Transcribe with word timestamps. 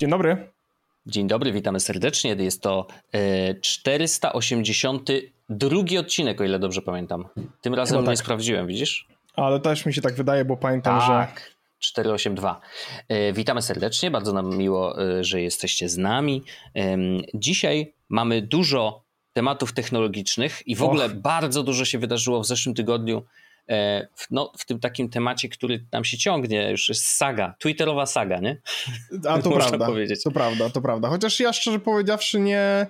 Dzień 0.00 0.10
dobry. 0.10 0.50
Dzień 1.06 1.28
dobry, 1.28 1.52
witamy 1.52 1.80
serdecznie. 1.80 2.36
Jest 2.38 2.62
to 2.62 2.86
e, 3.12 3.54
482 3.54 6.00
odcinek, 6.00 6.40
o 6.40 6.44
ile 6.44 6.58
dobrze 6.58 6.82
pamiętam. 6.82 7.24
Tym 7.60 7.74
razem 7.74 7.98
tak. 7.98 8.08
nie 8.08 8.16
sprawdziłem, 8.16 8.66
widzisz? 8.66 9.06
Ale 9.34 9.60
też 9.60 9.86
mi 9.86 9.94
się 9.94 10.00
tak 10.00 10.14
wydaje, 10.14 10.44
bo 10.44 10.56
pamiętam, 10.56 11.00
tak. 11.00 11.06
że 11.06 11.26
482. 11.78 12.60
E, 13.08 13.32
witamy 13.32 13.62
serdecznie, 13.62 14.10
bardzo 14.10 14.32
nam 14.32 14.56
miło, 14.56 15.02
e, 15.02 15.24
że 15.24 15.40
jesteście 15.40 15.88
z 15.88 15.96
nami. 15.96 16.42
Dzisiaj 17.34 17.92
mamy 18.08 18.42
dużo 18.42 19.02
tematów 19.32 19.72
technologicznych 19.72 20.62
i 20.66 20.76
w 20.76 20.82
Och. 20.82 20.88
ogóle 20.88 21.08
bardzo 21.08 21.62
dużo 21.62 21.84
się 21.84 21.98
wydarzyło 21.98 22.40
w 22.40 22.46
zeszłym 22.46 22.74
tygodniu. 22.74 23.22
E, 23.68 24.08
no, 24.30 24.52
w 24.58 24.64
tym 24.64 24.80
takim 24.80 25.08
temacie, 25.08 25.48
który 25.48 25.86
nam 25.92 26.04
się 26.04 26.18
ciągnie, 26.18 26.70
już 26.70 26.88
jest 26.88 27.06
saga, 27.06 27.54
twitterowa 27.58 28.06
saga, 28.06 28.38
nie? 28.38 28.60
A 29.28 29.42
to 29.42 29.50
prawda, 29.60 29.86
powiedzieć. 29.86 30.22
to 30.22 30.30
prawda, 30.30 30.70
to 30.70 30.80
prawda. 30.80 31.08
Chociaż 31.08 31.40
ja 31.40 31.52
szczerze 31.52 31.78
powiedziawszy 31.78 32.40
nie, 32.40 32.86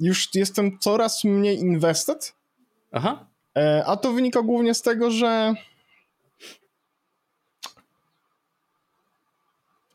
już 0.00 0.34
jestem 0.34 0.78
coraz 0.78 1.24
mniej 1.24 1.58
invested. 1.58 2.34
Aha. 2.92 3.26
A 3.86 3.96
to 3.96 4.12
wynika 4.12 4.42
głównie 4.42 4.74
z 4.74 4.82
tego, 4.82 5.10
że 5.10 5.54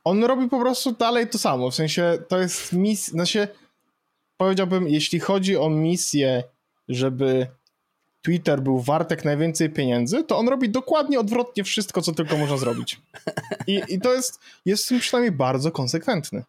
on 0.03 0.23
robi 0.23 0.49
po 0.49 0.59
prostu 0.59 0.91
dalej 0.91 1.30
to 1.30 1.37
samo, 1.37 1.71
w 1.71 1.75
sensie 1.75 2.17
to 2.27 2.39
jest 2.39 2.73
misja, 2.73 3.11
znaczy 3.11 3.47
powiedziałbym, 4.37 4.87
jeśli 4.87 5.19
chodzi 5.19 5.57
o 5.57 5.69
misję, 5.69 6.43
żeby 6.89 7.47
Twitter 8.21 8.61
był 8.61 8.81
wart 8.81 9.11
jak 9.11 9.25
najwięcej 9.25 9.69
pieniędzy, 9.69 10.23
to 10.23 10.37
on 10.37 10.47
robi 10.47 10.69
dokładnie 10.69 11.19
odwrotnie 11.19 11.63
wszystko, 11.63 12.01
co 12.01 12.11
tylko 12.11 12.37
można 12.37 12.57
zrobić. 12.57 13.01
I, 13.67 13.81
i 13.87 13.99
to 13.99 14.13
jest, 14.13 14.39
jest 14.65 14.85
w 14.85 14.87
tym 14.87 14.99
przynajmniej 14.99 15.31
bardzo 15.31 15.71
konsekwentny. 15.71 16.43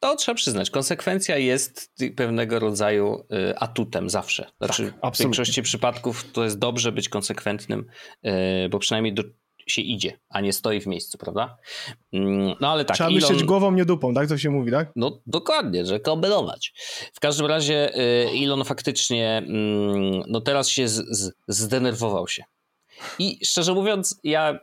To 0.00 0.16
trzeba 0.16 0.36
przyznać. 0.36 0.70
Konsekwencja 0.70 1.38
jest 1.38 1.92
pewnego 2.16 2.58
rodzaju 2.58 3.24
y, 3.50 3.58
atutem 3.58 4.10
zawsze. 4.10 4.50
Znaczy, 4.60 4.92
tak, 5.02 5.14
w 5.14 5.18
większości 5.18 5.62
przypadków 5.62 6.32
to 6.32 6.44
jest 6.44 6.58
dobrze 6.58 6.92
być 6.92 7.08
konsekwentnym, 7.08 7.86
y, 8.26 8.68
bo 8.68 8.78
przynajmniej 8.78 9.14
do, 9.14 9.22
się 9.66 9.82
idzie, 9.82 10.18
a 10.28 10.40
nie 10.40 10.52
stoi 10.52 10.80
w 10.80 10.86
miejscu, 10.86 11.18
prawda? 11.18 11.56
Mm, 12.12 12.54
no 12.60 12.68
ale 12.68 12.84
tak. 12.84 12.96
Trzeba 12.96 13.10
Elon... 13.10 13.20
myśleć 13.20 13.44
głową, 13.44 13.72
nie 13.72 13.84
dupą, 13.84 14.14
tak 14.14 14.28
to 14.28 14.38
się 14.38 14.50
mówi, 14.50 14.70
tak? 14.70 14.92
No 14.96 15.20
dokładnie, 15.26 15.86
że 15.86 16.00
kombinować. 16.00 16.72
W 17.12 17.20
każdym 17.20 17.46
razie 17.46 17.98
y, 17.98 18.28
Elon 18.44 18.64
faktycznie, 18.64 19.36
mm, 19.36 20.22
no 20.28 20.40
teraz 20.40 20.68
się 20.68 20.88
z, 20.88 21.18
z, 21.18 21.32
zdenerwował 21.48 22.28
się. 22.28 22.44
I 23.18 23.46
szczerze 23.46 23.74
mówiąc, 23.74 24.20
ja 24.24 24.58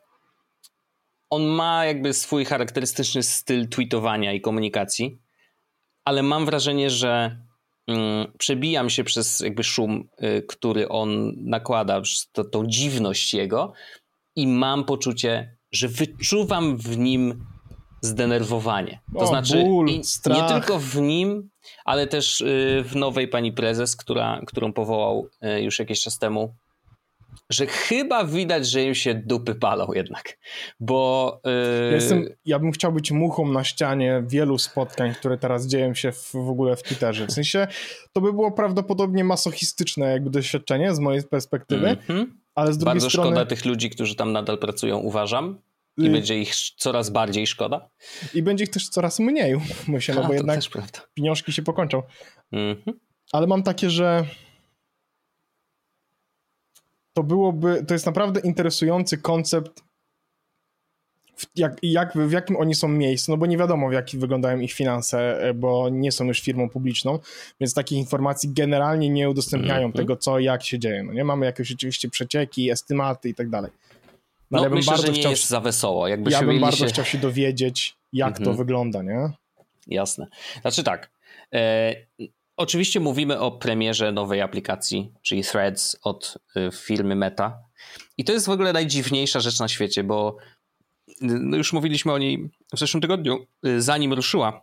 on 1.30 1.44
ma 1.44 1.86
jakby 1.86 2.14
swój 2.14 2.46
charakterystyczny 2.46 3.24
styl 3.24 3.70
tweetowania 3.70 4.34
i 4.34 4.42
komunikacji, 4.42 5.22
ale 6.06 6.24
mam 6.24 6.46
wrażenie, 6.46 6.90
że 6.90 7.38
mm, 7.88 8.32
przebijam 8.38 8.90
się 8.90 9.04
przez 9.04 9.40
jakby 9.40 9.64
szum, 9.64 10.10
y, 10.24 10.46
który 10.48 10.90
on 10.90 11.34
nakłada, 11.38 12.02
to, 12.32 12.44
tą 12.44 12.68
dziwność 12.68 13.34
jego, 13.34 13.74
i 14.36 14.48
mam 14.48 14.86
poczucie, 14.86 15.58
że 15.72 15.88
wyczuwam 15.88 16.78
w 16.78 16.98
nim 16.98 17.46
zdenerwowanie. 18.02 19.00
To 19.14 19.20
o, 19.20 19.28
znaczy 19.28 19.64
ból, 19.64 19.86
nie 20.26 20.44
tylko 20.48 20.80
w 20.80 20.96
nim, 21.02 21.50
ale 21.86 22.08
też 22.08 22.42
y, 22.42 22.84
w 22.86 22.96
nowej 22.96 23.28
pani 23.28 23.54
prezes, 23.54 23.96
która, 23.96 24.42
którą 24.48 24.74
powołał 24.74 25.28
y, 25.58 25.62
już 25.62 25.80
jakiś 25.80 26.02
czas 26.02 26.20
temu, 26.20 26.56
że 27.50 27.68
chyba 27.68 28.26
widać, 28.26 28.70
że 28.70 28.84
im 28.84 28.96
się 28.96 29.14
dupy 29.16 29.56
palą 29.56 29.94
jednak, 29.94 30.38
bo... 30.80 31.42
Yy... 31.46 31.94
Jestem, 31.94 32.26
ja 32.46 32.60
bym 32.60 32.72
chciał 32.72 32.92
być 32.92 33.12
muchą 33.12 33.52
na 33.52 33.64
ścianie 33.64 34.24
wielu 34.28 34.58
spotkań, 34.58 35.14
które 35.14 35.38
teraz 35.38 35.68
dzieją 35.68 35.94
się 35.94 36.12
w, 36.12 36.32
w 36.34 36.50
ogóle 36.50 36.76
w 36.76 36.84
Twitterze. 36.84 37.28
W 37.28 37.32
sensie, 37.32 37.68
to 38.14 38.22
by 38.22 38.34
było 38.34 38.52
prawdopodobnie 38.52 39.24
masochistyczne 39.24 40.12
jakby 40.12 40.30
doświadczenie 40.30 40.96
z 40.96 41.00
mojej 41.00 41.24
perspektywy, 41.24 41.88
mm 41.88 42.00
-hmm. 42.08 42.41
Ale 42.62 42.74
z 42.74 42.78
drugiej 42.78 42.94
Bardzo 42.94 43.10
strony... 43.10 43.30
szkoda 43.30 43.46
tych 43.46 43.66
ludzi, 43.66 43.90
którzy 43.90 44.16
tam 44.16 44.32
nadal 44.32 44.58
pracują, 44.58 44.98
uważam. 44.98 45.62
I 45.98 46.08
y- 46.08 46.12
będzie 46.12 46.40
ich 46.40 46.56
coraz 46.56 47.10
bardziej 47.10 47.48
szkoda. 47.48 47.90
I 48.34 48.44
będzie 48.44 48.64
ich 48.64 48.70
też 48.70 48.90
coraz 48.90 49.20
mniej, 49.20 49.62
myślę, 49.88 50.16
no 50.16 50.28
bo 50.28 50.34
jednak 50.40 50.60
pieniążki 51.14 51.54
się 51.54 51.62
pokończą. 51.62 52.04
-hmm. 52.54 52.94
Ale 53.32 53.48
mam 53.48 53.64
takie, 53.64 53.90
że 53.90 54.26
to 57.14 57.24
byłoby, 57.24 57.86
to 57.88 57.94
jest 57.94 58.06
naprawdę 58.06 58.40
interesujący 58.40 59.18
koncept, 59.18 59.84
jak, 61.56 61.78
jak, 61.84 62.14
w 62.14 62.32
jakim 62.32 62.58
oni 62.58 62.76
są 62.76 62.88
miejscu, 62.88 63.32
no 63.32 63.38
bo 63.38 63.46
nie 63.46 63.58
wiadomo 63.58 63.90
w 63.90 63.94
jaki 63.94 64.18
wyglądają 64.18 64.60
ich 64.60 64.74
finanse, 64.74 65.42
e, 65.42 65.54
bo 65.54 65.90
nie 65.90 66.12
są 66.12 66.26
już 66.26 66.42
firmą 66.42 66.70
publiczną, 66.70 67.20
więc 67.60 67.74
takich 67.74 67.98
informacji 67.98 68.50
generalnie 68.54 69.10
nie 69.10 69.30
udostępniają 69.30 69.80
mm 69.80 69.92
-hmm. 69.92 69.96
tego, 69.96 70.18
co 70.18 70.40
jak 70.40 70.64
się 70.64 70.80
dzieje. 70.80 71.04
No 71.04 71.14
nie 71.14 71.24
mamy 71.24 71.46
jakieś 71.46 71.72
oczywiście 71.72 72.10
przecieki, 72.10 72.72
estymaty 72.72 73.30
i 73.30 73.36
tak 73.36 73.50
dalej. 73.50 73.72
No, 74.52 74.58
no 74.58 74.64
ja 74.64 74.70
bym 74.70 74.78
myślę, 74.78 74.92
bardzo 74.92 75.08
że 75.08 75.14
nie 75.14 75.20
chciał, 75.20 75.32
jest 75.32 75.48
za 75.48 75.60
wesoło. 75.60 76.08
Jakby 76.08 76.32
ja 76.32 76.44
bym 76.44 76.60
bardzo 76.60 76.78
się... 76.78 76.86
chciał 76.86 77.06
się 77.06 77.18
dowiedzieć, 77.18 77.96
jak 78.14 78.28
mm 78.28 78.34
-hmm. 78.34 78.44
to 78.44 78.50
mhm. 78.50 78.58
wygląda, 78.58 79.04
nie? 79.04 79.30
Jasne. 79.88 80.28
Znaczy 80.62 80.84
tak, 80.84 81.10
e, 81.54 81.96
Oczywiście 82.62 83.00
mówimy 83.00 83.40
o 83.40 83.52
premierze 83.52 84.12
nowej 84.12 84.42
aplikacji, 84.42 85.12
czyli 85.22 85.44
Threads 85.44 85.98
od 86.04 86.38
y, 86.58 86.70
firmy 86.74 87.16
Meta. 87.16 87.60
I 88.18 88.24
to 88.24 88.34
jest 88.34 88.46
w 88.46 88.50
ogóle 88.50 88.74
najdziwniejsza 88.74 89.40
rzecz 89.40 89.60
na 89.60 89.68
świecie, 89.68 90.04
bo 90.04 90.38
no 91.22 91.58
już 91.58 91.74
mówiliśmy 91.74 92.12
o 92.12 92.18
niej 92.18 92.50
w 92.76 92.80
zeszłym 92.80 93.02
tygodniu, 93.02 93.46
y, 93.66 93.82
zanim 93.82 94.14
ruszyła. 94.14 94.62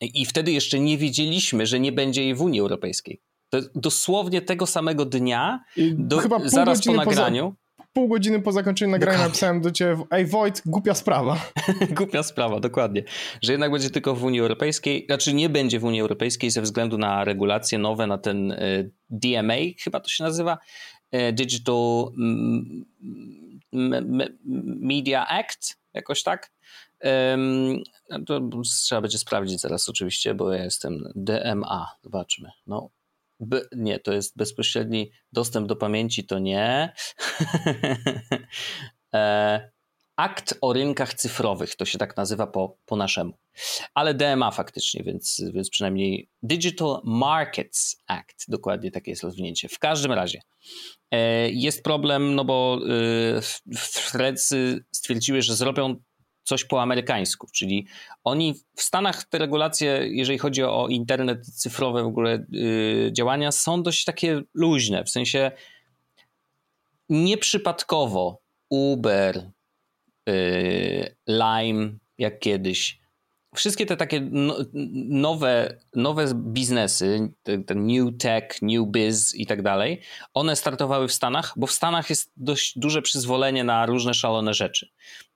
I 0.00 0.26
wtedy 0.26 0.52
jeszcze 0.52 0.80
nie 0.80 0.98
wiedzieliśmy, 0.98 1.66
że 1.66 1.80
nie 1.80 1.92
będzie 1.92 2.22
jej 2.22 2.34
w 2.34 2.42
Unii 2.42 2.60
Europejskiej. 2.60 3.20
To 3.50 3.58
dosłownie 3.74 4.42
tego 4.42 4.66
samego 4.66 5.04
dnia, 5.04 5.64
do, 5.92 6.20
zaraz 6.44 6.84
po 6.84 6.92
nagraniu. 6.92 7.44
Poza 7.44 7.66
pół 7.96 8.08
godziny 8.08 8.40
po 8.42 8.52
zakończeniu 8.52 8.90
nagrania 8.90 9.12
dokładnie. 9.12 9.28
napisałem 9.28 9.60
do 9.60 9.70
ciebie, 9.70 9.96
ej 10.10 10.26
Wojt, 10.26 10.62
głupia 10.66 10.94
sprawa. 10.94 11.50
głupia 11.98 12.22
sprawa, 12.22 12.60
dokładnie. 12.60 13.04
Że 13.42 13.52
jednak 13.52 13.72
będzie 13.72 13.90
tylko 13.90 14.14
w 14.14 14.24
Unii 14.24 14.40
Europejskiej, 14.40 15.04
znaczy 15.06 15.34
nie 15.34 15.48
będzie 15.48 15.80
w 15.80 15.84
Unii 15.84 16.00
Europejskiej 16.00 16.50
ze 16.50 16.62
względu 16.62 16.98
na 16.98 17.24
regulacje 17.24 17.78
nowe, 17.78 18.06
na 18.06 18.18
ten 18.18 18.52
e, 18.52 18.58
DMA, 19.10 19.54
chyba 19.78 20.00
to 20.00 20.08
się 20.08 20.24
nazywa, 20.24 20.58
e, 21.10 21.32
Digital 21.32 22.12
Media 24.80 25.26
Act, 25.26 25.80
jakoś 25.94 26.22
tak. 26.22 26.52
To 28.26 28.40
trzeba 28.86 29.00
będzie 29.00 29.18
sprawdzić 29.18 29.60
zaraz 29.60 29.88
oczywiście, 29.88 30.34
bo 30.34 30.52
ja 30.52 30.64
jestem 30.64 31.12
DMA, 31.14 31.86
zobaczmy. 32.02 32.50
No, 32.66 32.90
nie, 33.76 33.98
to 33.98 34.12
jest 34.12 34.36
bezpośredni 34.36 35.12
dostęp 35.32 35.68
do 35.68 35.76
pamięci, 35.76 36.26
to 36.26 36.38
nie. 36.38 36.92
e, 39.14 39.70
akt 40.16 40.54
o 40.60 40.72
rynkach 40.72 41.14
cyfrowych, 41.14 41.76
to 41.76 41.84
się 41.84 41.98
tak 41.98 42.16
nazywa 42.16 42.46
po, 42.46 42.76
po 42.86 42.96
naszemu. 42.96 43.38
Ale 43.94 44.14
DMA 44.14 44.50
faktycznie, 44.50 45.02
więc, 45.04 45.42
więc 45.52 45.70
przynajmniej 45.70 46.28
Digital 46.42 47.00
Markets 47.04 48.02
Act, 48.06 48.44
dokładnie 48.48 48.90
takie 48.90 49.10
jest 49.10 49.22
rozwinięcie. 49.22 49.68
W 49.68 49.78
każdym 49.78 50.12
razie 50.12 50.40
e, 51.10 51.50
jest 51.50 51.82
problem, 51.82 52.34
no 52.34 52.44
bo 52.44 52.80
e, 53.36 53.40
Threadsy 54.10 54.84
stwierdziły, 54.92 55.42
że 55.42 55.56
zrobią 55.56 55.96
coś 56.46 56.64
po 56.64 56.82
amerykańsku, 56.82 57.46
czyli 57.54 57.86
oni 58.24 58.54
w 58.76 58.82
Stanach 58.82 59.24
te 59.24 59.38
regulacje, 59.38 60.08
jeżeli 60.10 60.38
chodzi 60.38 60.62
o 60.62 60.88
internet 60.88 61.46
cyfrowe, 61.46 62.02
w 62.02 62.06
ogóle 62.06 62.46
yy, 62.50 63.10
działania, 63.12 63.52
są 63.52 63.82
dość 63.82 64.04
takie 64.04 64.42
luźne, 64.54 65.04
w 65.04 65.10
sensie 65.10 65.50
nieprzypadkowo 67.08 68.40
Uber, 68.70 69.50
Lime, 71.26 71.92
jak 72.18 72.38
kiedyś, 72.38 73.00
wszystkie 73.56 73.86
te 73.86 73.96
takie 73.96 74.20
no, 74.30 74.56
nowe, 75.08 75.78
nowe 75.94 76.34
biznesy, 76.34 77.32
ten 77.66 77.86
new 77.86 78.18
tech, 78.18 78.62
new 78.62 78.88
biz 78.88 79.34
i 79.34 79.46
tak 79.46 79.62
dalej, 79.62 80.00
one 80.34 80.56
startowały 80.56 81.08
w 81.08 81.12
Stanach, 81.12 81.52
bo 81.56 81.66
w 81.66 81.72
Stanach 81.72 82.10
jest 82.10 82.32
dość 82.36 82.78
duże 82.78 83.02
przyzwolenie 83.02 83.64
na 83.64 83.86
różne 83.86 84.14
szalone 84.14 84.54
rzeczy. 84.54 84.88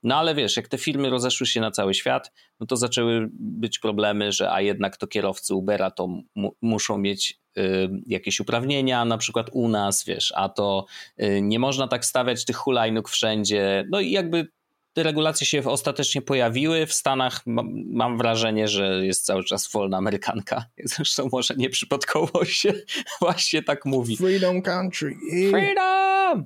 No 0.03 0.15
ale 0.15 0.35
wiesz, 0.35 0.57
jak 0.57 0.67
te 0.67 0.77
firmy 0.77 1.09
rozeszły 1.09 1.47
się 1.47 1.61
na 1.61 1.71
cały 1.71 1.93
świat, 1.93 2.31
no 2.59 2.65
to 2.65 2.77
zaczęły 2.77 3.29
być 3.33 3.79
problemy, 3.79 4.31
że 4.31 4.51
a 4.51 4.61
jednak 4.61 4.97
to 4.97 5.07
kierowcy 5.07 5.55
Ubera 5.55 5.91
to 5.91 6.07
mu, 6.35 6.55
muszą 6.61 6.97
mieć 6.97 7.39
y, 7.57 7.89
jakieś 8.07 8.39
uprawnienia, 8.39 9.05
na 9.05 9.17
przykład 9.17 9.47
u 9.51 9.67
nas, 9.67 10.05
wiesz, 10.05 10.33
a 10.35 10.49
to 10.49 10.85
y, 11.23 11.41
nie 11.41 11.59
można 11.59 11.87
tak 11.87 12.05
stawiać 12.05 12.45
tych 12.45 12.55
hulajnóg 12.55 13.09
wszędzie. 13.09 13.85
No 13.89 13.99
i 13.99 14.11
jakby 14.11 14.47
te 14.93 15.03
regulacje 15.03 15.47
się 15.47 15.63
ostatecznie 15.63 16.21
pojawiły. 16.21 16.85
W 16.85 16.93
Stanach 16.93 17.43
mam 17.85 18.17
wrażenie, 18.17 18.67
że 18.67 19.05
jest 19.05 19.25
cały 19.25 19.43
czas 19.43 19.71
wolna 19.71 19.97
amerykanka. 19.97 20.65
Zresztą 20.85 21.29
może 21.31 21.53
nieprzypadkowo 21.57 22.45
się 22.45 22.73
właśnie 23.21 23.63
tak 23.63 23.85
mówi. 23.85 24.17
Freedom 24.17 24.61
country. 24.61 25.15
Freedom! 25.49 26.45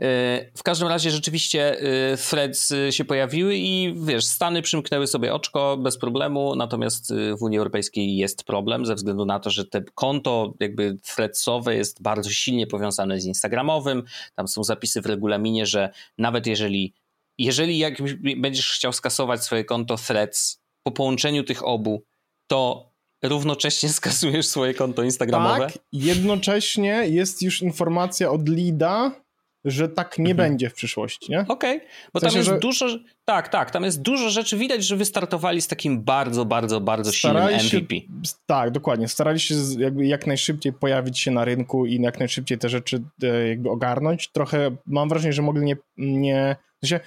E, 0.00 0.50
w 0.56 0.62
każdym 0.62 0.88
razie 0.88 1.10
rzeczywiście 1.10 1.80
e, 1.80 2.16
threads 2.16 2.72
e, 2.72 2.92
się 2.92 3.04
pojawiły 3.04 3.56
i 3.56 3.94
wiesz, 3.96 4.26
Stany 4.26 4.62
przymknęły 4.62 5.06
sobie 5.06 5.34
oczko 5.34 5.76
bez 5.76 5.98
problemu, 5.98 6.56
natomiast 6.56 7.14
w 7.38 7.42
Unii 7.42 7.58
Europejskiej 7.58 8.16
jest 8.16 8.44
problem 8.44 8.86
ze 8.86 8.94
względu 8.94 9.24
na 9.24 9.40
to, 9.40 9.50
że 9.50 9.64
te 9.64 9.82
konto 9.94 10.54
jakby 10.60 10.98
threadsowe 11.02 11.76
jest 11.76 12.02
bardzo 12.02 12.30
silnie 12.30 12.66
powiązane 12.66 13.20
z 13.20 13.24
Instagramowym. 13.24 14.02
Tam 14.34 14.48
są 14.48 14.64
zapisy 14.64 15.00
w 15.00 15.06
regulaminie, 15.06 15.66
że 15.66 15.90
nawet 16.18 16.46
jeżeli 16.46 16.94
jeżeli 17.38 17.78
jak 17.78 17.94
będziesz 18.36 18.72
chciał 18.72 18.92
skasować 18.92 19.44
swoje 19.44 19.64
konto 19.64 19.96
threads 19.96 20.60
po 20.82 20.90
połączeniu 20.90 21.44
tych 21.44 21.66
obu, 21.66 22.02
to 22.46 22.90
równocześnie 23.22 23.88
skasujesz 24.02 24.46
swoje 24.46 24.74
konto 24.74 25.02
Instagramowe? 25.02 25.66
Tak, 25.66 25.78
jednocześnie 25.92 27.08
jest 27.08 27.42
już 27.42 27.62
informacja 27.62 28.30
od 28.30 28.48
Lida, 28.48 29.24
że 29.64 29.88
tak 29.88 30.18
nie 30.18 30.30
mhm. 30.30 30.50
będzie 30.50 30.70
w 30.70 30.74
przyszłości, 30.74 31.32
nie? 31.32 31.40
Okej, 31.48 31.76
okay. 31.76 31.88
bo 32.12 32.20
w 32.20 32.22
sensie, 32.22 32.34
tam 32.34 32.38
jest 32.38 32.50
że... 32.50 32.58
dużo, 32.58 32.86
tak, 33.24 33.48
tak, 33.48 33.70
tam 33.70 33.84
jest 33.84 34.02
dużo 34.02 34.30
rzeczy, 34.30 34.56
widać, 34.56 34.84
że 34.84 34.96
wystartowali 34.96 35.62
z 35.62 35.68
takim 35.68 36.02
bardzo, 36.02 36.44
bardzo, 36.44 36.80
bardzo 36.80 37.12
Starali 37.12 37.60
silnym 37.60 37.82
MVP. 37.82 37.94
Się, 37.94 38.34
tak, 38.46 38.70
dokładnie, 38.70 39.08
starali 39.08 39.40
się 39.40 39.54
jakby 39.78 40.06
jak 40.06 40.26
najszybciej 40.26 40.72
pojawić 40.72 41.18
się 41.18 41.30
na 41.30 41.44
rynku 41.44 41.86
i 41.86 42.02
jak 42.02 42.18
najszybciej 42.18 42.58
te 42.58 42.68
rzeczy 42.68 43.02
e, 43.22 43.48
jakby 43.48 43.70
ogarnąć. 43.70 44.28
Trochę 44.28 44.76
mam 44.86 45.08
wrażenie, 45.08 45.32
że 45.32 45.42
mogli 45.42 45.64
nie, 45.64 45.76
nie 45.96 46.56
w 46.82 46.86
sensie, 46.86 47.04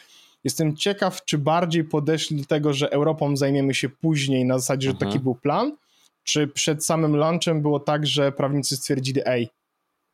jestem 0.47 0.75
ciekaw, 0.75 1.25
czy 1.25 1.37
bardziej 1.37 1.83
podeszli 1.83 2.37
do 2.37 2.45
tego, 2.45 2.73
że 2.73 2.91
Europą 2.91 3.37
zajmiemy 3.37 3.73
się 3.73 3.89
później 3.89 4.45
na 4.45 4.59
zasadzie, 4.59 4.87
że 4.87 4.93
mhm. 4.93 5.11
taki 5.11 5.23
był 5.23 5.35
plan, 5.35 5.77
czy 6.23 6.47
przed 6.47 6.85
samym 6.85 7.15
lunchem 7.15 7.61
było 7.61 7.79
tak, 7.79 8.07
że 8.07 8.31
prawnicy 8.31 8.77
stwierdzili, 8.77 9.21
ej, 9.25 9.49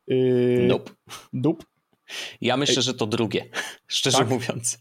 yy, 0.06 0.66
nope. 0.68 0.90
Dup. 1.32 1.64
Ja 2.40 2.56
myślę, 2.56 2.82
że 2.82 2.94
to 2.94 3.06
drugie, 3.06 3.44
szczerze 3.86 4.18
tak? 4.18 4.28
mówiąc. 4.28 4.78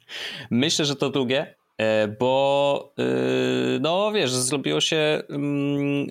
Myślę, 0.51 0.85
że 0.85 0.95
to 0.95 1.09
drugie, 1.09 1.55
e, 1.77 2.07
bo 2.07 2.93
e, 2.99 3.79
no 3.79 4.11
wiesz, 4.11 4.31
zrobiło 4.31 4.81
się 4.81 5.23
mm, 5.29 6.07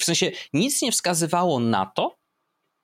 w 0.00 0.04
sensie 0.04 0.30
nic 0.52 0.82
nie 0.82 0.92
wskazywało 0.92 1.60
na 1.60 1.86
to, 1.86 2.16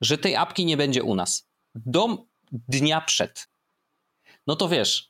że 0.01 0.19
tej 0.19 0.37
apki 0.37 0.65
nie 0.65 0.77
będzie 0.77 1.03
u 1.03 1.15
nas. 1.15 1.49
Do 1.75 2.27
dnia 2.53 3.01
przed. 3.01 3.49
No 4.47 4.57
to 4.57 4.69
wiesz, 4.69 5.10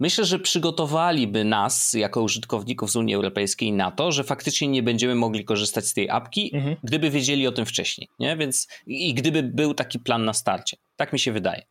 Myślę, 0.00 0.24
że 0.24 0.38
przygotowaliby 0.38 1.44
nas, 1.44 1.92
jako 1.92 2.22
użytkowników 2.22 2.90
z 2.90 2.96
Unii 2.96 3.14
Europejskiej, 3.14 3.72
na 3.72 3.90
to, 3.90 4.12
że 4.12 4.24
faktycznie 4.24 4.68
nie 4.68 4.82
będziemy 4.82 5.14
mogli 5.14 5.44
korzystać 5.44 5.86
z 5.86 5.94
tej 5.94 6.10
apki, 6.10 6.50
mhm. 6.54 6.76
gdyby 6.82 7.10
wiedzieli 7.10 7.46
o 7.46 7.52
tym 7.52 7.66
wcześniej. 7.66 8.08
Nie? 8.18 8.36
Więc 8.36 8.68
i 8.86 9.14
gdyby 9.14 9.42
był 9.42 9.74
taki 9.74 9.98
plan 9.98 10.24
na 10.24 10.32
starcie. 10.32 10.76
Tak 10.96 11.12
mi 11.12 11.18
się 11.18 11.32
wydaje. 11.32 11.62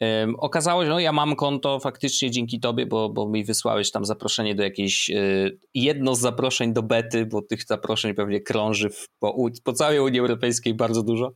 Um, 0.00 0.36
okazało 0.38 0.84
się, 0.84 0.88
no 0.88 1.00
ja 1.00 1.12
mam 1.12 1.36
konto 1.36 1.80
faktycznie 1.80 2.30
dzięki 2.30 2.60
tobie, 2.60 2.86
bo, 2.86 3.08
bo 3.08 3.28
mi 3.28 3.44
wysłałeś 3.44 3.90
tam 3.90 4.04
zaproszenie 4.04 4.54
do 4.54 4.62
jakiejś, 4.62 5.10
y, 5.10 5.58
jedno 5.74 6.14
z 6.14 6.20
zaproszeń 6.20 6.72
do 6.72 6.82
bety, 6.82 7.26
bo 7.26 7.42
tych 7.42 7.64
zaproszeń 7.64 8.14
pewnie 8.14 8.40
krąży 8.40 8.90
w, 8.90 9.08
po, 9.18 9.36
po, 9.64 9.72
całej 9.72 10.00
Unii 10.00 10.20
Europejskiej 10.20 10.74
bardzo 10.74 11.02
dużo. 11.02 11.32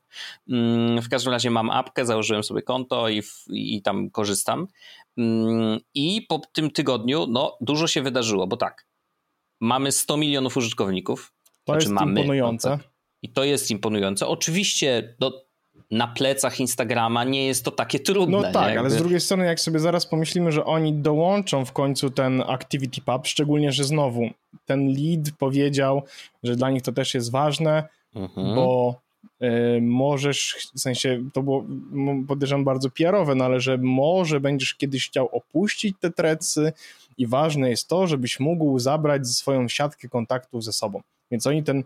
Um, 0.49 1.02
w 1.02 1.08
każdym 1.08 1.32
razie 1.32 1.50
mam 1.50 1.70
apkę, 1.70 2.06
założyłem 2.06 2.43
sobie 2.43 2.62
konto 2.62 3.08
i, 3.08 3.22
i 3.49 3.82
tam 3.82 4.11
korzystam. 4.11 4.66
Um, 5.19 5.79
I 5.94 6.23
po 6.29 6.41
tym 6.53 6.70
tygodniu, 6.70 7.26
no 7.26 7.56
dużo 7.61 7.87
się 7.87 8.03
wydarzyło, 8.03 8.47
bo 8.47 8.56
tak, 8.56 8.87
mamy 9.61 9.93
100 9.93 10.17
milionów 10.17 10.56
użytkowników. 10.56 11.32
To 11.65 11.73
znaczy 11.73 11.85
jest 11.85 11.93
mamy, 11.93 12.20
imponujące. 12.20 12.70
No, 12.70 12.76
tak. 12.76 12.88
I 13.23 13.29
to 13.29 13.44
jest 13.44 13.70
imponujące. 13.70 14.26
Oczywiście, 14.26 15.17
no, 15.20 15.32
na 15.91 16.09
plecach 16.09 16.61
Instagrama 16.61 17.25
nie 17.25 17.47
jest 17.47 17.65
to 17.65 17.70
takie 17.70 18.00
trudne. 18.00 18.41
No 18.41 18.53
tak, 18.53 18.76
ale 18.76 18.91
z 18.91 18.97
drugiej 18.97 19.20
strony, 19.20 19.44
jak 19.47 19.61
sobie 19.61 19.79
zaraz 19.79 20.06
pomyślimy, 20.06 20.53
że 20.53 20.65
oni 20.65 20.93
dołączą 20.93 21.64
w 21.64 21.73
końcu 21.73 22.11
ten 22.11 22.43
Activity 22.47 23.00
Pub, 23.00 23.26
szczególnie, 23.26 23.73
że 23.73 23.85
znowu 23.85 24.31
ten 24.64 24.88
lead 24.88 25.31
powiedział, 25.38 26.03
że 26.43 26.56
dla 26.56 26.71
nich 26.71 26.82
to 26.82 26.93
też 26.93 27.14
jest 27.14 27.31
ważne, 27.31 27.88
mhm. 28.14 28.55
bo 28.55 28.94
możesz, 29.80 30.70
w 30.75 30.80
sensie 30.80 31.25
to 31.32 31.42
było 31.42 31.64
podejrzewam 32.28 32.64
bardzo 32.64 32.90
PR-owe, 32.90 33.34
no 33.34 33.44
ale 33.44 33.60
że 33.60 33.78
może 33.78 34.40
będziesz 34.40 34.75
kiedyś 34.75 35.08
chciał 35.08 35.28
opuścić 35.32 35.96
te 36.00 36.10
trecy 36.10 36.72
i 37.19 37.26
ważne 37.26 37.70
jest 37.70 37.88
to, 37.88 38.06
żebyś 38.06 38.40
mógł 38.40 38.78
zabrać 38.78 39.28
swoją 39.28 39.69
siatkę 39.69 40.08
kontaktów 40.08 40.64
ze 40.64 40.72
sobą. 40.72 41.00
Więc 41.30 41.46
oni 41.46 41.64
ten 41.64 41.84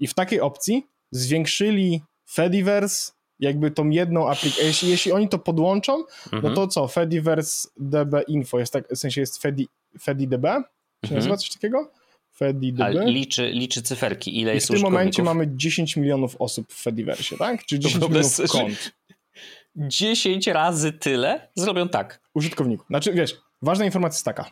i 0.00 0.06
w 0.06 0.14
takiej 0.14 0.40
opcji 0.40 0.86
zwiększyli 1.10 2.02
Fediverse 2.30 3.12
jakby 3.40 3.70
tą 3.70 3.88
jedną 3.88 4.30
aplikację, 4.30 4.66
jeśli, 4.66 4.90
jeśli 4.90 5.12
oni 5.12 5.28
to 5.28 5.38
podłączą, 5.38 6.04
mhm. 6.24 6.42
no 6.42 6.54
to 6.54 6.66
co, 6.68 6.88
Fediverse 6.88 7.68
DB 7.76 8.22
Info, 8.28 8.58
jest 8.58 8.72
tak, 8.72 8.88
w 8.88 8.98
sensie 8.98 9.20
jest 9.20 9.42
Fedi, 9.42 9.68
FediDB, 10.00 10.42
czy 10.42 11.06
mhm. 11.06 11.14
nazywa 11.14 11.36
coś 11.36 11.50
takiego? 11.50 11.90
FediDB. 12.34 12.80
Liczy, 13.06 13.50
liczy 13.50 13.82
cyferki, 13.82 14.40
ile 14.40 14.52
I 14.52 14.54
jest 14.54 14.66
w 14.68 14.70
tym 14.70 14.82
momencie 14.82 15.22
mamy 15.22 15.56
10 15.56 15.96
milionów 15.96 16.36
osób 16.38 16.72
w 16.72 16.82
Fediverse, 16.82 17.36
tak? 17.36 17.64
Czy 17.64 17.78
10 17.78 18.04
milionów 18.04 18.36
kont. 18.48 18.92
10 19.76 20.46
razy 20.46 20.92
tyle 20.92 21.48
zrobią 21.54 21.88
tak. 21.88 22.20
Użytkowników. 22.34 22.86
Znaczy, 22.86 23.12
wiesz, 23.12 23.36
ważna 23.62 23.84
informacja 23.84 24.16
jest 24.16 24.24
taka. 24.24 24.50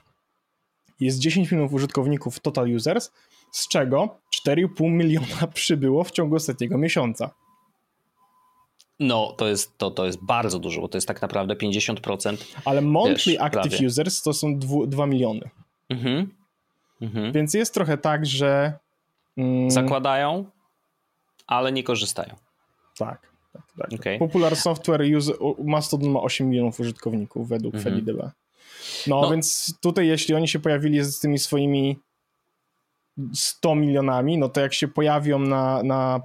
Jest 1.00 1.18
10 1.18 1.50
milionów 1.50 1.72
użytkowników 1.72 2.40
total 2.40 2.74
users, 2.74 3.10
z 3.52 3.68
czego 3.68 4.20
4,5 4.46 4.90
miliona 4.90 5.46
przybyło 5.54 6.04
w 6.04 6.10
ciągu 6.10 6.36
ostatniego 6.36 6.78
miesiąca. 6.78 7.30
No, 9.00 9.34
to 9.38 9.48
jest, 9.48 9.78
to, 9.78 9.90
to 9.90 10.06
jest 10.06 10.18
bardzo 10.24 10.58
dużo, 10.58 10.80
bo 10.80 10.88
to 10.88 10.96
jest 10.96 11.08
tak 11.08 11.22
naprawdę 11.22 11.54
50%. 11.54 12.36
Ale 12.64 12.80
monthly 12.80 13.32
wiesz, 13.32 13.42
active 13.42 13.72
prawie. 13.72 13.86
users 13.86 14.22
to 14.22 14.32
są 14.32 14.58
2 14.86 15.06
miliony. 15.06 15.50
Mhm. 15.88 16.41
Mhm. 17.02 17.32
Więc 17.32 17.54
jest 17.54 17.74
trochę 17.74 17.98
tak, 17.98 18.26
że. 18.26 18.72
Mm, 19.36 19.70
Zakładają, 19.70 20.44
ale 21.46 21.72
nie 21.72 21.82
korzystają. 21.82 22.34
Tak. 22.98 23.32
tak, 23.52 23.62
tak. 23.78 23.92
Okay. 24.00 24.18
Popular 24.18 24.56
Software 24.56 25.16
use, 25.16 25.32
Mastodon 25.64 26.10
ma 26.10 26.20
8 26.20 26.48
milionów 26.48 26.80
użytkowników 26.80 27.48
według 27.48 27.74
mhm. 27.74 27.94
FediDB. 27.94 28.22
No, 29.06 29.20
no, 29.20 29.30
więc 29.30 29.74
tutaj, 29.80 30.06
jeśli 30.06 30.34
oni 30.34 30.48
się 30.48 30.58
pojawili 30.58 31.04
z 31.04 31.20
tymi 31.20 31.38
swoimi 31.38 31.98
100 33.34 33.74
milionami, 33.74 34.38
no 34.38 34.48
to 34.48 34.60
jak 34.60 34.74
się 34.74 34.88
pojawią 34.88 35.38
na, 35.38 35.82
na 35.82 36.20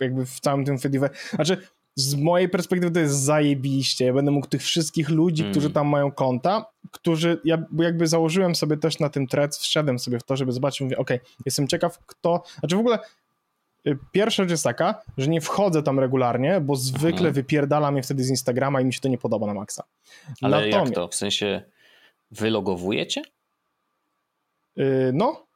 jakby 0.00 0.26
w 0.26 0.40
całym 0.40 0.64
tym 0.64 0.78
Fediverse. 0.78 1.36
Znaczy, 1.36 1.66
z 1.96 2.14
mojej 2.14 2.48
perspektywy 2.48 2.92
to 2.92 3.00
jest 3.00 3.14
zajebiście. 3.14 4.04
Ja 4.04 4.12
będę 4.12 4.30
mógł 4.30 4.46
tych 4.46 4.62
wszystkich 4.62 5.08
ludzi, 5.08 5.42
mm. 5.42 5.52
którzy 5.52 5.70
tam 5.70 5.88
mają 5.88 6.12
konta, 6.12 6.66
którzy, 6.90 7.40
ja 7.44 7.58
jakby 7.78 8.06
założyłem 8.06 8.54
sobie 8.54 8.76
też 8.76 8.98
na 8.98 9.08
tym 9.08 9.26
thread, 9.26 9.56
wszedłem 9.56 9.98
sobie 9.98 10.18
w 10.18 10.22
to, 10.22 10.36
żeby 10.36 10.52
zobaczyć, 10.52 10.80
mówię, 10.80 10.98
okej, 10.98 11.16
okay, 11.16 11.30
jestem 11.46 11.68
ciekaw, 11.68 11.98
kto, 12.06 12.42
znaczy 12.60 12.76
w 12.76 12.78
ogóle 12.78 12.98
y, 13.86 13.98
pierwsza 14.12 14.42
rzecz 14.42 14.50
jest 14.50 14.64
taka, 14.64 15.02
że 15.18 15.28
nie 15.28 15.40
wchodzę 15.40 15.82
tam 15.82 16.00
regularnie, 16.00 16.60
bo 16.60 16.76
zwykle 16.76 17.20
mm. 17.20 17.32
wypierdala 17.32 17.90
mnie 17.90 18.02
wtedy 18.02 18.24
z 18.24 18.30
Instagrama 18.30 18.80
i 18.80 18.84
mi 18.84 18.94
się 18.94 19.00
to 19.00 19.08
nie 19.08 19.18
podoba 19.18 19.46
na 19.46 19.54
maksa. 19.54 19.84
Ale 20.42 20.56
Natomiast, 20.56 20.90
jak 20.90 20.94
to? 20.94 21.08
W 21.08 21.14
sensie 21.14 21.62
wylogowujecie? 22.30 23.22
Yy, 24.76 25.10
no. 25.14 25.46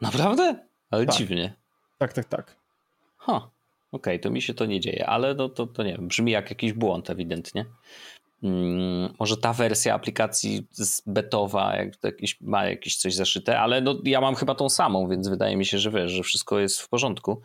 Naprawdę? 0.00 0.66
Ale 0.90 1.06
tak. 1.06 1.16
dziwnie. 1.16 1.54
Tak, 1.98 2.12
tak, 2.12 2.24
tak. 2.28 2.56
Ha. 3.18 3.38
Huh. 3.40 3.59
Okej, 3.92 4.14
okay, 4.14 4.18
to 4.18 4.30
mi 4.30 4.42
się 4.42 4.54
to 4.54 4.66
nie 4.66 4.80
dzieje, 4.80 5.06
ale 5.06 5.34
no, 5.34 5.48
to, 5.48 5.66
to 5.66 5.82
nie 5.82 5.92
wiem, 5.92 6.08
brzmi 6.08 6.32
jak 6.32 6.50
jakiś 6.50 6.72
błąd 6.72 7.10
ewidentnie. 7.10 7.66
Hmm, 8.40 9.14
może 9.18 9.36
ta 9.36 9.52
wersja 9.52 9.94
aplikacji 9.94 10.66
z 10.70 11.02
betowa 11.06 11.76
jak 11.76 12.14
ma 12.40 12.66
jakieś 12.66 12.96
coś 12.96 13.14
zaszyte, 13.14 13.58
ale 13.58 13.80
no, 13.80 14.00
ja 14.04 14.20
mam 14.20 14.34
chyba 14.34 14.54
tą 14.54 14.68
samą, 14.68 15.08
więc 15.08 15.28
wydaje 15.28 15.56
mi 15.56 15.66
się, 15.66 15.78
że 15.78 15.90
wiesz, 15.90 16.10
że 16.10 16.22
wszystko 16.22 16.58
jest 16.58 16.80
w 16.80 16.88
porządku. 16.88 17.40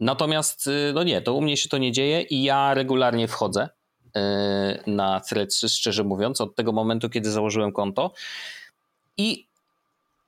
Natomiast 0.00 0.66
y, 0.66 0.92
no 0.94 1.02
nie, 1.02 1.22
to 1.22 1.34
u 1.34 1.40
mnie 1.40 1.56
się 1.56 1.68
to 1.68 1.78
nie 1.78 1.92
dzieje 1.92 2.22
i 2.22 2.42
ja 2.42 2.74
regularnie 2.74 3.28
wchodzę 3.28 3.68
y, 3.68 4.10
na 4.86 5.20
Threads, 5.20 5.60
szczerze 5.60 6.04
mówiąc, 6.04 6.40
od 6.40 6.56
tego 6.56 6.72
momentu, 6.72 7.10
kiedy 7.10 7.30
założyłem 7.30 7.72
konto 7.72 8.12
i 9.16 9.48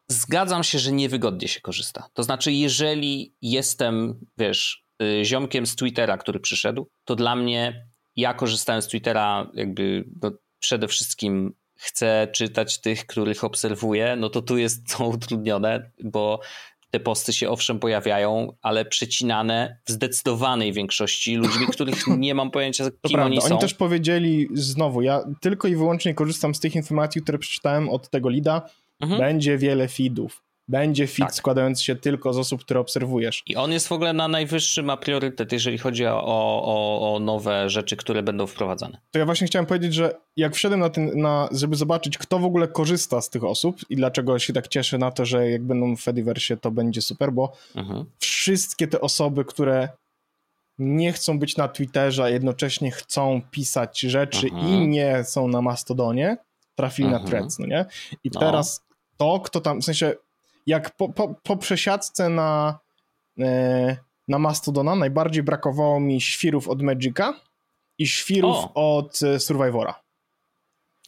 Zgadzam 0.08 0.64
się, 0.64 0.78
że 0.78 0.92
niewygodnie 0.92 1.48
się 1.48 1.60
korzysta. 1.60 2.08
To 2.14 2.22
znaczy, 2.22 2.52
jeżeli 2.52 3.34
jestem, 3.42 4.20
wiesz, 4.38 4.84
y, 5.02 5.24
ziomkiem 5.24 5.66
z 5.66 5.76
Twittera, 5.76 6.18
który 6.18 6.40
przyszedł, 6.40 6.88
to 7.04 7.16
dla 7.16 7.36
mnie, 7.36 7.86
ja 8.16 8.34
korzystałem 8.34 8.82
z 8.82 8.88
Twittera 8.88 9.50
jakby 9.54 10.04
no, 10.22 10.30
przede 10.58 10.88
wszystkim 10.88 11.54
chcę 11.76 12.28
czytać 12.32 12.80
tych, 12.80 13.06
których 13.06 13.44
obserwuję, 13.44 14.16
no 14.16 14.30
to 14.30 14.42
tu 14.42 14.58
jest 14.58 14.96
to 14.96 15.06
utrudnione, 15.08 15.90
bo 16.04 16.40
te 16.90 17.00
posty 17.00 17.32
się 17.32 17.48
owszem 17.48 17.78
pojawiają, 17.78 18.52
ale 18.62 18.84
przecinane 18.84 19.78
w 19.86 19.90
zdecydowanej 19.90 20.72
większości 20.72 21.36
ludźmi, 21.36 21.66
których 21.72 22.06
nie 22.06 22.34
mam 22.34 22.50
pojęcia, 22.50 22.84
kim 22.84 22.92
to 23.02 23.08
prawda. 23.08 23.26
oni 23.26 23.40
są. 23.40 23.46
Oni 23.46 23.58
też 23.58 23.74
powiedzieli 23.74 24.48
znowu, 24.52 25.02
ja 25.02 25.24
tylko 25.40 25.68
i 25.68 25.76
wyłącznie 25.76 26.14
korzystam 26.14 26.54
z 26.54 26.60
tych 26.60 26.74
informacji, 26.74 27.22
które 27.22 27.38
przeczytałem 27.38 27.88
od 27.88 28.10
tego 28.10 28.28
lida, 28.28 28.62
mhm. 29.00 29.20
będzie 29.20 29.58
wiele 29.58 29.88
feedów. 29.88 30.42
będzie 30.68 31.06
feed 31.06 31.28
Tak. 31.28 31.34
składający 31.34 31.84
się 31.84 31.96
tylko 31.96 32.32
z 32.32 32.38
osób, 32.38 32.60
które 32.60 32.80
obserwujesz. 32.80 33.42
I 33.46 33.56
on 33.56 33.72
jest 33.72 33.88
w 33.88 33.92
ogóle 33.92 34.12
na 34.12 34.28
najwyższym 34.28 34.86
ma 34.86 34.96
priorytet, 34.96 35.52
jeżeli 35.52 35.78
chodzi 35.78 36.06
o, 36.06 36.22
o, 36.24 37.14
o 37.14 37.18
nowe 37.20 37.70
rzeczy, 37.70 37.96
które 37.96 38.22
będą 38.22 38.46
wprowadzane. 38.46 38.98
To 39.10 39.18
ja 39.18 39.24
właśnie 39.24 39.46
chciałem 39.46 39.66
powiedzieć, 39.66 39.94
że 39.94 40.14
jak 40.36 40.54
wszedłem 40.54 40.80
na 40.80 40.90
ten, 40.90 41.20
na, 41.20 41.48
żeby 41.52 41.76
zobaczyć, 41.76 42.18
kto 42.18 42.38
w 42.38 42.44
ogóle 42.44 42.68
korzysta 42.68 43.20
z 43.20 43.30
tych 43.30 43.44
osób 43.44 43.76
i 43.90 43.96
dlaczego 43.96 44.38
się 44.38 44.52
tak 44.52 44.68
cieszę 44.68 44.98
na 44.98 45.10
to, 45.10 45.24
że 45.26 45.50
jak 45.50 45.62
będą 45.64 45.96
w 45.96 46.00
Fediverse, 46.00 46.56
to 46.56 46.70
będzie 46.70 47.02
super, 47.02 47.32
bo 47.32 47.52
Mhm. 47.74 48.04
wszystkie 48.18 48.86
te 48.88 49.00
osoby, 49.00 49.44
które 49.44 49.88
nie 50.78 51.12
chcą 51.12 51.38
być 51.38 51.56
na 51.56 51.68
Twitterze, 51.68 52.24
a 52.24 52.28
jednocześnie 52.28 52.90
chcą 52.90 53.40
pisać 53.50 54.00
rzeczy 54.00 54.46
Mhm. 54.52 54.66
i 54.82 54.88
nie 54.88 55.24
są 55.24 55.48
na 55.48 55.62
Mastodonie, 55.62 56.36
trafili 56.76 57.08
na 57.08 57.16
Mhm. 57.16 57.30
Threads, 57.30 57.58
no 57.58 57.66
nie? 57.66 57.86
I 58.24 58.30
No. 58.34 58.40
teraz 58.40 58.84
to, 59.16 59.40
kto 59.40 59.60
tam, 59.60 59.80
w 59.80 59.84
sensie, 59.84 60.14
jak 60.66 60.96
po, 60.96 61.08
po, 61.08 61.34
po 61.42 61.56
przesiadce 61.56 62.28
na, 62.28 62.78
e, 63.40 63.96
na 64.28 64.38
Mastodona 64.38 64.94
najbardziej 64.94 65.42
brakowało 65.42 66.00
mi 66.00 66.20
świrów 66.20 66.68
od 66.68 66.82
Magica 66.82 67.34
i 67.98 68.06
świrów 68.06 68.56
O. 68.74 68.96
od 68.98 69.22
e, 69.22 69.40
Survivora. 69.40 69.94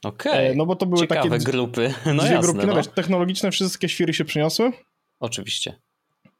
Okej, 0.04 0.46
E, 0.46 0.54
no 0.54 0.66
bo 0.66 0.76
to 0.76 0.86
były 0.86 1.00
ciekawe 1.00 1.30
takie 1.30 1.44
grupy. 1.44 1.94
No 2.06 2.22
dwie 2.22 2.32
jasne, 2.32 2.40
grupki, 2.40 2.66
no 2.66 2.72
no. 2.72 2.76
wiesz, 2.76 2.88
technologiczne 2.88 3.50
wszystkie 3.50 3.88
świry 3.88 4.14
się 4.14 4.24
przyniosły, 4.24 4.72
Oczywiście. 5.20 5.74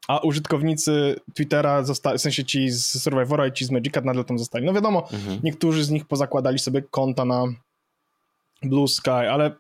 a 0.09 0.19
użytkownicy 0.19 1.17
Twittera 1.35 1.83
w 1.83 2.19
sensie 2.21 2.45
ci 2.45 2.71
z 2.71 3.03
Survivora 3.03 3.47
i 3.47 3.53
ci 3.53 3.65
z 3.65 3.71
Magica 3.71 4.01
nadal 4.01 4.25
tam 4.25 4.39
zostali. 4.39 4.65
No 4.67 4.73
wiadomo, 4.73 5.09
Mhm. 5.13 5.41
niektórzy 5.43 5.85
z 5.85 5.91
nich 5.91 6.05
pozakładali 6.07 6.59
sobie 6.59 6.83
konta 6.83 7.25
na 7.25 7.45
Blue 8.63 8.89
Sky, 8.89 9.11
ale 9.11 9.51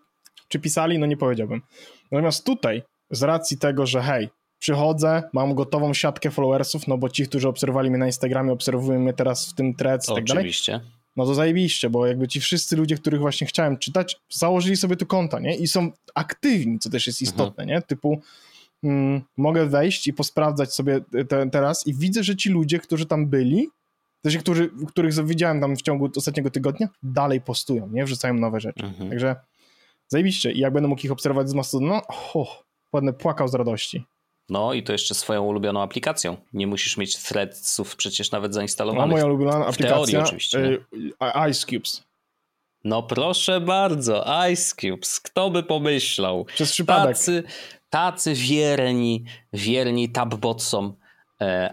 czy 0.49 0.59
pisali? 0.59 0.99
No 0.99 1.07
nie 1.07 1.17
powiedziałbym. 1.17 1.62
Natomiast 2.12 2.47
tutaj, 2.47 2.83
z 3.11 3.23
racji 3.23 3.59
tego, 3.59 3.87
że 3.87 4.02
hej, 4.02 4.28
przychodzę, 4.59 5.23
mam 5.33 5.55
gotową 5.55 5.95
siatkę 5.95 6.31
followersów, 6.31 6.87
no 6.88 6.99
bo 6.99 7.09
ci, 7.09 7.26
którzy 7.26 7.49
obserwowali 7.49 7.90
mnie 7.90 7.99
na 7.99 8.07
Instagramie, 8.07 8.52
obserwują 8.52 9.00
mnie 9.00 9.12
teraz 9.12 9.50
w 9.50 9.55
tym 9.55 9.75
threads 9.75 10.09
i 10.09 10.14
tak 10.14 10.25
dalej, 10.25 10.40
Oczywiście. 10.40 10.81
no 11.17 11.26
to 11.26 11.35
zajebiście, 11.35 11.90
bo 11.90 12.07
jakby 12.07 12.28
ci 12.28 12.40
wszyscy 12.40 12.76
ludzie, 12.76 12.97
których 12.97 13.21
właśnie 13.21 13.47
chciałem 13.47 13.78
czytać, 13.78 14.17
założyli 14.31 14.76
sobie 14.76 14.97
tu 14.97 15.07
konta, 15.07 15.40
nie? 15.40 15.57
I 15.57 15.67
są 15.69 15.90
aktywni, 16.14 16.78
co 16.78 16.90
też 16.90 17.07
jest 17.07 17.23
istotne, 17.23 17.67
nie? 17.67 17.83
Typu 17.83 18.21
mm, 18.85 19.23
mogę 19.37 19.67
wejść 19.67 20.07
i 20.07 20.12
posprawdzać 20.12 20.75
sobie 20.75 21.00
te, 21.28 21.50
teraz 21.50 21.87
i 21.87 21.95
widzę, 21.95 22.25
że 22.25 22.37
ci 22.37 22.50
ludzie, 22.50 22.78
którzy 22.78 23.07
tam 23.07 23.26
byli, 23.26 23.69
też 24.32 24.42
którzy, 24.42 24.70
których 24.88 25.26
widziałem 25.26 25.61
tam 25.61 25.76
w 25.76 25.82
ciągu 25.82 26.11
ostatniego 26.16 26.50
tygodnia, 26.50 26.88
dalej 27.02 27.40
postują, 27.40 27.88
nie? 27.92 28.04
Wrzucają 28.04 28.35
nowe 28.35 28.61
rzeczy. 28.61 28.85
Mhm. 28.85 29.08
Także 29.08 29.37
zajebiście. 30.08 30.52
I 30.52 30.58
jak 30.58 30.73
będę 30.73 30.88
mógł 30.88 31.02
ich 31.04 31.12
obserwować 31.12 31.49
z 31.49 31.54
Mastodona, 31.54 32.02
oh, 32.06 32.62
będę 32.92 33.12
płakał 33.12 33.49
z 33.49 33.54
radości. 33.54 34.04
No 34.49 34.73
i 34.73 34.82
to 34.82 34.92
jeszcze 34.92 35.14
swoją 35.14 35.44
ulubioną 35.44 35.82
aplikacją. 35.82 36.37
Nie 36.52 36.66
musisz 36.66 36.97
mieć 36.97 37.16
threadsów 37.16 37.97
przecież 37.97 38.30
nawet 38.30 38.50
No, 38.50 38.54
zainstalowanych. 38.54 39.11
moja 39.11 39.25
ulubiona 39.25 39.52
teorii 39.52 39.68
aplikacja 39.70 40.23
oczywiście, 40.23 40.58
y, 40.58 40.80
Ice 41.50 41.66
Cubes. 41.66 42.04
No 42.85 43.02
proszę 43.02 43.61
bardzo, 43.61 44.25
Ice 44.52 44.75
Cubes, 44.80 45.20
kto 45.20 45.50
by 45.50 45.62
pomyślał? 45.62 46.44
Przez 46.44 46.73
przypadek. 46.73 47.16
Tacy, 47.16 47.42
tacy 47.90 48.35
wierni, 48.35 49.25
wierni 49.52 50.08
tabbotsom, 50.08 50.94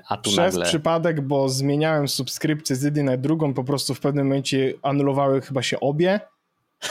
a 0.09 0.17
tu 0.17 0.29
Przez 0.29 0.53
nagle... 0.53 0.65
przypadek, 0.65 1.21
bo 1.21 1.49
zmieniałem 1.49 2.07
subskrypcję 2.07 2.75
z 2.75 2.83
jednej 2.83 3.03
na 3.03 3.17
drugą, 3.17 3.53
po 3.53 3.63
prostu 3.63 3.93
w 3.93 3.99
pewnym 3.99 4.27
momencie 4.27 4.73
anulowały 4.81 5.41
chyba 5.41 5.61
się 5.61 5.79
obie, 5.79 6.19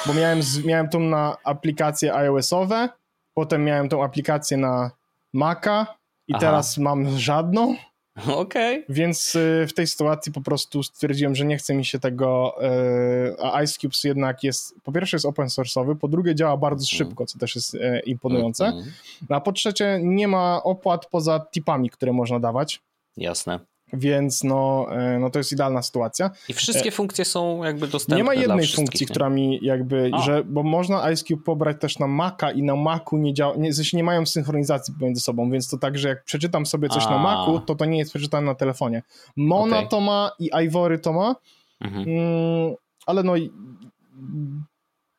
bo 0.07 0.14
miałem, 0.14 0.40
miałem 0.64 0.88
tą 0.88 1.00
na 1.00 1.37
aplikacje 1.45 2.14
iOS-owe, 2.14 2.88
potem 3.35 3.64
miałem 3.64 3.88
tą 3.88 4.04
aplikację 4.04 4.57
na 4.57 4.90
Maca 5.33 5.87
i 6.28 6.33
Aha. 6.35 6.40
teraz 6.40 6.78
mam 6.78 7.19
żadną, 7.19 7.76
Okej. 8.37 8.85
więc 8.88 9.35
y, 9.35 9.66
w 9.68 9.73
tej 9.75 9.87
sytuacji 9.87 10.33
po 10.33 10.40
prostu 10.40 10.83
stwierdziłem, 10.83 11.35
że 11.35 11.44
nie 11.44 11.56
chce 11.56 11.75
mi 11.75 11.85
się 11.85 11.99
tego, 11.99 12.54
y, 12.64 13.37
a 13.42 13.62
Ice 13.62 13.78
Cubes 13.80 14.04
jednak 14.04 14.42
jest, 14.44 14.75
po 14.83 14.92
pierwsze 14.92 15.16
jest 15.16 15.26
open 15.26 15.47
source'owy, 15.47 15.97
po 15.97 16.09
drugie 16.09 16.35
działa 16.35 16.56
bardzo 16.56 16.85
Mhm. 16.92 16.99
szybko, 17.09 17.26
co 17.26 17.38
też 17.38 17.54
jest 17.54 17.75
e, 17.75 18.00
imponujące, 18.00 18.66
Mhm. 18.66 18.92
a 19.28 19.40
po 19.40 19.52
trzecie 19.52 19.99
nie 20.02 20.28
ma 20.28 20.62
opłat 20.62 21.06
poza 21.06 21.47
tipami, 21.52 21.90
które 21.90 22.12
można 22.12 22.40
dawać, 22.40 22.80
Jasne. 23.16 23.59
Więc 23.96 24.44
no, 24.44 24.86
e, 24.90 25.18
no 25.18 25.30
to 25.30 25.38
jest 25.38 25.52
idealna 25.52 25.82
sytuacja. 25.82 26.30
I 26.48 26.52
wszystkie 26.52 26.90
funkcje 26.90 27.24
są 27.24 27.64
jakby 27.64 27.88
dostępne 27.88 28.14
E, 28.16 28.18
Nie 28.18 28.24
ma 28.24 28.34
jednej 28.34 28.66
funkcji, 28.66 29.04
nie? 29.04 29.10
która 29.10 29.30
mi 29.30 29.58
jakby, 29.62 30.10
A. 30.14 30.18
że, 30.22 30.44
bo 30.44 30.62
można 30.62 31.10
Ice 31.10 31.24
Cube 31.24 31.44
pobrać 31.44 31.76
też 31.80 31.98
na 31.98 32.06
Maca 32.06 32.50
i 32.50 32.62
na 32.62 32.76
Macu 32.76 33.16
nie 33.16 33.34
działa, 33.34 33.54
nie, 33.56 33.70
nie 33.92 34.04
mają 34.04 34.26
synchronizacji 34.26 34.94
pomiędzy 34.98 35.20
sobą, 35.20 35.50
więc 35.50 35.68
to 35.68 35.78
tak, 35.78 35.98
że 35.98 36.08
jak 36.08 36.24
przeczytam 36.24 36.66
sobie 36.66 36.88
coś 36.88 37.04
na 37.04 37.14
A. 37.16 37.18
Macu, 37.22 37.60
to 37.60 37.74
to 37.74 37.84
nie 37.84 37.98
jest 37.98 38.10
przeczytane 38.10 38.46
na 38.46 38.54
telefonie. 38.54 39.02
Mona 39.36 39.76
Okej. 39.76 39.88
to 39.88 40.00
ma 40.00 40.30
i 40.38 40.50
Ivory 40.66 40.98
to 40.98 41.12
ma, 41.12 41.34
Mhm. 41.80 42.02
mm, 42.08 42.74
ale 43.06 43.22
no 43.22 43.36
i 43.36 43.50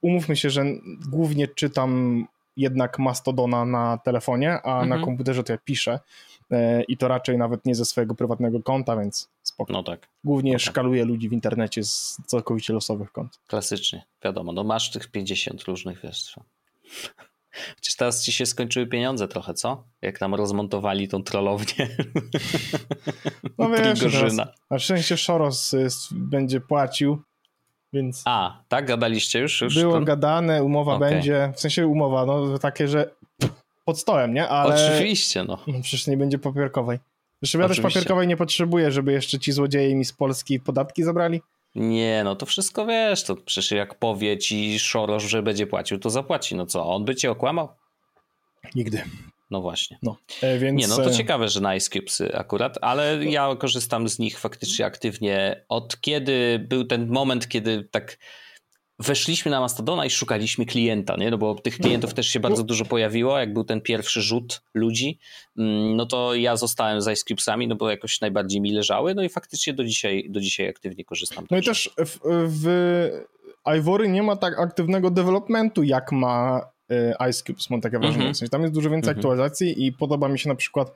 umówmy 0.01 0.35
się, 0.35 0.49
że 0.49 0.65
głównie 1.09 1.47
czytam 1.47 2.25
jednak 2.57 2.99
Mastodona 2.99 3.65
na 3.65 3.97
telefonie, 3.97 4.61
a 4.63 4.75
na 4.75 4.81
Mhm. 4.81 5.01
komputerze 5.05 5.43
to 5.43 5.53
ja 5.53 5.59
piszę 5.65 5.91
e, 5.93 5.99
i 6.87 6.97
to 6.97 7.07
raczej 7.07 7.37
nawet 7.37 7.65
nie 7.65 7.75
ze 7.75 7.85
swojego 7.85 8.15
prywatnego 8.15 8.63
konta, 8.63 8.97
więc 8.97 9.29
spoko. 9.43 9.73
No 9.73 9.83
tak, 9.83 10.07
Głównie 10.23 10.51
no 10.53 10.59
tak. 10.59 10.67
szkaluję 10.67 11.05
ludzi 11.05 11.29
w 11.29 11.33
internecie 11.33 11.83
z 11.83 12.17
całkowicie 12.27 12.73
losowych 12.73 13.11
kont. 13.11 13.39
klasycznie, 13.47 14.05
wiadomo. 14.23 14.51
No 14.51 14.63
masz 14.63 14.91
tych 14.91 15.07
50 15.11 15.63
różnych, 15.63 16.01
wiesz. 16.03 16.35
Chociaż 17.75 17.95
teraz 17.95 18.23
ci 18.23 18.31
się 18.31 18.45
skończyły 18.45 18.87
pieniądze 18.87 19.27
trochę, 19.27 19.53
co? 19.53 19.83
Jak 20.01 20.19
tam 20.19 20.35
rozmontowali 20.35 21.07
tą 21.07 21.23
trollownię. 21.23 21.87
No 23.57 23.69
wiesz, 23.71 23.99
Prigorzyna. 23.99 24.45
teraz, 24.45 24.59
na 24.71 24.79
szczęście 24.79 25.17
Soros 25.17 25.75
będzie 26.11 26.61
płacił, 26.61 27.21
więc 27.93 28.21
A, 28.25 28.63
tak? 28.67 28.85
Gadaliście 28.87 29.39
już? 29.39 29.61
już 29.61 29.75
było 29.81 29.93
ten? 29.93 30.05
gadane, 30.05 30.63
umowa 30.63 30.95
Okej. 30.95 31.09
będzie, 31.09 31.53
w 31.55 31.59
sensie 31.59 31.87
umowa, 31.87 32.25
no 32.25 32.57
takie, 32.59 32.87
że 32.87 33.15
pod 33.85 33.99
stołem, 33.99 34.33
nie? 34.33 34.47
Ale 34.47 34.75
Oczywiście, 34.75 35.43
no. 35.43 35.57
no, 35.67 35.81
przecież 35.81 36.07
nie 36.07 36.17
będzie 36.17 36.37
papierkowej. 36.39 36.99
Zresztą 37.41 37.59
ja 37.59 37.67
też 37.67 37.79
papierkowej 37.79 38.27
nie 38.27 38.37
potrzebuję, 38.37 38.91
żeby 38.91 39.11
jeszcze 39.11 39.39
ci 39.39 39.51
złodzieje 39.51 39.95
mi 39.95 40.05
z 40.05 40.13
Polski 40.13 40.59
podatki 40.59 41.03
zabrali. 41.03 41.41
Nie, 41.75 42.21
no 42.23 42.35
to 42.35 42.45
wszystko 42.45 42.85
wiesz, 42.85 43.23
to 43.23 43.35
przecież 43.35 43.71
jak 43.71 43.95
powie 43.95 44.37
ci 44.37 44.79
Szorosz, 44.79 45.23
że 45.23 45.43
będzie 45.43 45.67
płacił, 45.67 45.99
to 45.99 46.09
zapłaci. 46.09 46.55
No 46.55 46.65
co, 46.65 46.87
on 46.87 47.05
by 47.05 47.15
cię 47.15 47.31
okłamał? 47.31 47.69
Nigdy. 48.75 49.03
No 49.51 49.61
właśnie. 49.61 49.97
No, 50.03 50.17
e, 50.41 50.59
więc... 50.59 50.81
Nie, 50.81 50.87
no 50.87 50.95
to 50.95 51.09
e, 51.09 51.13
ciekawe, 51.13 51.49
że 51.49 51.61
na 51.61 51.75
Ice 51.75 51.89
Cubesy 51.89 52.37
akurat, 52.37 52.77
ale 52.81 53.25
ja 53.25 53.55
korzystam 53.59 54.09
z 54.09 54.19
nich 54.19 54.39
faktycznie 54.39 54.85
aktywnie 54.85 55.65
od 55.69 56.01
kiedy 56.01 56.65
był 56.69 56.83
ten 56.83 57.07
moment, 57.07 57.47
kiedy 57.47 57.83
tak 57.91 58.17
weszliśmy 58.99 59.51
na 59.51 59.59
Mastodona 59.59 60.05
i 60.05 60.09
szukaliśmy 60.09 60.65
klienta, 60.65 61.15
nie? 61.17 61.31
No 61.31 61.37
bo 61.37 61.55
tych 61.55 61.77
klientów 61.77 62.13
też 62.13 62.27
się 62.27 62.39
bardzo 62.39 62.63
dużo 62.63 62.85
pojawiło, 62.85 63.39
jak 63.39 63.53
był 63.53 63.63
ten 63.63 63.81
pierwszy 63.81 64.21
rzut 64.21 64.61
ludzi, 64.73 65.19
mm, 65.57 65.95
no 65.95 66.05
to 66.05 66.35
ja 66.35 66.55
zostałem 66.55 67.01
z 67.01 67.07
Ice 67.07 67.23
Cubesami, 67.27 67.67
no 67.67 67.75
bo 67.75 67.89
jakoś 67.89 68.21
najbardziej 68.21 68.61
mi 68.61 68.71
leżały, 68.71 69.15
no 69.15 69.23
i 69.23 69.29
faktycznie 69.29 69.73
do 69.73 69.83
dzisiaj, 69.83 70.27
do 70.29 70.39
dzisiaj 70.39 70.69
aktywnie 70.69 71.05
korzystam. 71.05 71.45
No 71.51 71.57
i 71.57 71.63
także. 71.63 71.89
też 71.89 72.07
w, 72.07 72.19
w 72.47 72.67
Ivory 73.77 74.09
nie 74.09 74.23
ma 74.23 74.35
tak 74.35 74.59
aktywnego 74.59 75.11
developmentu, 75.11 75.83
jak 75.83 76.11
ma 76.11 76.61
e, 76.89 77.29
Ice 77.29 77.43
Cubes, 77.43 77.69
mam 77.69 77.81
takie 77.81 77.99
wrażenie. 77.99 78.33
W 78.33 78.37
sensie 78.37 78.49
tam 78.49 78.61
jest 78.61 78.73
dużo 78.73 78.89
więcej 78.89 79.09
Mhm. 79.09 79.17
aktualizacji 79.17 79.85
i 79.85 79.93
podoba 79.93 80.27
mi 80.29 80.39
się 80.39 80.49
na 80.49 80.55
przykład 80.55 80.91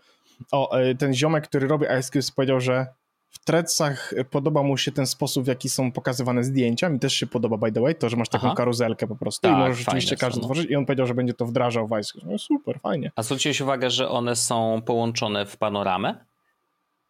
o, 0.51 0.77
e, 0.79 0.96
ten 0.96 1.13
ziomek, 1.13 1.48
który 1.48 1.68
robi 1.68 1.86
Ice 2.00 2.03
Cubes 2.03 2.32
powiedział, 2.32 2.60
że 2.62 2.88
w 3.29 3.45
Threadsach 3.45 4.13
podoba 4.31 4.63
mu 4.63 4.77
się 4.77 4.91
ten 4.91 5.07
sposób, 5.07 5.43
w 5.43 5.48
jaki 5.48 5.69
są 5.69 5.91
pokazywane 5.91 6.43
zdjęcia. 6.43 6.89
Mi 6.89 7.00
też 7.00 7.13
się 7.13 7.27
podoba, 7.27 7.57
by 7.57 7.71
the 7.71 7.81
way, 7.81 7.95
to, 7.95 8.09
że 8.09 8.17
masz 8.17 8.29
taką 8.29 8.48
Aha. 8.48 8.55
karuzelkę 8.55 9.07
po 9.07 9.15
prostu 9.15 9.41
Tak, 9.41 9.51
i 9.51 9.59
możesz 9.59 9.77
rzeczywiście 9.77 10.15
każdy 10.17 10.41
tworzyć 10.41 10.69
i 10.69 10.75
on 10.75 10.86
powiedział, 10.86 11.07
że 11.07 11.13
będzie 11.13 11.33
to 11.33 11.45
wdrażał 11.45 11.88
w 11.88 12.00
Ice. 12.00 12.19
No 12.25 12.38
super, 12.38 12.79
fajnie. 12.79 13.12
A 13.15 13.24
zwróciłeś 13.24 13.62
uwagę, 13.62 13.89
że 13.89 14.09
one 14.09 14.36
są 14.36 14.81
połączone 14.86 15.45
w 15.45 15.57
panoramę? 15.57 16.25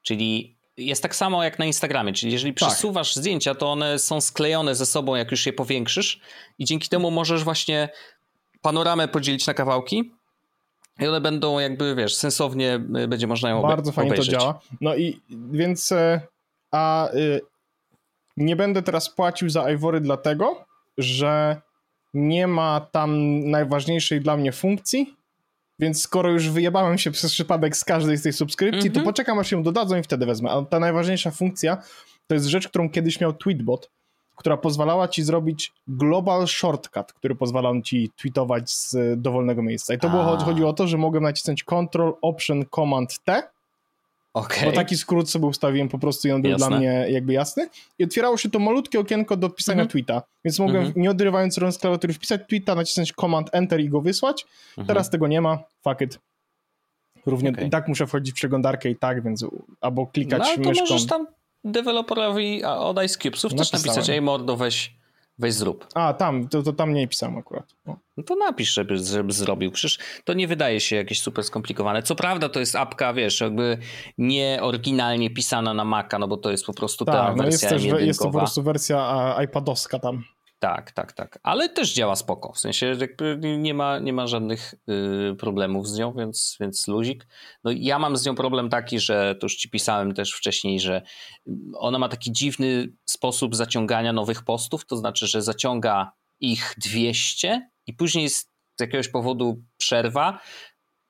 Czyli 0.01 0.55
jest 0.77 1.03
tak 1.03 1.15
samo 1.15 1.43
jak 1.43 1.59
na 1.59 1.65
Instagramie, 1.65 2.13
czyli 2.13 2.31
jeżeli 2.31 2.53
Tak. 2.53 2.69
przesuwasz 2.69 3.15
zdjęcia, 3.15 3.55
to 3.55 3.71
one 3.71 3.99
są 3.99 4.21
sklejone 4.21 4.75
ze 4.75 4.85
sobą, 4.85 5.15
jak 5.15 5.31
już 5.31 5.45
je 5.45 5.53
powiększysz 5.53 6.19
i 6.59 6.65
dzięki 6.65 6.89
temu 6.89 7.11
możesz 7.11 7.43
właśnie 7.43 7.89
panoramę 8.61 9.07
podzielić 9.07 9.47
na 9.47 9.53
kawałki 9.53 10.11
i 10.99 11.07
one 11.07 11.21
będą 11.21 11.59
jakby, 11.59 11.95
wiesz, 11.95 12.15
sensownie 12.15 12.79
y, 12.97 13.07
będzie 13.07 13.27
można 13.27 13.49
ją 13.49 13.61
Bardzo 13.61 13.91
fajnie 13.91 14.11
obejrzeć. 14.11 14.33
to 14.35 14.39
działa. 14.41 14.59
No 14.81 14.95
i 14.95 15.21
więc 15.51 15.91
e, 15.91 16.21
a 16.71 17.09
y, 17.13 17.41
nie 18.37 18.55
będę 18.55 18.81
teraz 18.81 19.09
płacił 19.09 19.49
za 19.49 19.71
Ivory 19.71 20.01
dlatego, 20.01 20.65
że 20.97 21.61
nie 22.13 22.47
ma 22.47 22.87
tam 22.91 23.39
najważniejszej 23.49 24.21
dla 24.21 24.37
mnie 24.37 24.51
funkcji, 24.51 25.15
więc 25.79 26.01
skoro 26.01 26.29
już 26.31 26.49
wyjebałem 26.49 26.97
się 26.97 27.11
przez 27.11 27.31
przypadek 27.31 27.77
z 27.77 27.83
każdej 27.83 28.17
z 28.17 28.21
tej 28.23 28.33
subskrypcji, 28.33 28.81
to 28.91 28.99
Mhm. 28.99 29.05
poczekam 29.05 29.39
aż 29.39 29.51
ją 29.51 29.63
dodadzą 29.63 29.97
i 29.97 30.03
wtedy 30.03 30.25
wezmę. 30.25 30.51
A 30.51 30.61
ta 30.65 30.79
najważniejsza 30.79 31.31
funkcja 31.31 31.83
to 32.27 32.33
jest 32.35 32.45
rzecz, 32.45 32.67
którą 32.67 32.89
kiedyś 32.89 33.19
miał 33.21 33.33
Tweetbot, 33.33 33.89
która 34.39 34.57
pozwalała 34.57 35.07
ci 35.07 35.23
zrobić 35.23 35.73
global 35.87 36.47
shortcut, 36.47 37.13
który 37.13 37.35
pozwalał 37.35 37.81
ci 37.81 38.11
tweetować 38.17 38.71
z 38.71 38.95
dowolnego 39.21 39.63
miejsca. 39.63 39.93
I 39.93 39.97
to 39.97 40.09
było, 40.09 40.37
chodziło 40.37 40.69
o 40.69 40.73
to, 40.73 40.87
że 40.87 40.97
mogłem 40.97 41.23
nacisnąć 41.23 41.63
Ctrl, 41.63 42.11
Option, 42.21 42.65
Command 42.75 43.19
T, 43.23 43.43
Okay. 44.33 44.65
Bo 44.65 44.71
taki 44.71 44.97
skrót 44.97 45.29
sobie 45.29 45.45
ustawiłem 45.45 45.89
po 45.89 45.99
prostu 45.99 46.27
i 46.27 46.31
on 46.31 46.41
był 46.41 46.51
Jasne. 46.51 46.67
dla 46.67 46.77
mnie 46.77 47.05
jakby 47.09 47.33
jasny. 47.33 47.69
I 47.99 48.03
otwierało 48.03 48.37
się 48.37 48.49
to 48.49 48.59
malutkie 48.59 48.99
okienko 48.99 49.37
do 49.37 49.49
pisania 49.49 49.81
mhm. 49.81 49.89
tweeta, 49.89 50.21
więc 50.45 50.59
mogłem 50.59 50.85
mhm. 50.85 51.01
nie 51.01 51.11
odrywając 51.11 51.57
rąk 51.57 51.73
z 51.73 51.77
klawiatury 51.77 52.13
wpisać 52.13 52.41
tweeta, 52.49 52.75
nacisnąć 52.75 53.13
Command 53.13 53.49
Enter 53.51 53.79
i 53.79 53.89
go 53.89 54.01
wysłać. 54.01 54.45
Mhm. 54.69 54.87
Teraz 54.87 55.09
tego 55.09 55.27
nie 55.27 55.41
ma, 55.41 55.59
fuck 55.83 56.01
it. 56.01 56.19
Równie 57.25 57.49
okay. 57.49 57.67
i 57.67 57.69
tak 57.69 57.87
muszę 57.87 58.07
wchodzić 58.07 58.31
w 58.31 58.35
przeglądarkę 58.35 58.89
i 58.89 58.95
tak, 58.95 59.23
więc 59.23 59.45
albo 59.81 60.07
klikać 60.07 60.39
no, 60.39 60.45
ale 60.45 60.57
to 60.57 60.69
myszką. 60.69 60.85
możesz 60.85 61.07
tam 61.07 61.27
deweloperowi 61.63 62.63
od 62.63 63.03
IceCubesów 63.03 63.55
też 63.55 63.71
napisać, 63.71 64.09
ej 64.09 64.21
mordo, 64.21 64.55
weź 64.55 64.99
Weź 65.39 65.53
zrób. 65.53 65.87
A, 65.95 66.13
tam, 66.13 66.47
to, 66.47 66.63
to 66.63 66.73
tam 66.73 66.93
nie 66.93 67.07
pisałem 67.07 67.37
akurat. 67.37 67.75
No 68.17 68.23
to 68.23 68.35
napisz, 68.35 68.73
żeby, 68.73 68.97
żeby 68.97 69.33
zrobił. 69.33 69.71
Przecież 69.71 69.99
to 70.23 70.33
nie 70.33 70.47
wydaje 70.47 70.79
się 70.79 70.95
jakieś 70.95 71.21
super 71.21 71.43
skomplikowane. 71.43 72.03
Co 72.03 72.15
prawda 72.15 72.49
to 72.49 72.59
jest 72.59 72.75
apka, 72.75 73.13
wiesz, 73.13 73.41
jakby 73.41 73.77
nie 74.17 74.59
oryginalnie 74.61 75.29
pisana 75.29 75.73
na 75.73 75.85
Maca, 75.85 76.19
no 76.19 76.27
bo 76.27 76.37
to 76.37 76.51
jest 76.51 76.65
po 76.65 76.73
prostu 76.73 77.05
ta 77.05 77.11
tak, 77.11 77.37
wersja 77.37 77.69
no 77.69 77.75
jest, 77.75 77.89
też, 77.89 78.01
jest 78.01 78.19
to 78.19 78.25
po 78.25 78.37
prostu 78.37 78.63
wersja 78.63 79.35
iPadowska 79.43 79.99
tam. 79.99 80.23
Tak, 80.59 80.91
tak, 80.91 81.13
tak. 81.13 81.39
Ale 81.43 81.69
też 81.69 81.93
działa 81.93 82.15
spoko. 82.15 82.53
W 82.53 82.59
sensie 82.59 82.97
nie 83.41 83.73
ma, 83.73 83.99
nie 83.99 84.13
ma 84.13 84.27
żadnych 84.27 84.73
y, 85.31 85.35
problemów 85.35 85.87
z 85.87 85.97
nią, 85.97 86.13
więc, 86.13 86.57
więc 86.59 86.87
luzik. 86.87 87.27
No 87.63 87.71
ja 87.75 87.99
mam 87.99 88.17
z 88.17 88.25
nią 88.25 88.35
problem 88.35 88.69
taki, 88.69 88.99
że 88.99 89.35
to 89.35 89.45
już 89.45 89.55
ci 89.55 89.69
pisałem 89.69 90.13
też 90.13 90.31
wcześniej, 90.31 90.79
że 90.79 91.01
ona 91.73 91.99
ma 91.99 92.09
taki 92.09 92.31
dziwny 92.31 92.93
sposób 93.05 93.55
zaciągania 93.55 94.13
nowych 94.13 94.43
postów, 94.43 94.85
to 94.85 94.97
znaczy, 94.97 95.27
że 95.27 95.41
zaciąga 95.41 96.11
ich 96.39 96.75
200 96.77 97.69
i 97.87 97.93
później 97.93 98.29
z 98.29 98.49
jakiegoś 98.79 99.07
powodu 99.07 99.63
przerwa, 99.77 100.39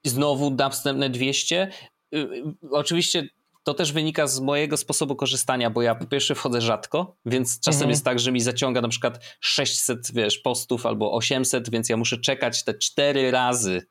znowu 0.05 0.49
następne 0.49 1.09
200. 1.09 1.69
Y, 2.15 2.17
y, 2.17 2.43
oczywiście 2.71 3.29
to 3.69 3.73
też 3.73 3.91
wynika 3.91 4.27
z 4.27 4.39
mojego 4.39 4.77
sposobu 4.77 5.15
korzystania, 5.15 5.69
bo 5.69 5.81
ja 5.81 5.95
po 5.95 6.05
pierwsze 6.05 6.35
wchodzę 6.35 6.61
rzadko, 6.61 7.15
więc 7.25 7.59
czasem 7.59 7.77
mhm. 7.77 7.89
jest 7.89 8.05
tak, 8.05 8.19
że 8.19 8.31
mi 8.31 8.41
zaciąga 8.41 8.81
na 8.81 8.87
przykład 8.87 9.19
600, 9.39 10.11
wiesz, 10.13 10.37
postów 10.37 10.85
albo 10.85 11.13
800, 11.13 11.69
więc 11.69 11.89
ja 11.89 11.97
muszę 11.97 12.17
czekać 12.17 12.63
te 12.63 12.73
cztery 12.73 13.31
razy 13.31 13.85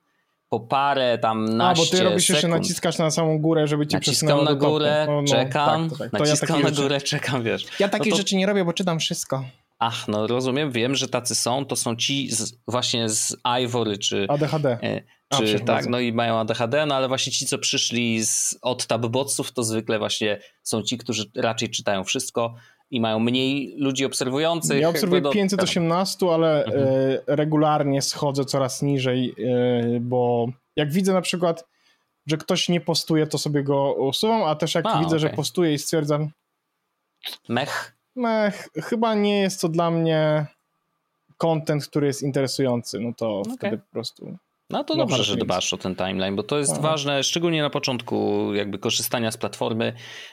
po 0.49 0.61
parę 0.61 1.19
tam 1.19 1.57
naście 1.57 1.83
A, 1.83 1.87
bo 1.87 1.91
ty 1.91 2.05
robisz 2.05 2.27
sekund. 2.27 2.43
jeszcze 2.43 2.49
naciskasz 2.49 2.99
na 2.99 3.11
samą 3.11 3.39
górę, 3.39 3.67
żeby 3.67 3.87
ci 3.87 3.97
Naciskam 3.97 4.45
na 4.45 4.55
górę, 4.55 5.07
no, 5.09 5.25
czekam, 5.25 5.91
tak, 5.91 5.99
tak. 5.99 6.13
naciskam 6.13 6.61
ja 6.61 6.65
na 6.65 6.71
górę, 6.71 6.95
rzeczy... 6.95 7.07
czekam, 7.07 7.43
wiesz. 7.43 7.67
Ja 7.79 7.89
takich 7.89 8.11
no 8.11 8.17
to... 8.17 8.17
rzeczy 8.17 8.37
nie 8.37 8.47
robię, 8.47 8.65
bo 8.65 8.73
czytam 8.73 8.99
wszystko. 8.99 9.45
Ach, 9.79 10.09
no 10.09 10.27
rozumiem, 10.27 10.73
wiem, 10.73 10.95
że 10.95 11.09
tacy 11.09 11.35
są, 11.35 11.65
to 11.65 11.77
są 11.77 11.97
ci 11.97 12.31
z, 12.31 12.53
właśnie 12.69 13.09
z 13.09 13.37
Ivory, 13.63 13.99
czy... 13.99 14.27
ADHD. 14.29 14.79
Czy, 15.29 15.59
A, 15.63 15.65
tak, 15.65 15.87
no 15.87 16.01
i 16.01 16.13
mają 16.13 16.39
ADHD, 16.39 16.87
no 16.87 16.95
ale 16.95 17.09
właśnie 17.09 17.33
ci, 17.33 17.47
co 17.47 17.59
przyszli 17.59 18.27
z, 18.27 18.59
od 18.63 18.87
tabbotsów, 18.87 19.53
to 19.53 19.63
zwykle 19.63 19.99
właśnie 19.99 20.41
są 20.63 20.83
ci, 20.83 20.99
którzy 20.99 21.25
raczej 21.35 21.71
czytają 21.71 22.05
wszystko 22.05 22.55
i 22.91 23.01
mają 23.01 23.19
mniej 23.19 23.75
ludzi 23.79 24.05
obserwujących. 24.05 24.81
Ja 24.81 24.89
obserwuję 24.89 25.21
do... 25.21 25.31
518, 25.31 26.27
ale 26.27 26.65
mhm. 26.65 26.85
e, 26.87 27.37
regularnie 27.37 28.03
schodzę 28.03 28.45
coraz 28.45 28.83
niżej, 28.83 29.35
e, 29.39 30.01
bo 30.01 30.49
jak 30.77 30.93
widzę 30.93 31.13
na 31.13 31.21
przykład, 31.21 31.65
że 32.27 32.37
ktoś 32.37 32.69
nie 32.69 32.81
postuje, 32.81 33.27
to 33.27 33.39
sobie 33.39 33.63
go 33.63 33.93
usuwam, 33.95 34.43
a 34.43 34.55
też 34.55 34.75
jak 34.75 34.87
a, 34.87 34.99
widzę, 34.99 35.09
okay. 35.09 35.19
że 35.19 35.31
postuje 35.31 35.75
i 35.75 35.79
stwierdzam 35.79 36.31
mech. 37.49 37.97
Mech, 38.17 38.69
chyba 38.75 39.15
nie 39.15 39.41
jest 39.41 39.61
to 39.61 39.69
dla 39.69 39.91
mnie 39.91 40.47
content, 41.37 41.87
który 41.87 42.07
jest 42.07 42.23
interesujący, 42.23 43.01
no 43.01 43.13
to 43.17 43.41
okay. 43.41 43.57
wtedy 43.57 43.79
po 43.79 43.93
prostu 43.93 44.37
no 44.71 44.85
to 44.85 44.97
dobrze, 44.97 45.25
że 45.25 45.37
dbasz 45.37 45.73
o 45.73 45.77
ten 45.77 45.97
timeline, 45.97 46.37
bo 46.37 46.43
to 46.43 46.59
jest 46.59 46.73
Aha. 46.73 46.81
ważne, 46.81 47.23
szczególnie 47.23 47.63
na 47.63 47.71
początku 47.71 48.49
jakby 48.55 48.79
korzystania 48.79 49.31
z 49.31 49.37
platformy, 49.37 49.93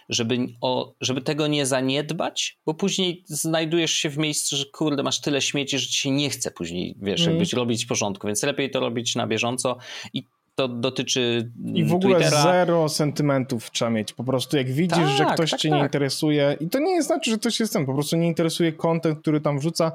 żeby, 0.09 0.37
o, 0.61 0.93
żeby 1.01 1.21
tego 1.21 1.47
nie 1.47 1.65
zaniedbać, 1.65 2.57
bo 2.65 2.73
później 2.73 3.23
znajdujesz 3.25 3.91
się 3.91 4.09
w 4.09 4.17
miejscu, 4.17 4.55
że 4.55 4.65
kurde, 4.65 5.03
masz 5.03 5.21
tyle 5.21 5.41
śmieci, 5.41 5.79
że 5.79 5.87
ci 5.87 6.01
się 6.01 6.11
nie 6.11 6.29
chce 6.29 6.51
później, 6.51 6.95
wiesz, 7.01 7.21
mm. 7.21 7.31
jakbyś 7.33 7.53
robić 7.53 7.85
w 7.85 7.87
porządku, 7.87 8.27
więc 8.27 8.43
lepiej 8.43 8.71
to 8.71 8.79
robić 8.79 9.15
na 9.15 9.27
bieżąco 9.27 9.77
i 10.13 10.23
to 10.55 10.67
dotyczy 10.67 11.51
I 11.73 11.83
w 11.83 11.93
ogóle 11.93 12.19
Twittera. 12.19 12.43
zero 12.43 12.89
sentymentów 12.89 13.71
trzeba 13.71 13.91
mieć. 13.91 14.13
Po 14.13 14.23
prostu 14.23 14.57
jak 14.57 14.71
widzisz, 14.71 14.97
tak, 14.97 15.17
że 15.17 15.25
ktoś 15.25 15.51
tak, 15.51 15.59
cię 15.59 15.69
tak. 15.69 15.79
nie 15.79 15.83
interesuje 15.83 16.57
i 16.59 16.69
to 16.69 16.79
nie 16.79 17.03
znaczy, 17.03 17.31
że 17.31 17.37
ktoś 17.37 17.59
jest 17.59 17.73
ten, 17.73 17.85
po 17.85 17.93
prostu 17.93 18.17
nie 18.17 18.27
interesuje 18.27 18.73
content, 18.73 19.19
który 19.19 19.41
tam 19.41 19.59
wrzuca 19.59 19.91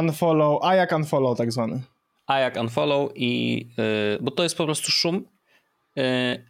unfollow, 0.00 0.62
a 0.62 0.74
jak 0.74 0.92
unfollow 0.92 1.38
tak 1.38 1.52
zwany 1.52 1.80
a 2.30 2.38
jak 2.38 2.56
unfollow 2.56 3.10
i 3.14 3.56
yy, 3.78 4.18
bo 4.20 4.30
to 4.30 4.42
jest 4.42 4.56
po 4.56 4.64
prostu 4.64 4.90
szum, 4.90 5.24
yy, 5.96 6.04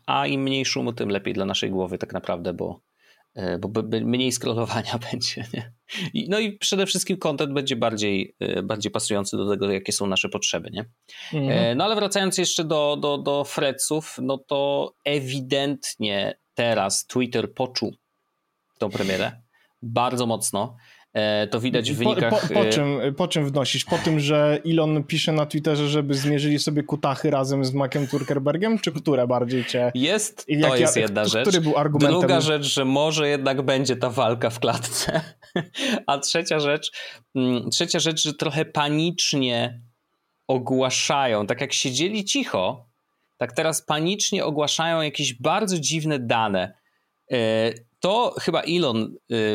a 0.06 0.26
im 0.26 0.42
mniej 0.42 0.64
szumu, 0.64 0.92
tym 0.92 1.08
lepiej 1.08 1.34
dla 1.34 1.44
naszej 1.44 1.70
głowy 1.70 1.98
tak 1.98 2.12
naprawdę, 2.12 2.52
bo, 2.52 2.80
yy, 3.36 3.58
bo 3.58 3.82
mniej 4.00 4.32
scrollowania 4.32 4.98
będzie. 5.10 5.44
Nie? 5.54 5.72
No 6.28 6.38
i 6.38 6.58
przede 6.58 6.86
wszystkim 6.86 7.16
content 7.16 7.52
będzie 7.52 7.76
bardziej, 7.76 8.36
y, 8.58 8.62
bardziej 8.62 8.92
pasujący 8.92 9.36
do 9.36 9.50
tego, 9.50 9.72
jakie 9.72 9.92
są 9.92 10.06
nasze 10.06 10.28
potrzeby. 10.28 10.70
Nie? 10.70 10.84
Mhm. 11.40 11.78
No 11.78 11.84
ale 11.84 11.94
wracając 11.94 12.38
jeszcze 12.38 12.64
do, 12.64 12.96
do, 12.96 13.18
do 13.18 13.44
Fredsów, 13.44 14.16
no 14.22 14.38
to 14.38 14.92
ewidentnie 15.04 16.38
teraz 16.54 17.06
Twitter 17.06 17.54
poczuł 17.54 17.94
tą 18.78 18.90
premierę 18.90 19.42
bardzo 19.82 20.26
mocno. 20.26 20.76
E, 21.12 21.46
to 21.46 21.60
widać 21.60 21.92
w 21.92 21.96
wynikach... 21.96 22.30
Po, 22.30 22.48
po, 22.48 22.54
po, 22.54 22.60
e, 22.60 22.70
czym, 22.70 23.00
po 23.16 23.28
czym 23.28 23.46
wnosisz? 23.46 23.84
Po 23.84 23.98
tym, 23.98 24.20
że 24.20 24.58
Elon 24.66 25.04
pisze 25.04 25.32
na 25.32 25.46
Twitterze, 25.46 25.88
żeby 25.88 26.14
zmierzyli 26.14 26.58
sobie 26.58 26.82
kutachy 26.82 27.30
razem 27.30 27.64
z 27.64 27.72
Maciem 27.72 28.06
Zuckerbergiem, 28.06 28.78
czy 28.78 28.92
które 28.92 29.26
bardziej 29.26 29.64
cię... 29.64 29.92
Jest, 29.94 30.46
to 30.62 30.76
jest 30.76 30.96
jedna 30.96 31.24
rzecz. 31.24 31.48
Który 31.48 31.60
był 31.60 31.76
argumentem? 31.76 32.20
Druga 32.20 32.40
rzecz, 32.40 32.64
że 32.64 32.84
może 32.84 33.28
jednak 33.28 33.62
będzie 33.62 33.96
ta 33.96 34.10
walka 34.10 34.50
w 34.50 34.60
klatce. 34.60 35.20
A 36.06 36.18
trzecia 36.18 36.60
rzecz, 36.60 36.92
mm, 37.34 37.70
trzecia 37.70 37.98
rzecz, 37.98 38.22
że 38.22 38.34
trochę 38.34 38.64
panicznie 38.64 39.80
ogłaszają, 40.48 41.46
tak 41.46 41.60
jak 41.60 41.72
siedzieli 41.72 42.24
cicho, 42.24 42.86
tak 43.36 43.52
teraz 43.52 43.82
panicznie 43.82 44.44
ogłaszają 44.44 45.02
jakieś 45.02 45.34
bardzo 45.34 45.78
dziwne 45.78 46.18
dane. 46.18 46.74
E, 47.32 47.36
to 48.00 48.34
chyba 48.40 48.62
Elon 48.62 49.14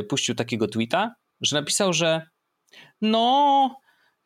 puścił 0.09 0.35
takiego 0.35 0.67
tweeta, 0.67 1.15
że 1.41 1.55
napisał, 1.55 1.93
że 1.93 2.21
no, 3.01 3.79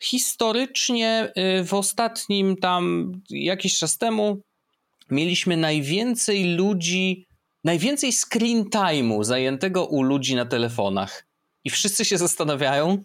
historycznie 0.04 1.34
y, 1.60 1.64
w 1.64 1.74
ostatnim 1.74 2.58
tam 2.58 3.12
jakiś 3.30 3.80
czas 3.80 3.98
temu 3.98 4.42
mieliśmy 5.10 5.58
najwięcej 5.58 6.56
ludzi, 6.56 7.28
najwięcej 7.64 8.12
screen 8.14 8.64
time'u 8.64 9.24
zajętego 9.24 9.86
u 9.86 10.04
ludzi 10.04 10.36
na 10.36 10.46
telefonach. 10.46 11.26
I 11.64 11.70
wszyscy 11.70 12.06
się 12.06 12.18
zastanawiają, 12.18 13.04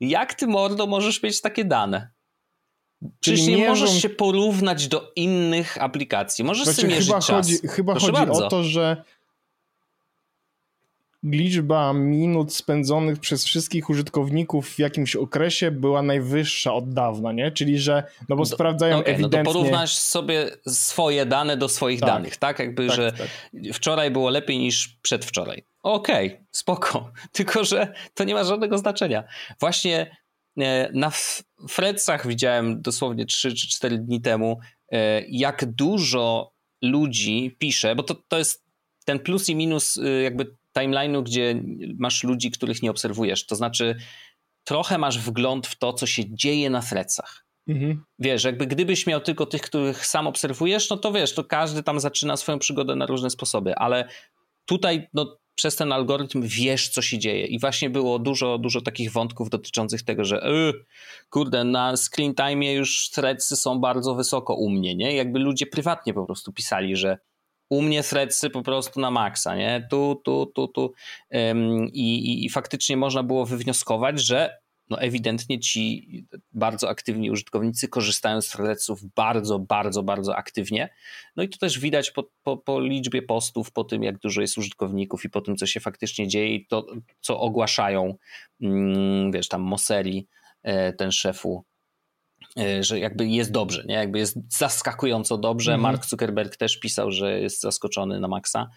jak 0.00 0.34
ty, 0.34 0.46
mordo, 0.46 0.86
możesz 0.86 1.22
mieć 1.22 1.40
takie 1.40 1.64
dane? 1.64 2.10
Przecież 3.20 3.46
nie 3.46 3.68
możesz 3.68 4.02
się 4.02 4.08
porównać 4.08 4.88
do 4.88 5.12
innych 5.16 5.82
aplikacji. 5.82 6.44
Możesz 6.44 6.64
znaczy, 6.64 6.80
sobie 6.80 6.88
mierzyć 6.88 7.08
chyba 7.08 7.20
czas. 7.20 7.46
Chodzi, 7.46 7.68
chyba 7.68 7.92
Proszę 7.92 8.06
chodzi 8.06 8.26
bardzo. 8.26 8.46
o 8.46 8.50
to, 8.50 8.64
że 8.64 9.04
liczba 11.30 11.92
minut 11.92 12.54
spędzonych 12.54 13.18
przez 13.18 13.44
wszystkich 13.44 13.90
użytkowników 13.90 14.68
w 14.68 14.78
jakimś 14.78 15.16
okresie 15.16 15.70
była 15.70 16.02
najwyższa 16.02 16.74
od 16.74 16.94
dawna, 16.94 17.32
nie? 17.32 17.50
Czyli, 17.50 17.78
że, 17.78 18.02
no 18.28 18.36
bo 18.36 18.42
do, 18.42 18.46
sprawdzają 18.46 18.98
okay, 18.98 19.14
ewidentnie... 19.14 19.38
No 19.38 19.44
to 19.44 19.52
porównasz 19.52 19.98
sobie 19.98 20.50
swoje 20.68 21.26
dane 21.26 21.56
do 21.56 21.68
swoich 21.68 22.00
tak, 22.00 22.08
danych, 22.08 22.36
tak? 22.36 22.58
Jakby, 22.58 22.86
tak, 22.86 22.96
że 22.96 23.12
tak. 23.12 23.28
wczoraj 23.72 24.10
było 24.10 24.30
lepiej 24.30 24.58
niż 24.58 24.88
przedwczoraj. 25.02 25.62
Okej, 25.82 26.26
okay, 26.26 26.46
spoko. 26.52 27.10
Tylko, 27.32 27.64
że 27.64 27.94
to 28.14 28.24
nie 28.24 28.34
ma 28.34 28.44
żadnego 28.44 28.78
znaczenia. 28.78 29.24
Właśnie 29.60 30.16
e, 30.58 30.90
na 30.92 31.12
Fredsach 31.68 32.26
widziałem 32.26 32.82
dosłownie 32.82 33.26
3 33.26 33.54
czy 33.54 33.68
4 33.68 33.98
dni 33.98 34.20
temu, 34.20 34.58
e, 34.92 35.22
jak 35.28 35.64
dużo 35.64 36.52
ludzi 36.82 37.56
pisze, 37.58 37.96
bo 37.96 38.02
to, 38.02 38.14
to 38.28 38.38
jest 38.38 38.66
ten 39.06 39.18
plus 39.18 39.48
i 39.48 39.54
minus 39.54 39.96
y, 39.96 40.22
jakby 40.22 40.56
timeline'u, 40.76 41.22
gdzie 41.22 41.62
masz 41.98 42.24
ludzi, 42.24 42.50
których 42.50 42.82
nie 42.82 42.90
obserwujesz. 42.90 43.46
To 43.46 43.56
znaczy, 43.56 43.96
trochę 44.64 44.98
masz 44.98 45.18
wgląd 45.18 45.66
w 45.66 45.78
to, 45.78 45.92
co 45.92 46.06
się 46.06 46.34
dzieje 46.34 46.70
na 46.70 46.82
threadsach. 46.82 47.46
Mhm. 47.68 48.04
Wiesz, 48.18 48.44
jakby 48.44 48.66
gdybyś 48.66 49.06
miał 49.06 49.20
tylko 49.20 49.46
tych, 49.46 49.62
których 49.62 50.06
sam 50.06 50.26
obserwujesz, 50.26 50.90
no 50.90 50.96
to 50.96 51.12
wiesz, 51.12 51.34
to 51.34 51.44
każdy 51.44 51.82
tam 51.82 52.00
zaczyna 52.00 52.36
swoją 52.36 52.58
przygodę 52.58 52.96
na 52.96 53.06
różne 53.06 53.30
sposoby, 53.30 53.76
ale 53.76 54.08
tutaj 54.66 55.08
no, 55.14 55.38
przez 55.54 55.76
ten 55.76 55.92
algorytm 55.92 56.42
wiesz, 56.42 56.88
co 56.88 57.02
się 57.02 57.18
dzieje. 57.18 57.46
I 57.46 57.58
właśnie 57.58 57.90
było 57.90 58.18
dużo, 58.18 58.58
dużo 58.58 58.80
takich 58.80 59.12
wątków 59.12 59.50
dotyczących 59.50 60.02
tego, 60.02 60.24
że 60.24 60.36
yy, 60.36 60.84
kurde, 61.30 61.64
na 61.64 61.96
screen 61.96 62.34
time 62.34 62.72
już 62.72 63.10
threadsy 63.10 63.56
są 63.56 63.78
bardzo 63.78 64.14
wysoko 64.14 64.54
u 64.54 64.70
mnie, 64.70 64.94
nie? 64.94 65.14
Jakby 65.14 65.38
ludzie 65.38 65.66
prywatnie 65.66 66.14
po 66.14 66.26
prostu 66.26 66.52
pisali, 66.52 66.96
że 66.96 67.18
U 67.68 67.82
mnie 67.82 68.02
threadsy 68.02 68.50
po 68.50 68.62
prostu 68.62 69.00
na 69.00 69.10
maksa, 69.10 69.56
nie? 69.56 69.86
Tu, 69.90 70.20
tu, 70.24 70.46
tu, 70.54 70.68
tu. 70.68 70.92
Um, 71.30 71.88
i, 71.92 72.44
I 72.44 72.50
faktycznie 72.50 72.96
można 72.96 73.22
było 73.22 73.46
wywnioskować, 73.46 74.20
że 74.20 74.58
no 74.90 75.00
ewidentnie 75.00 75.60
ci 75.60 76.08
bardzo 76.52 76.88
aktywni 76.88 77.30
użytkownicy 77.30 77.88
korzystają 77.88 78.40
z 78.40 78.48
threadsów 78.48 79.04
bardzo, 79.14 79.58
bardzo, 79.58 80.02
bardzo 80.02 80.36
aktywnie. 80.36 80.88
No 81.36 81.42
i 81.42 81.48
to 81.48 81.58
też 81.58 81.78
widać 81.78 82.10
po, 82.10 82.24
po, 82.42 82.56
po, 82.56 82.80
liczbie 82.80 83.22
postów, 83.22 83.72
po 83.72 83.84
tym 83.84 84.02
jak 84.02 84.18
dużo 84.18 84.40
jest 84.40 84.58
użytkowników 84.58 85.24
i 85.24 85.30
po 85.30 85.40
tym, 85.40 85.56
co 85.56 85.66
się 85.66 85.80
faktycznie 85.80 86.28
dzieje 86.28 86.54
i 86.54 86.66
to, 86.66 86.86
co 87.20 87.40
ogłaszają, 87.40 88.14
mm, 88.60 89.32
wiesz, 89.32 89.48
tam 89.48 89.62
Moseri, 89.62 90.28
e, 90.62 90.92
ten 90.92 91.12
szefu, 91.12 91.64
że 92.80 92.98
jakby 92.98 93.26
jest 93.26 93.52
dobrze, 93.52 93.84
nie? 93.86 93.94
jakby 93.94 94.18
jest 94.18 94.38
zaskakująco 94.58 95.38
dobrze. 95.38 95.74
Mhm. 95.74 95.92
Mark 95.92 96.06
Zuckerberg 96.06 96.56
też 96.56 96.80
pisał, 96.80 97.10
że 97.12 97.40
jest 97.40 97.60
zaskoczony 97.60 98.20
na 98.20 98.28
maksa. 98.28 98.70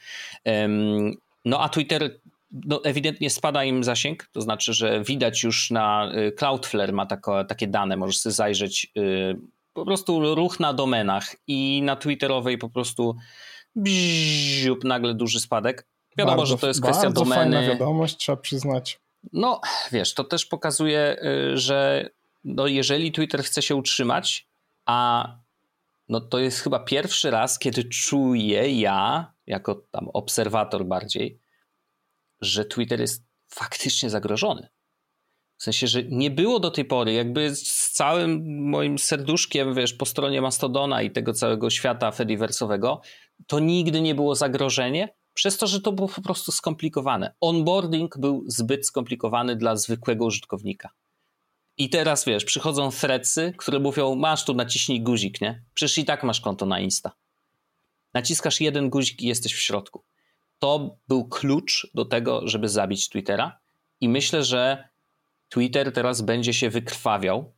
No 1.46 1.62
a 1.62 1.70
Twitter 1.70 2.20
no, 2.52 2.82
ewidentnie 2.84 3.30
spada 3.30 3.64
im 3.64 3.84
zasięg, 3.84 4.28
to 4.32 4.42
znaczy, 4.42 4.74
że 4.74 5.04
widać 5.04 5.44
już 5.44 5.72
na 5.72 6.12
y, 6.16 6.32
Cloudflare 6.32 6.94
ma 6.94 7.06
tako, 7.06 7.44
takie 7.44 7.68
dane, 7.68 7.98
możesz 7.98 8.18
sobie 8.18 8.34
zajrzeć 8.34 8.92
y, 8.98 9.36
po 9.74 9.86
prostu 9.86 10.36
ruch 10.36 10.60
na 10.60 10.74
domenach 10.74 11.36
i 11.48 11.82
na 11.84 11.96
Twitterowej 11.96 12.58
po 12.58 12.70
prostu 12.70 13.16
bziup, 13.76 14.84
nagle 14.84 15.14
duży 15.14 15.40
spadek. 15.40 15.88
Wiadomo, 16.18 16.38
bardzo, 16.38 16.56
że 16.56 16.58
to 16.58 16.68
jest 16.68 16.82
kwestia 16.82 17.04
bardzo 17.04 17.24
domeny. 17.24 17.56
Fajna 17.56 17.74
wiadomość, 17.74 18.18
trzeba 18.18 18.38
przyznać. 18.38 19.00
No, 19.34 19.62
wiesz, 19.92 20.14
to 20.14 20.24
też 20.24 20.46
pokazuje, 20.46 21.18
że 21.54 22.10
no, 22.44 22.68
jeżeli 22.68 23.12
Twitter 23.12 23.44
chce 23.44 23.62
się 23.62 23.76
utrzymać, 23.76 24.50
a 24.86 25.28
no 26.10 26.22
to 26.22 26.40
jest 26.40 26.60
chyba 26.60 26.80
pierwszy 26.80 27.32
raz, 27.32 27.60
kiedy 27.60 27.84
czuję 27.84 28.80
ja, 28.80 29.34
jako 29.48 29.76
tam 29.92 30.10
obserwator 30.14 30.86
bardziej, 30.86 31.40
że 32.42 32.66
Twitter 32.66 33.00
jest 33.00 33.26
faktycznie 33.48 34.10
zagrożony. 34.10 34.70
W 35.58 35.64
sensie, 35.64 35.88
że 35.88 36.04
nie 36.04 36.32
było 36.32 36.60
do 36.60 36.72
tej 36.72 36.86
pory, 36.86 37.14
jakby 37.14 37.56
z 37.56 37.92
całym 37.92 38.60
moim 38.70 39.00
serduszkiem, 39.00 39.74
wiesz, 39.74 39.94
po 39.94 40.06
stronie 40.06 40.42
Mastodona 40.42 41.02
i 41.02 41.12
tego 41.12 41.34
całego 41.34 41.70
świata 41.70 42.12
Fediversowego, 42.12 43.02
to 43.48 43.60
nigdy 43.60 44.02
nie 44.02 44.16
było 44.16 44.36
zagrożenie, 44.36 45.16
przez 45.34 45.58
to, 45.58 45.68
że 45.68 45.82
to 45.82 45.92
było 45.92 46.08
po 46.08 46.22
prostu 46.22 46.52
skomplikowane. 46.52 47.34
Onboarding 47.42 48.18
był 48.18 48.44
zbyt 48.48 48.88
skomplikowany 48.88 49.56
dla 49.56 49.76
zwykłego 49.76 50.26
użytkownika. 50.26 50.90
I 51.80 51.90
teraz, 51.90 52.26
wiesz, 52.26 52.46
przychodzą 52.46 52.92
threadsy, 52.92 53.54
które 53.58 53.80
mówią, 53.80 54.16
masz 54.16 54.46
tu 54.46 54.54
naciśnij 54.54 55.02
guzik, 55.02 55.42
nie? 55.42 55.64
Przecież 55.74 55.98
i 55.98 56.06
tak 56.06 56.24
masz 56.24 56.42
konto 56.42 56.66
na 56.66 56.80
Insta. 56.80 57.12
Naciskasz 58.14 58.62
jeden 58.62 58.90
guzik 58.90 59.22
i 59.22 59.28
jesteś 59.28 59.54
w 59.54 59.60
środku 59.60 60.04
to 60.60 60.98
był 61.08 61.28
klucz 61.28 61.88
do 61.94 62.06
tego, 62.06 62.48
żeby 62.48 62.70
zabić 62.70 63.10
Twittera. 63.10 63.60
I 64.02 64.10
myślę, 64.10 64.44
że 64.44 64.90
Twitter 65.50 65.94
teraz 65.94 66.22
będzie 66.22 66.54
się 66.54 66.70
wykrwawiał. 66.70 67.54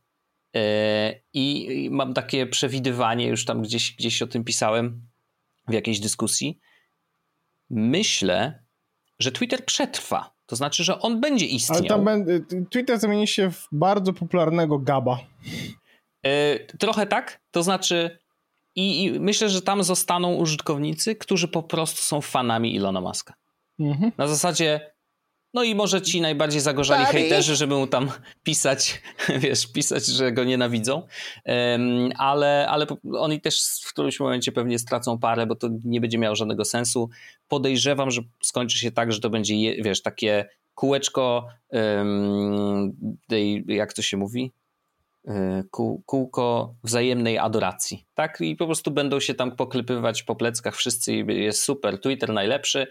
E, 0.54 1.20
I 1.32 1.88
mam 1.90 2.14
takie 2.14 2.46
przewidywanie, 2.46 3.26
już 3.26 3.44
tam 3.44 3.62
gdzieś, 3.62 3.92
gdzieś 3.96 4.22
o 4.22 4.26
tym 4.26 4.44
pisałem 4.44 5.08
w 5.68 5.72
jakiejś 5.72 6.00
dyskusji. 6.00 6.58
Myślę, 7.70 8.62
że 9.18 9.32
Twitter 9.32 9.64
przetrwa. 9.64 10.31
To 10.46 10.56
znaczy, 10.56 10.84
że 10.84 11.00
on 11.00 11.20
będzie 11.20 11.46
istniał. 11.46 11.78
Ale 11.78 11.88
tam 11.88 12.06
Twitter 12.70 12.98
zamieni 12.98 13.26
się 13.26 13.50
w 13.50 13.68
bardzo 13.72 14.12
popularnego 14.12 14.78
Gaba. 14.78 15.18
E, 16.22 16.58
trochę 16.78 17.06
tak. 17.06 17.40
To 17.50 17.62
znaczy, 17.62 18.18
i, 18.74 19.04
I, 19.04 19.20
myślę, 19.20 19.48
że 19.48 19.62
tam 19.62 19.82
zostaną 19.82 20.34
użytkownicy, 20.34 21.14
którzy 21.14 21.48
po 21.48 21.62
prostu 21.62 22.02
są 22.02 22.20
fanami 22.20 22.74
Ilona 22.74 23.00
Maska. 23.00 23.34
Mhm. 23.80 24.12
Na 24.18 24.28
zasadzie, 24.28 24.91
no 25.54 25.62
i 25.62 25.74
może 25.74 26.02
ci 26.02 26.20
najbardziej 26.20 26.60
zagorzali 26.60 27.04
Buddy. 27.04 27.18
hejterzy, 27.18 27.56
żeby 27.56 27.74
mu 27.74 27.86
tam 27.86 28.10
pisać, 28.42 29.02
wiesz, 29.42 29.72
pisać, 29.72 30.06
że 30.06 30.32
go 30.32 30.44
nienawidzą, 30.44 31.02
um, 31.44 32.10
ale, 32.18 32.66
ale 32.68 32.86
oni 33.18 33.40
też 33.40 33.62
w 33.82 33.92
którymś 33.92 34.20
momencie 34.20 34.52
pewnie 34.52 34.78
stracą 34.78 35.18
parę, 35.18 35.46
bo 35.46 35.54
to 35.54 35.68
nie 35.84 36.00
będzie 36.00 36.18
miało 36.18 36.36
żadnego 36.36 36.64
sensu. 36.64 37.10
Podejrzewam, 37.48 38.10
że 38.10 38.22
skończy 38.42 38.78
się 38.78 38.90
tak, 38.90 39.12
że 39.12 39.20
to 39.20 39.30
będzie, 39.30 39.82
wiesz, 39.82 40.02
takie 40.02 40.48
kółeczko 40.74 41.46
um, 41.68 42.92
tej, 43.28 43.64
jak 43.68 43.92
to 43.92 44.02
się 44.02 44.16
mówi? 44.16 44.52
E, 45.28 45.64
kółko 46.06 46.74
wzajemnej 46.84 47.38
adoracji. 47.38 48.06
Tak? 48.14 48.40
I 48.40 48.56
po 48.56 48.66
prostu 48.66 48.90
będą 48.90 49.20
się 49.20 49.34
tam 49.34 49.56
poklepywać 49.56 50.22
po 50.22 50.36
pleckach 50.36 50.76
wszyscy 50.76 51.14
jest 51.14 51.62
super, 51.62 52.00
Twitter 52.00 52.32
najlepszy. 52.32 52.86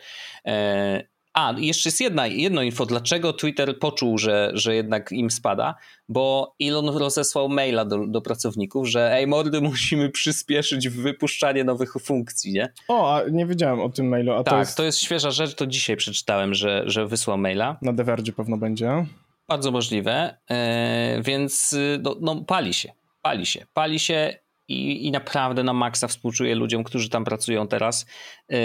E, 0.45 1.04
a, 1.33 1.53
jeszcze 1.57 1.89
jest 1.89 2.01
jedna, 2.01 2.27
jedno 2.27 2.61
info, 2.61 2.85
dlaczego 2.85 3.33
Twitter 3.33 3.79
poczuł, 3.79 4.17
że, 4.17 4.51
że 4.53 4.75
jednak 4.75 5.11
im 5.11 5.31
spada, 5.31 5.75
bo 6.09 6.55
Elon 6.61 6.89
rozesłał 6.89 7.49
maila 7.49 7.85
do, 7.85 8.07
do 8.07 8.21
pracowników, 8.21 8.87
że 8.87 9.13
ej 9.13 9.27
mordy, 9.27 9.61
musimy 9.71 10.09
przyspieszyć 10.09 10.89
wypuszczanie 10.89 11.63
nowych 11.63 11.93
funkcji, 11.93 12.53
nie? 12.53 12.73
O, 12.87 13.15
a 13.15 13.29
nie 13.29 13.45
wiedziałem 13.45 13.79
o 13.79 13.89
tym 13.89 14.07
mailu. 14.07 14.33
A 14.33 14.43
tak, 14.43 14.53
to 14.53 14.59
jest... 14.59 14.77
to 14.77 14.83
jest 14.83 14.99
świeża 14.99 15.31
rzecz, 15.31 15.55
to 15.55 15.67
dzisiaj 15.67 15.97
przeczytałem, 15.97 16.53
że, 16.53 16.83
że 16.85 17.07
wysłał 17.07 17.37
maila. 17.37 17.77
Na 17.81 17.93
The 17.93 18.33
pewno 18.35 18.57
będzie. 18.57 19.05
Bardzo 19.47 19.71
możliwe, 19.71 20.37
e, 20.49 21.21
więc 21.21 21.75
no, 22.01 22.15
no, 22.21 22.35
pali 22.35 22.73
się, 22.73 22.91
pali 23.21 23.45
się, 23.45 23.65
pali 23.73 23.99
się 23.99 24.33
i, 24.67 25.07
i 25.07 25.11
naprawdę 25.11 25.63
na 25.63 25.73
maksa 25.73 26.07
współczuję 26.07 26.55
ludziom, 26.55 26.83
którzy 26.83 27.09
tam 27.09 27.23
pracują 27.23 27.67
teraz. 27.67 28.05
E, 28.51 28.55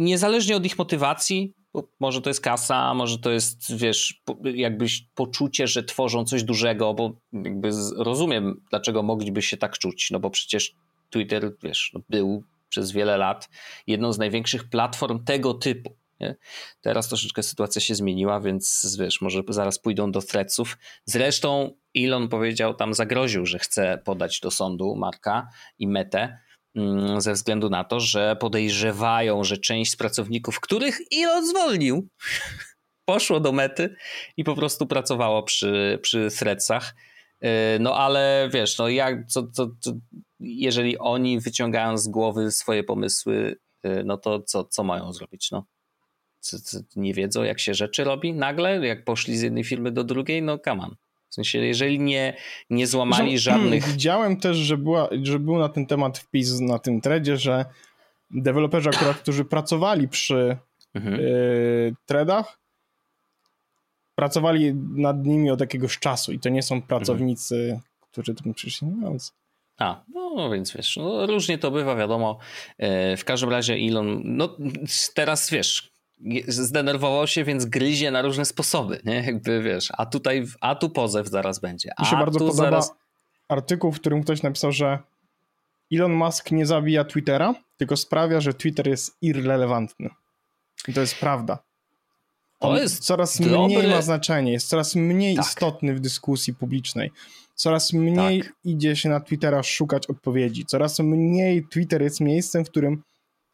niezależnie 0.00 0.56
od 0.56 0.66
ich 0.66 0.78
motywacji, 0.78 1.54
może 2.00 2.20
to 2.20 2.30
jest 2.30 2.40
kasa, 2.40 2.94
może 2.94 3.18
to 3.18 3.30
jest, 3.30 3.76
wiesz, 3.76 4.22
jakbyś 4.44 5.06
poczucie, 5.14 5.66
że 5.66 5.84
tworzą 5.84 6.24
coś 6.24 6.44
dużego, 6.44 6.94
bo 6.94 7.12
jakby 7.32 7.70
rozumiem, 7.96 8.64
dlaczego 8.70 9.02
mogliby 9.02 9.42
się 9.42 9.56
tak 9.56 9.78
czuć, 9.78 10.10
no 10.10 10.20
bo 10.20 10.30
przecież 10.30 10.74
Twitter, 11.10 11.52
wiesz, 11.62 11.90
no 11.94 12.00
był 12.08 12.44
przez 12.68 12.92
wiele 12.92 13.16
lat 13.16 13.48
jedną 13.86 14.12
z 14.12 14.18
największych 14.18 14.70
platform 14.70 15.24
tego 15.24 15.54
typu. 15.54 15.96
Nie? 16.20 16.36
Teraz 16.80 17.08
troszeczkę 17.08 17.42
sytuacja 17.42 17.80
się 17.80 17.94
zmieniła, 17.94 18.40
więc 18.40 18.96
wiesz, 19.00 19.20
może 19.20 19.42
zaraz 19.48 19.78
pójdą 19.78 20.12
do 20.12 20.22
threadsów. 20.22 20.78
Zresztą 21.04 21.76
Elon 21.96 22.28
powiedział, 22.28 22.74
tam 22.74 22.94
zagroził, 22.94 23.46
że 23.46 23.58
chce 23.58 24.02
podać 24.04 24.40
do 24.40 24.50
sądu 24.50 24.96
Marka 24.96 25.48
i 25.78 25.88
Metę 25.88 26.38
ze 27.18 27.32
względu 27.32 27.70
na 27.70 27.84
to, 27.84 28.00
że 28.00 28.36
podejrzewają, 28.36 29.44
że 29.44 29.58
część 29.58 29.92
z 29.92 29.96
pracowników, 29.96 30.60
których 30.60 30.98
Elon 31.16 31.46
zwolnił, 31.46 32.08
poszło 33.04 33.40
do 33.40 33.52
mety 33.52 33.96
i 34.36 34.44
po 34.44 34.54
prostu 34.54 34.86
pracowało 34.86 35.42
przy, 35.42 35.98
przy 36.02 36.28
threadsach. 36.38 36.94
Y, 37.44 37.48
no 37.80 37.96
ale 37.96 38.48
wiesz, 38.52 38.78
no 38.78 38.88
jak, 38.88 39.26
co, 39.26 39.48
co, 39.52 39.70
co, 39.80 39.92
jeżeli 40.40 40.98
oni 40.98 41.40
wyciągają 41.40 41.98
z 41.98 42.08
głowy 42.08 42.50
swoje 42.50 42.84
pomysły, 42.84 43.56
y, 43.86 44.02
no 44.04 44.16
to 44.16 44.42
co, 44.42 44.64
co 44.64 44.84
mają 44.84 45.12
zrobić? 45.12 45.50
No? 45.50 45.66
nie 46.96 47.14
wiedzą, 47.14 47.42
jak 47.42 47.60
się 47.60 47.74
rzeczy 47.74 48.04
robi 48.04 48.34
nagle, 48.34 48.86
jak 48.86 49.04
poszli 49.04 49.36
z 49.36 49.42
jednej 49.42 49.64
firmy 49.64 49.92
do 49.92 50.04
drugiej, 50.04 50.42
no 50.42 50.58
on. 50.66 50.96
W 51.30 51.34
sensie, 51.34 51.58
jeżeli 51.58 52.00
nie, 52.00 52.36
nie 52.70 52.86
złamali 52.86 53.38
żadnych... 53.38 53.84
Widziałem 53.84 54.36
też, 54.36 54.56
że, 54.56 54.76
była, 54.76 55.08
że 55.22 55.38
był 55.38 55.58
na 55.58 55.68
ten 55.68 55.86
temat 55.86 56.18
wpis 56.18 56.60
na 56.60 56.78
tym 56.78 57.00
threadzie, 57.00 57.36
że 57.36 57.64
deweloperzy 58.30 58.88
akurat, 58.88 59.16
którzy 59.16 59.44
pracowali 59.44 60.08
przy 60.08 60.56
mhm. 60.94 61.14
y, 61.14 61.94
threadach, 62.06 62.58
pracowali 64.14 64.74
nad 64.74 65.24
nimi 65.24 65.50
od 65.50 65.60
jakiegoś 65.60 65.98
czasu 65.98 66.32
i 66.32 66.38
to 66.38 66.48
nie 66.48 66.62
są 66.62 66.82
pracownicy, 66.82 67.54
mhm. 67.54 67.80
którzy 68.00 68.34
tam 68.34 68.54
przyszli, 68.54 68.88
no. 68.88 69.12
A, 69.78 70.04
no 70.14 70.50
więc 70.50 70.72
wiesz, 70.76 70.96
no, 70.96 71.26
różnie 71.26 71.58
to 71.58 71.70
bywa, 71.70 71.96
wiadomo. 71.96 72.38
E, 72.78 73.16
w 73.16 73.24
każdym 73.24 73.50
razie 73.50 73.74
Elon, 73.74 74.22
no 74.24 74.56
teraz 75.14 75.50
wiesz, 75.50 75.92
zdenerwował 76.48 77.26
się, 77.26 77.44
więc 77.44 77.64
gryzie 77.64 78.10
na 78.10 78.22
różne 78.22 78.44
sposoby, 78.44 79.00
nie? 79.04 79.14
Jakby 79.14 79.62
wiesz, 79.62 79.88
a 79.98 80.06
tutaj, 80.06 80.46
a 80.60 80.74
tu 80.74 80.90
pozew 80.90 81.28
zaraz 81.28 81.58
będzie. 81.58 81.90
A 81.96 82.02
Mi 82.02 82.08
się 82.08 82.16
bardzo 82.16 82.38
tu 82.38 82.46
podoba 82.46 82.62
zaraz... 82.62 82.92
artykuł, 83.48 83.92
w 83.92 84.00
którym 84.00 84.22
ktoś 84.22 84.42
napisał, 84.42 84.72
że 84.72 84.98
Elon 85.92 86.12
Musk 86.12 86.50
nie 86.50 86.66
zabija 86.66 87.04
Twittera, 87.04 87.54
tylko 87.76 87.96
sprawia, 87.96 88.40
że 88.40 88.54
Twitter 88.54 88.88
jest 88.88 89.16
irrelevantny. 89.22 90.10
I 90.88 90.92
to 90.92 91.00
jest 91.00 91.14
prawda. 91.14 91.58
On 92.60 92.76
to 92.76 92.82
jest 92.82 93.04
coraz 93.04 93.40
dobry... 93.40 93.58
mniej 93.58 93.90
ma 93.90 94.02
znaczenie, 94.02 94.52
jest 94.52 94.68
coraz 94.68 94.94
mniej 94.94 95.36
tak. 95.36 95.46
istotny 95.46 95.94
w 95.94 96.00
dyskusji 96.00 96.54
publicznej. 96.54 97.10
Coraz 97.54 97.92
mniej 97.92 98.42
tak. 98.42 98.52
idzie 98.64 98.96
się 98.96 99.08
na 99.08 99.20
Twittera 99.20 99.62
szukać 99.62 100.06
odpowiedzi. 100.06 100.64
Coraz 100.64 100.98
mniej 100.98 101.66
Twitter 101.66 102.02
jest 102.02 102.20
miejscem, 102.20 102.64
w 102.64 102.70
którym 102.70 103.02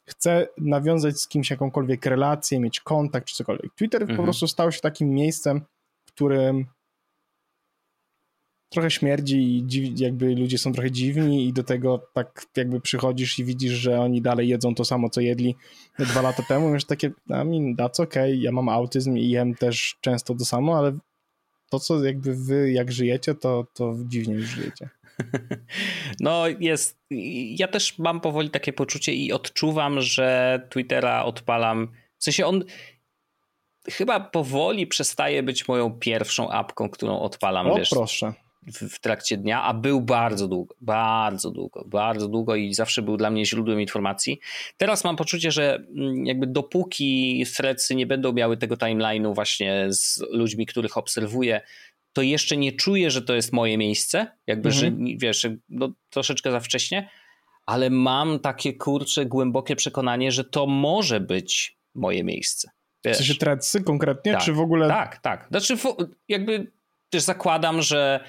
chce 0.06 0.48
nawiązać 0.58 1.20
z 1.20 1.28
kimś 1.28 1.50
jakąkolwiek 1.50 2.06
relację, 2.06 2.60
mieć 2.60 2.80
kontakt 2.80 3.26
czy 3.26 3.34
cokolwiek. 3.34 3.74
Twitter 3.74 4.02
mhm. 4.02 4.16
po 4.16 4.22
prostu 4.22 4.48
stał 4.48 4.72
się 4.72 4.80
takim 4.80 5.10
miejscem, 5.10 5.60
w 6.06 6.12
którym 6.12 6.66
trochę 8.68 8.90
śmierdzi 8.90 9.56
i 9.56 9.66
dziw, 9.66 10.00
jakby 10.00 10.34
ludzie 10.34 10.58
są 10.58 10.72
trochę 10.72 10.90
dziwni 10.90 11.48
i 11.48 11.52
do 11.52 11.62
tego 11.62 12.02
tak 12.12 12.46
jakby 12.56 12.80
przychodzisz 12.80 13.38
i 13.38 13.44
widzisz, 13.44 13.72
że 13.72 14.00
oni 14.00 14.22
dalej 14.22 14.48
jedzą 14.48 14.74
to 14.74 14.84
samo, 14.84 15.10
co 15.10 15.20
jedli 15.20 15.56
dwa 15.98 16.22
lata 16.22 16.42
temu, 16.42 16.72
wiesz, 16.72 16.84
takie, 16.84 17.06
I 17.06 17.12
mean, 17.30 17.76
that's 17.76 18.02
okay, 18.02 18.36
ja 18.36 18.52
mam 18.52 18.68
autyzm 18.68 19.16
i 19.16 19.28
jem 19.28 19.54
też 19.54 19.96
często 20.00 20.34
to 20.34 20.44
samo, 20.44 20.78
ale 20.78 20.98
to, 21.70 21.80
co 21.80 22.04
jakby 22.04 22.34
wy 22.34 22.72
jak 22.72 22.92
żyjecie, 22.92 23.34
to, 23.34 23.66
to 23.74 23.96
dziwnie 24.04 24.34
już 24.34 24.46
żyjecie. 24.46 24.88
No 26.20 26.44
jest, 26.60 26.98
ja 27.50 27.68
też 27.68 27.98
mam 27.98 28.20
powoli 28.20 28.50
takie 28.50 28.72
poczucie 28.72 29.14
i 29.14 29.32
odczuwam, 29.32 30.00
że 30.00 30.60
Twittera 30.70 31.24
odpalam, 31.24 31.88
w 32.18 32.24
sensie 32.24 32.46
on 32.46 32.64
chyba 33.88 34.20
powoli 34.20 34.86
przestaje 34.86 35.42
być 35.42 35.68
moją 35.68 35.90
pierwszą 35.90 36.50
apką, 36.50 36.88
którą 36.88 37.20
odpalam, 37.20 37.70
o, 37.70 37.76
wiesz. 37.76 37.90
proszę 37.90 38.32
w, 38.66 38.94
w, 38.94 38.98
trakcie 38.98 39.36
dnia, 39.36 39.62
a 39.62 39.74
był 39.74 40.00
bardzo 40.00 40.48
długo, 40.48 40.74
bardzo 40.80 41.50
długo, 41.50 41.84
bardzo 41.86 42.28
długo 42.28 42.56
i 42.56 42.74
zawsze 42.74 43.02
był 43.02 43.16
dla 43.16 43.30
mnie 43.30 43.46
źródłem 43.46 43.80
informacji. 43.80 44.40
Teraz 44.76 45.04
mam 45.04 45.16
poczucie, 45.16 45.50
że 45.50 45.74
mm, 45.74 46.26
jakby 46.26 46.46
dopóki 46.46 47.44
threadsy 47.56 47.94
nie 47.94 48.06
będą 48.06 48.32
miały 48.32 48.56
tego 48.56 48.74
timeline'u 48.74 49.34
właśnie 49.34 49.86
z 49.88 50.24
ludźmi, 50.30 50.66
których 50.66 50.96
obserwuję, 50.96 51.60
to 52.16 52.22
jeszcze 52.22 52.56
nie 52.56 52.72
czuję, 52.72 53.10
że 53.10 53.22
to 53.22 53.34
jest 53.34 53.52
moje 53.52 53.78
miejsce, 53.78 54.26
jakby, 54.46 54.68
mhm. 54.68 55.06
że 55.08 55.16
wiesz, 55.16 55.46
no, 55.68 55.92
troszeczkę 56.10 56.50
za 56.50 56.60
wcześnie, 56.60 57.10
ale 57.66 57.90
mam 57.90 58.38
takie 58.38 58.74
kurcze, 58.74 59.26
głębokie 59.26 59.76
przekonanie, 59.76 60.32
że 60.32 60.44
to 60.44 60.66
może 60.66 61.20
być 61.20 61.78
moje 61.94 62.24
miejsce. 62.24 62.70
Wiesz. 63.04 63.14
W 63.14 63.18
sensie 63.18 63.34
threadsy 63.34 63.82
konkretnie, 63.82 64.32
tak, 64.32 64.42
czy 64.42 64.52
w 64.52 64.60
ogóle? 64.60 64.88
Tak, 64.88 65.18
tak. 65.18 65.46
Znaczy 65.50 65.76
jakby 66.28 66.72
też 67.10 67.22
zakładam, 67.22 67.82
że 67.82 68.24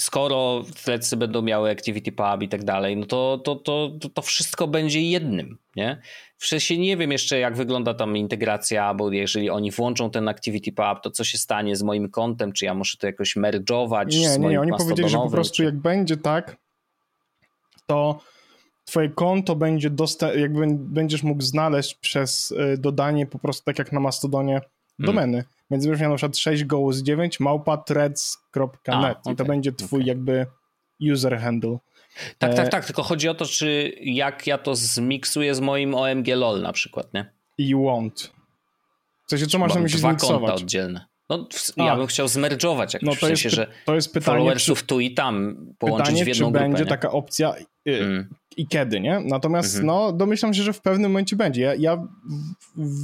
skoro 0.00 0.64
Threadsy 0.84 1.16
będą 1.16 1.42
miały 1.42 1.70
Activity 1.70 2.12
Pub 2.12 2.42
i 2.42 2.48
tak 2.48 2.64
dalej, 2.64 2.96
no 2.96 3.06
to, 3.06 3.38
to, 3.44 3.56
to, 3.56 3.90
to, 4.14 4.22
wszystko 4.22 4.68
będzie 4.68 5.02
jednym, 5.02 5.58
nie? 5.76 6.00
W 6.38 6.46
sensie 6.46 6.78
nie 6.78 6.96
wiem 6.96 7.12
jeszcze, 7.12 7.38
jak 7.38 7.56
wygląda 7.56 7.94
tam 7.94 8.16
integracja, 8.16 8.94
bo 8.94 9.12
jeżeli 9.12 9.50
oni 9.50 9.70
włączą 9.70 10.10
ten 10.10 10.28
Activity 10.28 10.72
Pub, 10.72 11.00
to 11.02 11.10
co 11.10 11.24
się 11.24 11.38
stanie 11.38 11.76
z 11.76 11.82
moim 11.82 12.10
kontem, 12.10 12.52
czy 12.52 12.64
ja 12.64 12.74
muszę 12.74 12.98
to 12.98 13.06
jakoś 13.06 13.36
merge'ować 13.36 14.06
Nie, 14.06 14.28
z 14.28 14.38
nie, 14.38 14.48
nie, 14.48 14.60
oni 14.60 14.70
powiedzieli, 14.78 15.08
że 15.08 15.18
po 15.18 15.30
prostu 15.30 15.56
czy... 15.56 15.64
jak 15.64 15.76
będzie 15.76 16.16
tak, 16.16 16.56
to 17.86 18.20
twoje 18.84 19.08
konto 19.08 19.56
będzie 19.56 19.90
dostępne, 19.90 20.40
jakby 20.40 20.66
będziesz 20.70 21.22
mógł 21.22 21.42
znaleźć 21.42 21.94
przez 21.94 22.50
y, 22.50 22.78
dodanie 22.78 23.26
po 23.26 23.38
prostu 23.38 23.64
tak 23.64 23.78
jak 23.78 23.92
na 23.92 24.00
Mastodonie 24.00 24.60
hmm. 25.00 25.44
Więc 25.70 25.86
będziesz 25.86 26.00
miał 26.00 26.10
na 26.10 26.16
przykład 26.16 26.36
6 26.36 26.64
gołus 26.64 26.98
9 26.98 27.40
małpa 27.40 27.76
threads.net 27.76 29.18
okay, 29.18 29.32
i 29.32 29.36
to 29.36 29.44
będzie 29.44 29.72
twój 29.72 30.00
okay. 30.00 30.08
jakby 30.08 30.46
user 31.12 31.38
handle. 31.38 31.78
Tak, 32.38 32.54
tak, 32.54 32.66
e, 32.66 32.68
tak, 32.68 32.84
tylko 32.84 33.02
chodzi 33.02 33.28
o 33.28 33.34
to, 33.34 33.44
czy 33.44 33.92
jak 34.00 34.46
ja 34.46 34.58
to 34.58 34.74
zmiksuję 34.74 35.54
z 35.54 35.60
moim 35.60 35.94
OMG 35.94 36.28
LOL 36.28 36.62
na 36.62 36.72
przykład, 36.72 37.14
nie? 37.14 37.32
You 37.58 37.80
won't. 37.80 38.28
W 39.26 39.30
sensie, 39.30 39.46
co 39.46 39.58
masz 39.58 39.74
na 39.74 39.80
myśli 39.80 39.98
Dwa 39.98 40.14
konta 40.14 40.54
oddzielne. 40.54 41.06
No, 41.28 41.48
ja 41.76 41.96
bym 41.96 42.06
chciał 42.06 42.28
zmerżować 42.28 42.94
jakoś, 42.94 43.06
no 43.06 43.12
to 43.12 43.16
w 43.16 43.20
sensie, 43.20 43.46
jest, 43.46 43.56
że 43.56 43.66
to 43.84 43.94
jest 43.94 44.12
pytanie, 44.12 44.24
followersów 44.24 44.80
czy, 44.80 44.86
tu 44.86 45.00
i 45.00 45.14
tam 45.14 45.56
połączyć 45.78 46.06
pytanie, 46.06 46.24
w 46.24 46.28
jedną 46.28 46.46
czy 46.46 46.52
grupę. 46.52 46.68
będzie 46.68 46.84
nie? 46.84 46.90
taka 46.90 47.10
opcja 47.10 47.54
y, 47.56 47.64
mm. 47.86 48.34
i 48.56 48.68
kiedy, 48.68 49.00
nie? 49.00 49.20
Natomiast 49.20 49.74
mm 49.74 49.84
-hmm. 49.84 49.86
no, 49.86 50.12
domyślam 50.12 50.54
się, 50.54 50.62
że 50.62 50.72
w 50.72 50.80
pewnym 50.80 51.10
momencie 51.10 51.36
będzie. 51.36 51.62
Ja, 51.62 51.74
ja 51.74 52.06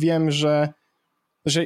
wiem, 0.01 0.31
że, 0.31 0.69
że 1.47 1.65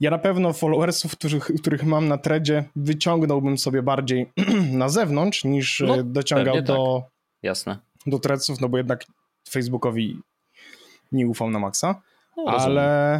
ja 0.00 0.10
na 0.10 0.18
pewno 0.18 0.52
followersów, 0.52 1.12
których, 1.12 1.44
których 1.44 1.84
mam 1.84 2.08
na 2.08 2.18
tredzie, 2.18 2.64
wyciągnąłbym 2.76 3.58
sobie 3.58 3.82
bardziej 3.82 4.32
na 4.72 4.88
zewnątrz, 4.88 5.44
niż 5.44 5.82
no, 5.86 5.96
e, 5.96 6.04
dociągał 6.04 6.62
do, 6.62 7.00
tak. 7.02 7.10
Jasne. 7.42 7.78
do 8.06 8.18
threadsów, 8.18 8.60
no 8.60 8.68
bo 8.68 8.76
jednak 8.76 9.04
Facebookowi 9.48 10.18
nie 11.12 11.28
ufam 11.28 11.52
na 11.52 11.58
maksa, 11.58 12.02
no, 12.36 12.44
ale 12.44 13.14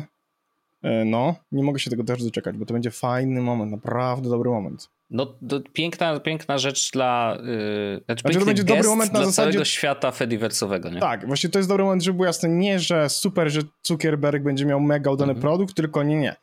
e, 0.83 1.05
no, 1.05 1.35
nie 1.53 1.63
mogę 1.63 1.79
się 1.79 1.91
tego 1.91 2.05
też 2.05 2.25
doczekać, 2.25 2.57
bo 2.57 2.67
to 2.67 2.75
będzie 2.75 2.91
fajny 2.91 3.41
moment, 3.41 3.73
naprawdę 3.73 4.29
dobry 4.29 4.51
moment. 4.51 4.89
No, 5.11 5.27
to 5.49 5.61
piękna, 5.73 6.21
piękna 6.21 6.59
rzecz 6.59 6.91
dla. 6.93 7.39
Yy, 7.39 8.01
znaczy, 8.05 8.21
znaczy 8.21 8.39
to 8.39 8.45
będzie 8.45 8.65
dobry 8.65 8.89
moment 8.89 9.13
na 9.13 9.19
zasadzie 9.19 9.35
całego 9.35 9.65
świata 9.65 10.11
Fediversowego, 10.11 10.91
nie? 10.91 11.01
Tak, 11.01 11.27
właśnie 11.27 11.51
to 11.51 11.59
jest 11.59 11.69
dobry 11.69 11.85
moment, 11.85 12.03
żeby 12.03 12.17
było 12.17 12.27
jasne, 12.27 12.49
nie, 12.49 12.81
że 12.81 13.09
super, 13.09 13.51
że 13.51 13.61
Zuckerberg 13.83 14.43
będzie 14.43 14.67
miał 14.67 14.81
mega 14.81 15.11
udany 15.11 15.33
mhm. 15.33 15.43
produkt, 15.43 15.75
tylko 15.75 16.03
nie, 16.03 16.17
nie 16.17 16.37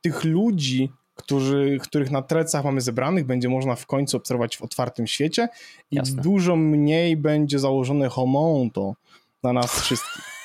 tych 0.00 0.24
ludzi, 0.24 0.90
którzy, 1.14 1.78
których 1.82 2.10
na 2.10 2.22
trecach 2.22 2.64
mamy 2.64 2.80
zebranych, 2.80 3.26
będzie 3.26 3.48
można 3.48 3.76
w 3.76 3.86
końcu 3.86 4.16
obserwować 4.16 4.56
w 4.56 4.62
otwartym 4.62 5.06
świecie 5.06 5.48
i 5.90 5.96
Jasne. 5.96 6.22
dużo 6.22 6.56
mniej 6.56 7.16
będzie 7.16 7.58
założone 7.58 8.08
homonto 8.08 8.94
na 9.42 9.52
nas 9.52 9.80
wszystkich. 9.80 10.24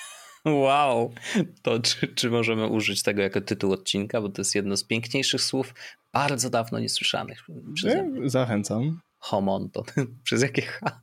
Wow, 0.46 1.14
to 1.62 1.80
czy, 1.80 2.08
czy 2.08 2.30
możemy 2.30 2.68
użyć 2.68 3.04
tego 3.04 3.22
jako 3.22 3.42
tytuł 3.42 3.74
odcinka, 3.74 4.22
bo 4.22 4.30
to 4.30 4.42
jest 4.42 4.56
jedno 4.56 4.78
z 4.78 4.84
piękniejszych 4.84 5.42
słów, 5.42 5.74
bardzo 6.14 6.50
dawno 6.50 6.80
niesłyszanych. 6.80 7.44
Nie, 7.84 8.30
zachęcam. 8.30 9.02
Homonto. 9.20 9.84
Przez 10.24 10.42
jakie 10.42 10.62
H? 10.62 11.02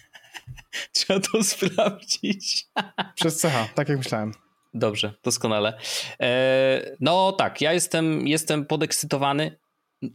Trzeba 0.92 1.20
to 1.20 1.44
sprawdzić. 1.44 2.66
Przez 3.14 3.42
CH, 3.42 3.74
tak 3.74 3.88
jak 3.88 3.98
myślałem. 3.98 4.32
Dobrze, 4.74 5.12
doskonale. 5.22 5.78
E, 6.20 6.96
no 7.00 7.32
tak, 7.32 7.60
ja 7.60 7.72
jestem, 7.72 8.28
jestem 8.28 8.66
podekscytowany. 8.66 9.56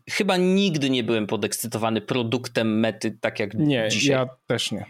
Chyba 0.09 0.37
nigdy 0.37 0.89
nie 0.89 1.03
byłem 1.03 1.27
podekscytowany 1.27 2.01
produktem 2.01 2.79
mety 2.79 3.17
tak 3.21 3.39
jak 3.39 3.53
nie, 3.53 3.89
dzisiaj. 3.89 4.11
Ja 4.11 4.27
też 4.47 4.71
nie. 4.71 4.85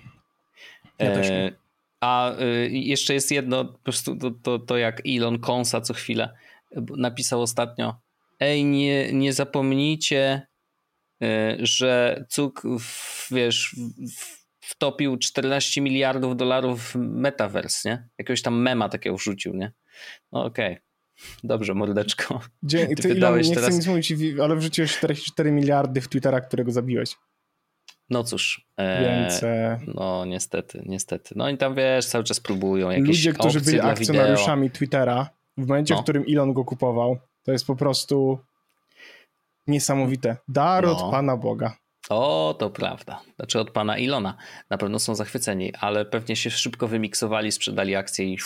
Ja 1.00 1.14
też 1.14 1.30
nie. 1.30 1.54
A 2.00 2.36
e, 2.36 2.46
jeszcze 2.70 3.14
jest 3.14 3.32
jedno, 3.32 3.66
po 3.66 3.78
prostu 3.78 4.16
to, 4.16 4.32
to, 4.32 4.60
to 4.60 4.78
jak 4.78 5.02
Elon 5.08 5.40
Konsa 5.40 5.82
co 5.82 5.94
chwilę 5.94 6.30
napisał 6.98 7.42
ostatnio. 7.42 7.96
Ej, 8.40 8.66
nie, 8.66 9.14
nie 9.14 9.34
zapomnijcie, 9.34 10.48
e, 11.22 11.58
że 11.60 12.26
cuk, 12.30 12.64
wiesz, 13.32 13.76
w, 14.18 14.39
wtopił 14.70 15.18
14 15.18 15.82
miliardów 15.82 16.38
dolarów 16.38 16.82
w 16.82 16.96
metaverse, 16.96 17.90
nie? 17.90 18.10
Jakiegoś 18.18 18.42
tam 18.42 18.62
mema 18.62 18.90
takiego 18.90 19.18
wrzucił, 19.18 19.54
nie? 19.54 19.72
No 20.32 20.46
okej. 20.46 20.72
Okay. 20.74 20.84
Dobrze, 21.44 21.74
mordeczko. 21.74 22.42
Dzień, 22.64 22.96
ty, 22.96 23.12
Elon, 23.12 23.42
nie 23.42 23.56
teraz... 23.56 23.70
chcę 23.70 23.78
nic 23.78 23.88
mówić, 23.88 24.14
ale 24.44 24.56
wrzuciłeś 24.56 24.98
44 24.98 25.52
miliardy 25.52 26.02
w 26.02 26.08
Twittera, 26.08 26.42
którego 26.42 26.72
zabiłeś. 26.72 27.16
No 28.10 28.24
cóż. 28.24 28.68
E, 28.78 29.04
Więc... 29.04 29.42
No 29.96 30.26
niestety, 30.26 30.84
niestety. 30.86 31.34
No 31.38 31.50
i 31.50 31.58
tam 31.58 31.76
wiesz, 31.76 32.06
cały 32.06 32.24
czas 32.24 32.40
próbują 32.40 32.90
jakieś 32.90 33.08
Ludzie, 33.08 33.34
którzy 33.34 33.62
byli 33.62 33.80
akcjonariuszami 33.80 34.64
wideo. 34.64 34.76
Twittera, 34.76 35.30
w 35.58 35.68
momencie, 35.68 35.94
no. 35.94 36.00
w 36.00 36.04
którym 36.04 36.24
Elon 36.30 36.54
go 36.54 36.66
kupował, 36.66 37.18
to 37.44 37.52
jest 37.52 37.68
po 37.68 37.76
prostu 37.76 38.40
niesamowite. 39.68 40.38
Dar 40.48 40.84
no. 40.84 40.92
od 40.92 41.12
Pana 41.12 41.38
Boga. 41.38 41.78
O, 42.10 42.56
to 42.60 42.70
prawda. 42.70 43.22
Znaczy 43.36 43.60
od 43.60 43.72
pana 43.72 43.98
Ilona. 43.98 44.38
Na 44.70 44.78
pewno 44.78 45.00
są 45.00 45.16
zachwyceni, 45.16 45.74
ale 45.80 46.06
pewnie 46.06 46.36
się 46.36 46.50
szybko 46.50 46.88
wymiksowali, 46.88 47.52
sprzedali 47.52 47.96
akcje 47.96 48.26
i. 48.26 48.38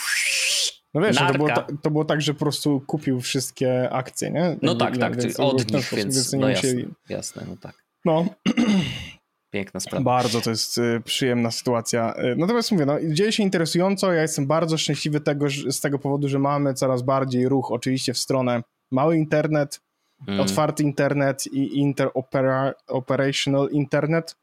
No 0.94 1.00
wiesz, 1.00 1.20
no 1.20 1.26
to 1.26 1.34
było, 1.34 1.48
ta, 1.48 1.66
to 1.82 1.90
było, 1.90 2.04
tak, 2.04 2.22
że 2.22 2.34
po 2.34 2.40
prostu 2.40 2.80
kupił 2.80 3.20
wszystkie 3.20 3.90
akcje, 3.90 4.30
nie? 4.30 4.56
No 4.62 4.74
tak, 4.74 4.98
tak, 4.98 5.22
więc 5.22 5.40
od 5.40 5.72
nich, 5.72 5.94
więc 5.94 6.32
no 6.32 6.48
jasne, 6.48 6.82
jasne, 7.08 7.42
no 7.48 7.56
tak. 7.56 7.84
No. 8.04 8.26
Piękna 9.54 9.80
sprawa. 9.80 10.04
Bardzo 10.04 10.40
to 10.40 10.50
jest 10.50 10.78
y, 10.78 11.02
przyjemna 11.04 11.50
sytuacja. 11.50 12.14
Y, 12.14 12.36
natomiast 12.36 12.72
mówię, 12.72 12.86
no, 12.86 12.98
dzieje 13.04 13.32
się 13.32 13.42
interesująco. 13.42 14.12
Ja 14.12 14.22
jestem 14.22 14.46
bardzo 14.46 14.78
szczęśliwy 14.78 15.20
tego, 15.20 15.48
że, 15.48 15.72
z 15.72 15.80
tego 15.80 15.98
powodu, 15.98 16.28
że 16.28 16.38
mamy 16.38 16.74
coraz 16.74 17.02
bardziej 17.02 17.48
ruch 17.48 17.72
oczywiście 17.72 18.14
w 18.14 18.18
stronę 18.18 18.62
mały 18.92 19.16
internet, 19.16 19.80
mm. 20.28 20.40
otwarty 20.40 20.82
internet 20.82 21.46
i 21.46 21.78
interoperational 21.78 23.68
internet. 23.70 24.36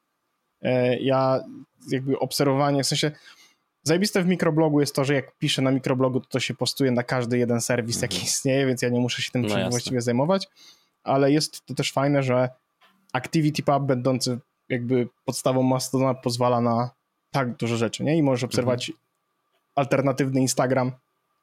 E, 0.61 0.99
ja 0.99 1.39
jakby 1.91 2.19
obserwowanie, 2.19 2.83
w 2.83 2.87
sensie 2.87 3.11
zajebiste 3.83 4.23
w 4.23 4.27
mikroblogu 4.27 4.79
jest 4.79 4.95
to, 4.95 5.05
że 5.05 5.13
jak 5.13 5.37
piszę 5.37 5.61
na 5.61 5.71
mikroblogu, 5.71 6.19
to, 6.19 6.29
to 6.29 6.39
się 6.39 6.53
postuje 6.53 6.91
na 6.91 7.03
każdy 7.03 7.37
jeden 7.37 7.61
serwis, 7.61 7.95
mm. 7.95 8.01
jaki 8.01 8.15
mhm. 8.15 8.27
istnieje, 8.27 8.65
więc 8.65 8.81
ja 8.81 8.89
nie 8.89 8.99
muszę 8.99 9.21
się 9.21 9.31
tym 9.31 9.41
no 9.41 9.69
właściwie 9.69 10.01
zajmować, 10.01 10.47
ale 11.03 11.31
jest 11.31 11.65
to 11.65 11.73
też 11.73 11.91
fajne, 11.91 12.23
że 12.23 12.49
ActivityPub 13.13 13.83
będący 13.83 14.39
jakby 14.69 15.07
podstawą 15.25 15.63
Mastodona 15.63 16.13
pozwala 16.13 16.61
na 16.61 16.89
tak 17.31 17.55
dużo 17.55 17.77
rzeczy, 17.77 18.03
nie? 18.03 18.17
I 18.17 18.23
możesz 18.23 18.43
obserwować 18.43 18.89
mm. 18.89 18.99
alternatywny 19.75 20.41
Instagram. 20.41 20.91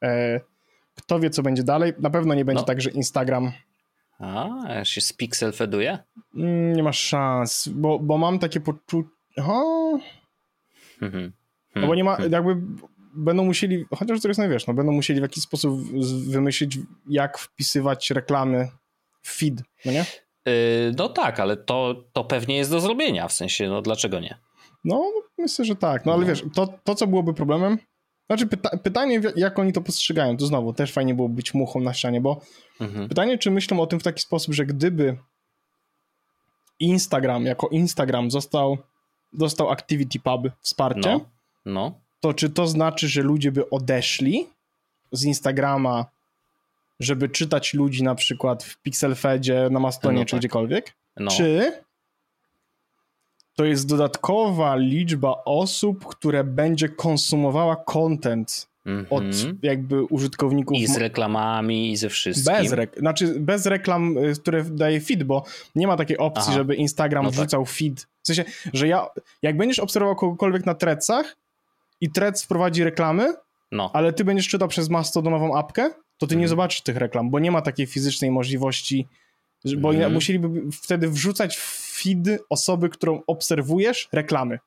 E, 0.03 0.39
kto 0.95 1.19
wie, 1.19 1.29
co 1.29 1.43
będzie 1.43 1.63
dalej. 1.63 1.93
Na 1.99 2.09
pewno 2.09 2.33
nie 2.33 2.45
będzie 2.45 2.61
no. 2.61 2.65
tak, 2.65 2.81
że 2.81 2.89
Instagram 2.89 3.51
a, 4.19 4.85
się 4.85 5.01
z 5.01 5.13
Pixel 5.13 5.53
feduje? 5.53 5.99
Mm, 6.35 6.73
nie 6.73 6.83
masz 6.83 6.99
szans, 6.99 7.67
bo, 7.67 7.99
bo 7.99 8.17
mam 8.17 8.39
takie 8.39 8.59
poczucie... 8.59 9.09
Mhm. 11.01 11.33
No 11.75 11.87
bo 11.87 11.95
nie 11.95 12.03
ma, 12.03 12.11
mhm. 12.11 12.31
jakby 12.31 12.55
będą 13.13 13.45
musieli, 13.45 13.85
chociaż 13.95 14.21
to 14.21 14.27
jest 14.27 14.37
najwiesz, 14.37 14.67
no 14.67 14.73
będą 14.73 14.91
musieli 14.91 15.19
w 15.19 15.23
jakiś 15.23 15.43
sposób 15.43 15.81
wymyślić, 16.27 16.77
jak 17.09 17.37
wpisywać 17.37 18.11
reklamy 18.11 18.67
w 19.21 19.37
feed, 19.37 19.63
no 19.85 19.91
nie? 19.91 20.05
Yy, 20.45 20.53
no 20.97 21.09
tak, 21.09 21.39
ale 21.39 21.57
to, 21.57 22.03
to 22.13 22.23
pewnie 22.23 22.57
jest 22.57 22.71
do 22.71 22.79
zrobienia, 22.79 23.27
w 23.27 23.33
sensie, 23.33 23.69
no 23.69 23.81
dlaczego 23.81 24.19
nie? 24.19 24.37
No, 24.83 25.11
myślę, 25.37 25.65
że 25.65 25.75
tak. 25.75 26.05
No 26.05 26.13
ale 26.13 26.21
no. 26.21 26.27
wiesz, 26.27 26.43
to, 26.53 26.73
to 26.83 26.95
co 26.95 27.07
byłoby 27.07 27.33
problemem, 27.33 27.77
znaczy 28.29 28.47
pyta 28.47 28.77
pytanie, 28.77 29.21
jak 29.35 29.59
oni 29.59 29.73
to 29.73 29.81
postrzegają, 29.81 30.37
to 30.37 30.45
znowu 30.45 30.73
też 30.73 30.91
fajnie 30.91 31.13
było 31.15 31.29
być 31.29 31.53
muchą 31.53 31.79
na 31.79 31.93
ścianie, 31.93 32.21
bo 32.21 32.41
mhm. 32.79 33.09
pytanie, 33.09 33.37
czy 33.37 33.51
myślą 33.51 33.79
o 33.79 33.87
tym 33.87 33.99
w 33.99 34.03
taki 34.03 34.21
sposób, 34.21 34.53
że 34.53 34.65
gdyby 34.65 35.17
Instagram 36.79 37.45
jako 37.45 37.67
Instagram 37.67 38.31
został, 38.31 38.77
dostał 39.33 39.71
Activity 39.71 40.19
Pub 40.19 40.51
wsparcie, 40.61 41.11
no, 41.11 41.25
no. 41.65 41.99
to 42.19 42.33
czy 42.33 42.49
to 42.49 42.67
znaczy, 42.67 43.07
że 43.07 43.21
ludzie 43.21 43.51
by 43.51 43.69
odeszli 43.69 44.47
z 45.11 45.23
Instagrama, 45.23 46.05
żeby 46.99 47.29
czytać 47.29 47.73
ludzi 47.73 48.03
na 48.03 48.15
przykład 48.15 48.63
w 48.63 48.81
Pixelfedzie, 48.81 49.67
na 49.71 49.79
Mastonie 49.79 50.19
no 50.19 50.25
czy 50.25 50.31
tak. 50.31 50.39
gdziekolwiek? 50.39 50.95
No. 51.17 51.31
Czy 51.31 51.83
to 53.59 53.65
jest 53.65 53.87
dodatkowa 53.87 54.75
liczba 54.75 55.43
osób, 55.45 56.05
które 56.05 56.43
będzie 56.43 56.89
konsumowała 56.89 57.75
content 57.75 58.67
mm 58.85 59.05
-hmm. 59.05 59.07
od 59.09 59.23
mhm. 59.23 59.57
jakby 59.61 60.03
użytkowników. 60.03 60.77
I 60.77 60.87
z 60.87 60.97
reklamami, 60.97 61.91
i 61.91 61.97
ze 61.97 62.09
wszystkim. 62.09 62.55
Bez, 62.55 62.71
re 62.71 62.87
znaczy 62.97 63.39
bez 63.39 63.65
reklam, 63.65 64.17
y, 64.17 64.33
które 64.33 64.63
daje 64.63 65.01
feed, 65.01 65.23
bo 65.23 65.43
nie 65.75 65.87
ma 65.87 65.97
takiej 65.97 66.17
opcji, 66.17 66.43
Aha. 66.47 66.57
żeby 66.57 66.75
Instagram 66.75 67.23
no 67.23 67.29
tak. 67.29 67.39
wrzucał 67.39 67.63
tak. 67.63 67.73
feed. 67.73 68.07
W 68.23 68.27
sensie, 68.27 68.45
że 68.73 68.87
ja, 68.87 69.07
jak 69.41 69.57
będziesz 69.57 69.79
obserwował 69.79 70.15
kogokolwiek 70.15 70.65
na 70.65 70.75
Threadsach 70.75 71.35
i 72.01 72.11
Threads 72.11 72.43
wprowadzi 72.43 72.83
reklamy, 72.83 73.33
no. 73.71 73.91
ale 73.93 74.13
ty 74.13 74.23
będziesz 74.25 74.47
czytał 74.47 74.67
przez 74.67 74.89
mastodonową 74.89 75.57
apkę, 75.57 75.89
to 76.17 76.27
ty 76.27 76.33
mm. 76.33 76.39
nie 76.39 76.45
mhm. 76.45 76.49
zobaczysz 76.49 76.81
tych 76.81 76.97
reklam, 76.97 77.29
bo 77.29 77.39
nie 77.39 77.51
ma 77.51 77.61
takiej 77.61 77.85
fizycznej 77.85 78.31
możliwości, 78.31 79.07
bo 79.77 79.93
mm. 79.93 80.13
musieliby 80.13 80.71
wtedy 80.71 81.09
wrzucać 81.09 81.57
feed 82.01 82.41
osoby, 82.49 82.89
którą 82.89 83.21
obserwujesz, 83.27 84.09
reklamy. 84.11 84.59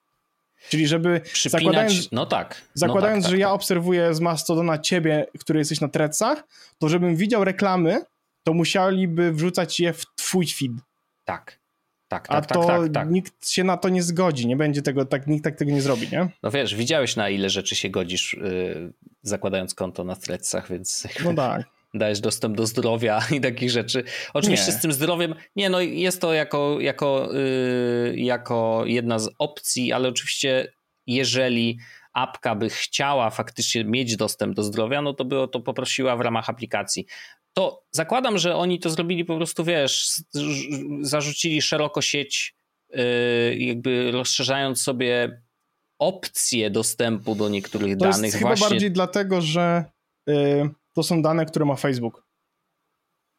Czyli 0.69 0.87
żeby 0.87 1.21
Przypinać, 1.21 1.63
zakładając, 1.63 2.13
no 2.13 2.27
tak. 2.27 2.63
zakładając 2.75 3.17
no 3.17 3.23
tak, 3.23 3.31
tak, 3.31 3.31
że 3.31 3.39
ja 3.39 3.47
tak. 3.47 3.55
obserwuję 3.55 4.15
z 4.15 4.21
Mastodona 4.21 4.79
ciebie, 4.79 5.27
który 5.39 5.59
jesteś 5.59 5.81
na 5.81 5.89
trecach, 5.89 6.45
to 6.79 6.89
żebym 6.89 7.17
widział 7.17 7.45
reklamy, 7.45 8.01
to 8.45 8.55
musieliby 8.55 9.33
wrzucać 9.33 9.81
je 9.81 9.93
w 9.93 10.05
twój 10.17 10.47
feed. 10.47 10.73
Tak. 11.25 11.63
Tak, 12.09 12.29
tak, 12.29 12.37
A 12.37 12.41
tak, 12.41 12.59
to 12.59 12.67
tak, 12.67 12.93
tak, 12.93 13.11
nikt 13.11 13.49
się 13.49 13.65
na 13.65 13.77
to 13.77 13.89
nie 13.89 14.03
zgodzi, 14.03 14.47
nie 14.47 14.57
będzie 14.57 14.83
tego, 14.83 15.05
tak, 15.05 15.27
nikt 15.27 15.45
tak 15.45 15.57
tego 15.57 15.71
nie 15.71 15.83
zrobi, 15.83 16.09
nie? 16.13 16.29
No 16.43 16.51
wiesz, 16.51 16.75
widziałeś 16.75 17.17
na 17.17 17.29
ile 17.29 17.51
rzeczy 17.51 17.77
się 17.77 17.91
godzisz, 17.91 18.37
yy, 18.41 18.93
zakładając 19.23 19.75
konto 19.75 20.05
na 20.05 20.17
Threadsach, 20.17 20.69
więc... 20.69 21.09
No 21.25 21.35
tak 21.35 21.82
dajesz 21.95 22.21
dostęp 22.21 22.57
do 22.57 22.67
zdrowia 22.67 23.23
i 23.37 23.41
takich 23.41 23.71
rzeczy. 23.71 24.05
Oczywiście 24.35 24.73
nie. 24.73 24.79
z 24.79 24.81
tym 24.81 24.93
zdrowiem, 24.93 25.35
nie 25.57 25.71
no 25.71 25.81
jest 25.81 26.21
to 26.21 26.33
jako, 26.33 26.81
jako, 26.81 27.29
yy, 27.33 28.15
jako 28.17 28.83
jedna 28.87 29.19
z 29.19 29.31
opcji, 29.39 29.93
ale 29.93 30.09
oczywiście 30.09 30.73
jeżeli 31.07 31.79
apka 32.13 32.55
by 32.55 32.71
chciała 32.71 33.31
faktycznie 33.31 33.85
mieć 33.85 34.17
dostęp 34.17 34.55
do 34.55 34.63
zdrowia, 34.63 35.03
no 35.03 35.15
to 35.15 35.25
by 35.25 35.41
o 35.41 35.47
to 35.47 35.61
poprosiła 35.61 36.17
w 36.17 36.21
ramach 36.21 36.49
aplikacji. 36.49 37.07
To 37.55 37.85
zakładam, 37.91 38.39
że 38.39 38.57
oni 38.57 38.79
to 38.79 38.91
zrobili 38.91 39.25
po 39.25 39.37
prostu, 39.37 39.65
wiesz, 39.65 40.07
zarzucili 41.01 41.63
szeroko 41.63 42.03
sieć, 42.03 42.55
yy, 42.91 43.57
jakby 43.59 44.11
rozszerzając 44.11 44.83
sobie 44.83 45.43
opcje 45.99 46.71
dostępu 46.71 47.35
do 47.35 47.49
niektórych 47.49 47.97
to 47.97 48.05
danych. 48.05 48.19
To 48.19 48.25
jest 48.27 48.37
chyba 48.37 48.57
bardziej 48.57 48.91
dlatego, 48.91 49.41
że 49.41 49.85
yy, 50.27 50.71
to 50.93 51.03
są 51.03 51.23
dane, 51.23 51.47
które 51.47 51.65
ma 51.65 51.77
Facebook. 51.77 52.33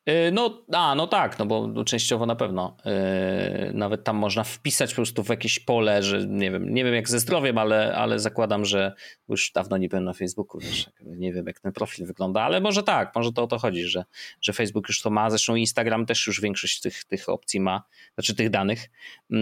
Y, 0.09 0.31
no, 0.31 0.65
a, 0.73 0.95
no 0.95 1.07
tak, 1.07 1.39
no 1.39 1.45
bo 1.45 1.83
częściowo 1.83 2.25
na 2.25 2.35
pewno. 2.35 2.77
Yy, 2.85 3.73
nawet 3.73 4.03
tam 4.03 4.15
można 4.15 4.43
wpisać 4.43 4.91
po 4.91 4.95
prostu 4.95 5.23
w 5.23 5.29
jakieś 5.29 5.59
pole, 5.59 6.03
że 6.03 6.27
nie 6.27 6.51
wiem, 6.51 6.73
nie 6.73 6.83
wiem 6.83 6.93
jak 6.93 7.09
ze 7.09 7.19
zdrowiem, 7.19 7.57
ale, 7.57 7.95
ale 7.95 8.19
zakładam, 8.19 8.65
że 8.65 8.93
już 9.29 9.51
dawno 9.51 9.77
nie 9.77 9.89
byłem 9.89 10.03
na 10.03 10.13
Facebooku, 10.13 10.61
wiesz, 10.61 10.89
nie 11.01 11.33
wiem 11.33 11.47
jak 11.47 11.59
ten 11.59 11.71
profil 11.71 12.05
wygląda, 12.05 12.41
ale 12.41 12.61
może 12.61 12.83
tak, 12.83 13.15
może 13.15 13.33
to 13.33 13.43
o 13.43 13.47
to 13.47 13.57
chodzi, 13.59 13.83
że, 13.83 14.05
że 14.41 14.53
Facebook 14.53 14.87
już 14.87 15.01
to 15.01 15.09
ma, 15.09 15.29
zresztą 15.29 15.55
Instagram 15.55 16.05
też 16.05 16.27
już 16.27 16.41
większość 16.41 16.81
tych, 16.81 17.03
tych 17.03 17.29
opcji 17.29 17.59
ma, 17.59 17.83
znaczy 18.13 18.35
tych 18.35 18.49
danych. 18.49 18.89
Yy, 19.29 19.39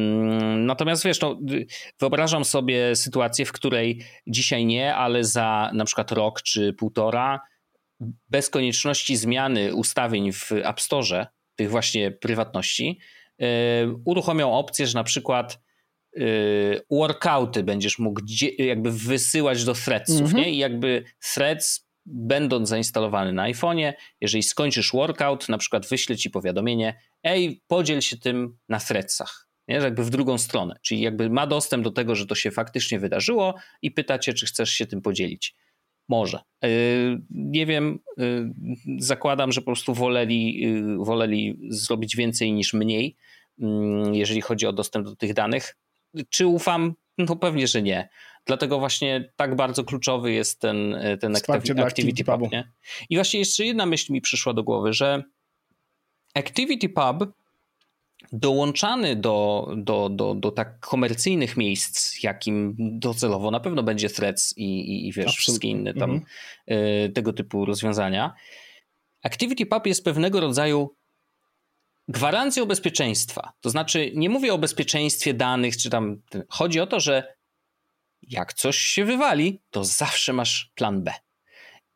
natomiast 0.58 1.04
wiesz, 1.04 1.22
no, 1.22 1.40
wyobrażam 2.00 2.46
sobie 2.46 2.96
sytuację, 2.96 3.46
w 3.46 3.52
której 3.52 4.04
dzisiaj 4.28 4.66
nie, 4.66 4.96
ale 4.96 5.24
za 5.24 5.72
na 5.74 5.86
przykład 5.86 6.12
rok 6.12 6.42
czy 6.42 6.74
półtora 6.74 7.40
bez 8.30 8.50
konieczności 8.50 9.16
zmiany 9.16 9.76
ustawień 9.76 10.32
w 10.34 10.52
App 10.52 10.82
Store, 10.82 11.28
tych 11.56 11.70
właśnie 11.70 12.12
prywatności, 12.12 13.00
yy, 13.40 13.48
uruchomią 14.06 14.54
opcję, 14.54 14.88
że 14.88 14.94
na 14.94 15.04
przykład 15.04 15.60
yy, 16.16 16.82
workouty 16.92 17.64
będziesz 17.64 18.00
mógł 18.00 18.22
jakby 18.58 18.92
wysyłać 18.92 19.64
do 19.64 19.74
threadsów, 19.74 20.22
mhm. 20.22 20.38
nie? 20.38 20.52
I 20.52 20.58
jakby 20.58 21.04
threads 21.34 21.92
będąc 22.06 22.70
zainstalowany 22.70 23.34
na 23.34 23.52
iPhone'ie, 23.52 23.94
jeżeli 24.22 24.44
skończysz 24.44 24.92
workout, 24.92 25.50
na 25.50 25.58
przykład 25.58 25.88
wyśle 25.88 26.18
ci 26.18 26.30
powiadomienie, 26.30 27.00
ej, 27.24 27.62
podziel 27.68 28.02
się 28.02 28.18
tym 28.18 28.58
na 28.70 28.80
threadsach. 28.80 29.48
Nie? 29.68 29.76
Jakby 29.76 30.04
w 30.04 30.10
drugą 30.10 30.38
stronę, 30.38 30.76
czyli 30.82 31.02
jakby 31.02 31.30
ma 31.30 31.48
dostęp 31.48 31.84
do 31.84 31.92
tego, 31.92 32.16
że 32.16 32.26
to 32.26 32.36
się 32.36 32.52
faktycznie 32.52 33.00
wydarzyło 33.00 33.56
i 33.82 33.92
pyta 33.92 34.20
cię, 34.20 34.34
czy 34.34 34.46
chcesz 34.46 34.70
się 34.70 34.86
tym 34.86 35.02
podzielić. 35.02 35.56
Może. 36.12 36.40
Y, 36.66 37.22
nie 37.30 37.66
wiem, 37.66 38.00
y, 38.20 38.54
zakładam, 39.00 39.52
że 39.52 39.62
po 39.62 39.66
prostu 39.66 39.94
woleli, 39.94 40.68
y, 40.68 41.06
woleli 41.06 41.60
zrobić 41.70 42.16
więcej 42.16 42.54
niż 42.54 42.74
mniej, 42.74 43.16
mm, 43.60 44.16
jeżeli 44.16 44.42
chodzi 44.42 44.68
o 44.68 44.74
dostęp 44.74 45.06
do 45.06 45.16
tych 45.16 45.34
danych. 45.34 45.78
Czy 46.30 46.48
ufam? 46.48 46.94
No 47.18 47.36
pewnie, 47.36 47.68
że 47.68 47.82
nie. 47.82 48.10
Dlatego 48.46 48.80
właśnie 48.80 49.34
tak 49.36 49.56
bardzo 49.56 49.84
kluczowy 49.84 50.32
jest 50.32 50.62
ten, 50.62 50.96
ten 51.22 51.36
Activity, 51.36 51.84
Activity 51.84 52.24
Pub. 52.24 52.52
Nie? 52.52 52.72
I 53.10 53.16
właśnie 53.16 53.40
jeszcze 53.40 53.66
jedna 53.66 53.86
myśl 53.86 54.14
mi 54.14 54.22
przyszła 54.22 54.54
do 54.54 54.64
głowy, 54.64 54.94
że 54.94 55.24
Activity 56.36 56.90
Pub 56.90 57.34
dołączany 58.32 59.16
do, 59.16 59.68
do, 59.78 60.10
do, 60.10 60.36
do 60.36 60.52
tak 60.52 60.80
komercyjnych 60.80 61.58
miejsc, 61.58 62.24
jakim 62.24 62.76
docelowo 62.80 63.52
na 63.52 63.60
pewno 63.60 63.84
będzie 63.84 64.10
Threads 64.10 64.58
i, 64.58 64.64
i, 64.64 65.08
i 65.08 65.12
wiesz, 65.12 65.26
Absolutely. 65.26 65.38
wszystkie 65.38 65.68
inne 65.68 65.94
tam 65.94 66.12
mhm. 66.12 66.26
y, 67.06 67.10
tego 67.10 67.34
typu 67.34 67.66
rozwiązania. 67.66 68.34
Activity 69.24 69.66
Pub 69.66 69.88
jest 69.88 70.04
pewnego 70.04 70.40
rodzaju 70.40 70.96
gwarancją 72.08 72.66
bezpieczeństwa. 72.66 73.52
To 73.62 73.70
znaczy, 73.70 74.12
nie 74.16 74.30
mówię 74.30 74.54
o 74.54 74.58
bezpieczeństwie 74.58 75.34
danych, 75.34 75.78
czy 75.78 75.90
tam. 75.90 76.22
Chodzi 76.50 76.80
o 76.80 76.88
to, 76.88 77.00
że 77.00 77.36
jak 78.22 78.54
coś 78.54 78.78
się 78.78 79.06
wywali, 79.06 79.62
to 79.70 79.84
zawsze 79.84 80.34
masz 80.34 80.72
plan 80.76 81.04
B. 81.04 81.14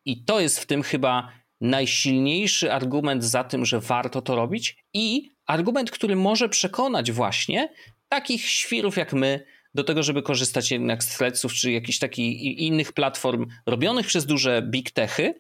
I 0.06 0.24
to 0.24 0.40
jest 0.40 0.60
w 0.60 0.66
tym 0.66 0.84
chyba 0.84 1.32
najsilniejszy 1.62 2.74
argument 2.74 3.24
za 3.24 3.44
tym, 3.44 3.66
że 3.66 3.80
warto 3.80 4.22
to 4.22 4.36
robić 4.36 4.86
i 4.94 5.35
argument, 5.46 5.92
który 5.92 6.16
może 6.16 6.50
przekonać 6.50 7.12
właśnie 7.12 7.70
takich 8.10 8.46
świrów 8.50 8.98
jak 8.98 9.14
my 9.14 9.46
do 9.74 9.84
tego, 9.84 10.04
żeby 10.04 10.22
korzystać 10.22 10.72
jednak 10.72 11.04
z 11.04 11.18
threadsów 11.18 11.54
czy 11.54 11.72
jakichś 11.72 12.00
takich 12.00 12.42
innych 12.42 12.94
platform 12.94 13.46
robionych 13.66 14.08
przez 14.08 14.26
duże 14.26 14.62
big 14.62 14.92
techy, 14.92 15.34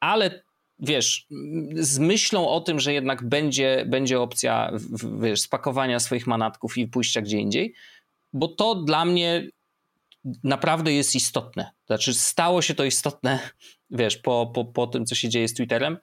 ale 0.00 0.42
wiesz, 0.78 1.26
z 1.74 1.98
myślą 1.98 2.48
o 2.48 2.60
tym, 2.60 2.80
że 2.80 2.92
jednak 2.92 3.28
będzie, 3.28 3.84
będzie 3.88 4.20
opcja 4.20 4.72
wiesz, 5.20 5.40
spakowania 5.40 6.00
swoich 6.00 6.26
manatków 6.26 6.78
i 6.78 6.88
pójścia 6.88 7.20
gdzie 7.20 7.38
indziej, 7.38 7.74
bo 8.32 8.48
to 8.48 8.74
dla 8.74 9.04
mnie 9.04 9.48
naprawdę 10.44 10.92
jest 10.92 11.14
istotne. 11.14 11.70
Znaczy, 11.86 12.14
stało 12.14 12.62
się 12.62 12.74
to 12.74 12.84
istotne, 12.84 13.38
wiesz, 13.90 14.16
po, 14.16 14.50
po, 14.54 14.64
po 14.64 14.86
tym, 14.86 15.06
co 15.06 15.14
się 15.14 15.28
dzieje 15.28 15.48
z 15.48 15.54
Twitterem, 15.54 15.98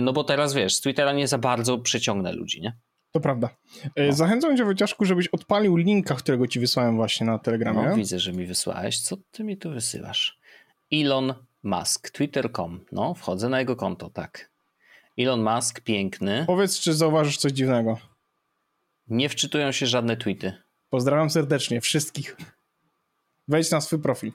no 0.00 0.12
bo 0.12 0.24
teraz, 0.24 0.54
wiesz, 0.54 0.74
z 0.74 0.80
Twittera 0.80 1.12
nie 1.12 1.28
za 1.28 1.38
bardzo 1.38 1.78
przeciągnę 1.78 2.32
ludzi, 2.32 2.60
nie? 2.60 2.76
To 3.12 3.20
prawda. 3.20 3.48
E, 3.96 4.06
no. 4.06 4.12
Zachęcam 4.12 4.56
cię, 4.56 4.64
Wojciaszku, 4.64 5.04
żebyś 5.04 5.28
odpalił 5.28 5.76
linka, 5.76 6.14
którego 6.14 6.46
ci 6.46 6.60
wysłałem 6.60 6.96
właśnie 6.96 7.26
na 7.26 7.38
Telegramie. 7.38 7.82
No, 7.82 7.96
widzę, 7.96 8.18
że 8.18 8.32
mi 8.32 8.46
wysłałeś. 8.46 9.00
Co 9.00 9.16
ty 9.30 9.44
mi 9.44 9.56
tu 9.56 9.70
wysyłasz? 9.70 10.38
Elon 10.92 11.34
Musk, 11.62 12.10
twitter.com. 12.10 12.80
No, 12.92 13.14
wchodzę 13.14 13.48
na 13.48 13.58
jego 13.60 13.76
konto, 13.76 14.10
tak. 14.10 14.50
Elon 15.18 15.42
Musk, 15.42 15.80
piękny. 15.80 16.44
Powiedz, 16.46 16.80
czy 16.80 16.94
zauważysz 16.94 17.36
coś 17.36 17.52
dziwnego? 17.52 17.98
Nie 19.08 19.28
wczytują 19.28 19.72
się 19.72 19.86
żadne 19.86 20.16
tweety. 20.16 20.52
Pozdrawiam 20.90 21.30
serdecznie 21.30 21.80
wszystkich. 21.80 22.36
Wejdź 23.48 23.70
na 23.70 23.80
swój 23.80 23.98
profil. 23.98 24.32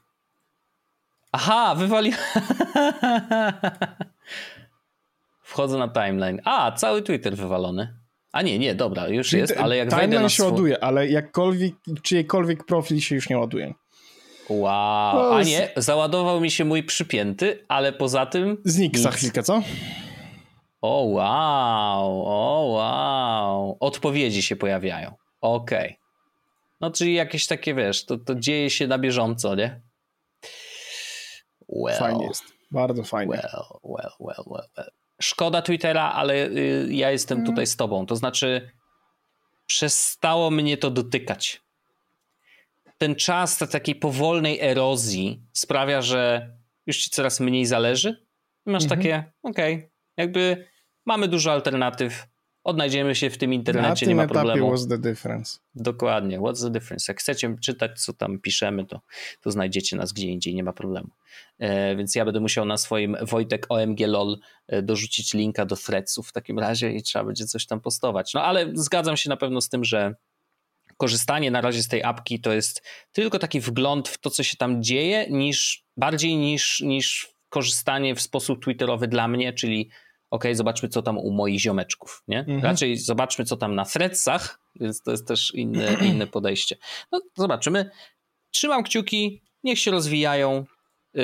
Aha, 1.32 1.76
wywali. 1.76 2.14
Wchodzę 5.46 5.78
na 5.78 5.88
timeline. 5.88 6.42
A, 6.46 6.72
cały 6.72 7.02
Twitter 7.02 7.36
wywalony. 7.38 7.98
A 8.32 8.42
nie, 8.42 8.60
nie, 8.60 8.76
dobra, 8.76 9.08
już 9.08 9.34
jest, 9.34 9.58
ale 9.58 9.78
jak 9.78 9.90
timeline 9.90 10.10
wejdę 10.10 10.24
na 10.24 10.30
się 10.30 10.44
ładuje, 10.44 10.84
ale 10.84 11.08
jakkolwiek, 11.08 11.74
czyjekolwiek 12.04 12.66
profil 12.66 13.00
się 13.00 13.16
już 13.16 13.30
nie 13.30 13.38
ładuje. 13.38 13.74
Wow, 14.50 15.34
a 15.34 15.44
nie, 15.44 15.70
załadował 15.76 16.42
mi 16.42 16.52
się 16.52 16.66
mój 16.66 16.84
przypięty, 16.84 17.66
ale 17.68 17.94
poza 17.94 18.26
tym... 18.26 18.58
Znikł 18.66 18.98
za 18.98 19.12
chwilkę, 19.12 19.44
co? 19.44 19.62
O 20.82 21.04
wow, 21.04 22.24
o 22.26 22.66
wow. 22.70 23.78
Odpowiedzi 23.80 24.42
się 24.42 24.56
pojawiają. 24.56 25.14
Okej. 25.42 25.86
Okay. 25.86 25.96
No 26.82 26.92
czyli 26.92 27.14
jakieś 27.14 27.48
takie, 27.48 27.76
wiesz, 27.76 28.06
to, 28.06 28.18
to 28.18 28.36
dzieje 28.36 28.70
się 28.70 28.88
na 28.88 28.98
bieżąco, 28.98 29.56
nie? 29.56 29.82
Well, 31.70 32.00
fajnie 32.00 32.26
jest. 32.26 32.44
Bardzo 32.72 33.04
fajnie. 33.04 33.34
Well, 33.34 33.64
well, 33.84 34.12
well, 34.20 34.44
well, 34.48 34.66
well. 34.78 35.05
Szkoda 35.22 35.62
Twittera, 35.62 36.12
ale 36.12 36.48
y, 36.48 36.88
ja 36.90 37.12
jestem 37.12 37.38
mm. 37.38 37.48
tutaj 37.48 37.68
z 37.68 37.76
tobą. 37.76 38.06
To 38.06 38.16
znaczy, 38.16 38.72
przestało 39.66 40.52
mnie 40.52 40.78
to 40.78 40.92
dotykać. 40.92 41.62
Ten 42.98 43.16
czas 43.16 43.58
takiej 43.58 43.96
powolnej 43.96 44.62
erozji 44.62 45.42
sprawia, 45.54 46.02
że 46.02 46.50
już 46.86 46.98
ci 46.98 47.10
coraz 47.10 47.40
mniej 47.40 47.66
zależy. 47.66 48.26
Masz 48.66 48.84
mm 48.84 48.94
-hmm. 48.94 48.98
takie, 48.98 49.32
okej, 49.44 49.76
okay, 49.76 49.90
jakby 50.18 50.68
mamy 51.06 51.28
dużo 51.28 51.52
alternatyw, 51.52 52.28
odnajdziemy 52.66 53.16
się 53.16 53.30
w 53.30 53.38
tym 53.38 53.54
internecie, 53.54 54.08
nie 54.08 54.16
ma 54.16 54.28
problemu. 54.28 54.72
what's 54.72 54.90
the 54.90 54.98
difference? 54.98 55.60
Dokładnie, 55.76 56.40
what's 56.40 56.64
the 56.64 56.72
difference. 56.72 57.12
Jak 57.12 57.20
chcecie 57.20 57.56
czytać, 57.62 58.02
co 58.02 58.14
tam 58.14 58.40
piszemy, 58.40 58.86
to, 58.86 59.02
to 59.42 59.52
znajdziecie 59.52 59.96
nas 59.96 60.14
gdzie 60.14 60.28
indziej, 60.28 60.56
nie 60.56 60.64
ma 60.64 60.74
problemu. 60.74 61.10
E, 61.60 61.96
więc 61.96 62.16
ja 62.16 62.26
będę 62.26 62.40
musiał 62.40 62.66
na 62.66 62.78
swoim 62.78 63.18
Wojtek 63.22 63.66
OMG 63.70 64.00
LOL 64.08 64.38
e, 64.68 64.82
dorzucić 64.82 65.34
linka 65.34 65.66
do 65.66 65.76
threadsów 65.76 66.28
w 66.30 66.32
takim 66.32 66.60
razie 66.60 66.92
i 66.92 67.04
trzeba 67.04 67.26
będzie 67.26 67.46
coś 67.46 67.66
tam 67.66 67.82
postować. 67.82 68.34
No 68.34 68.44
ale 68.44 68.72
zgadzam 68.74 69.18
się 69.18 69.30
na 69.30 69.38
pewno 69.38 69.62
z 69.62 69.70
tym, 69.70 69.84
że 69.84 70.16
korzystanie 70.98 71.52
na 71.52 71.62
razie 71.62 71.84
z 71.84 71.88
tej 71.88 72.04
apki 72.04 72.40
to 72.40 72.54
jest 72.54 72.82
tylko 73.12 73.40
taki 73.40 73.60
wgląd 73.60 74.10
w 74.10 74.18
to, 74.18 74.30
co 74.30 74.44
się 74.44 74.58
tam 74.58 74.84
dzieje, 74.84 75.26
niż 75.30 75.84
bardziej 75.98 76.36
niż, 76.36 76.80
niż 76.80 77.36
korzystanie 77.50 78.16
w 78.16 78.22
sposób 78.22 78.64
twitterowy 78.64 79.08
dla 79.08 79.28
mnie, 79.28 79.54
czyli 79.54 79.90
ok, 80.36 80.44
zobaczmy 80.54 80.90
co 80.90 81.02
tam 81.02 81.18
u 81.18 81.32
moich 81.32 81.60
ziomeczków, 81.60 82.24
nie? 82.28 82.40
Mhm. 82.40 82.64
Raczej 82.64 82.98
zobaczmy 82.98 83.46
co 83.46 83.58
tam 83.58 83.76
na 83.76 83.86
threadsach, 83.86 84.60
więc 84.76 85.02
to 85.02 85.12
jest 85.12 85.28
też 85.28 85.54
inne, 85.54 85.94
inne 86.12 86.28
podejście. 86.28 86.76
No 87.12 87.22
zobaczymy. 87.36 87.90
Trzymam 88.52 88.84
kciuki, 88.84 89.42
niech 89.64 89.80
się 89.80 89.92
rozwijają, 89.92 90.66
yy, 91.14 91.22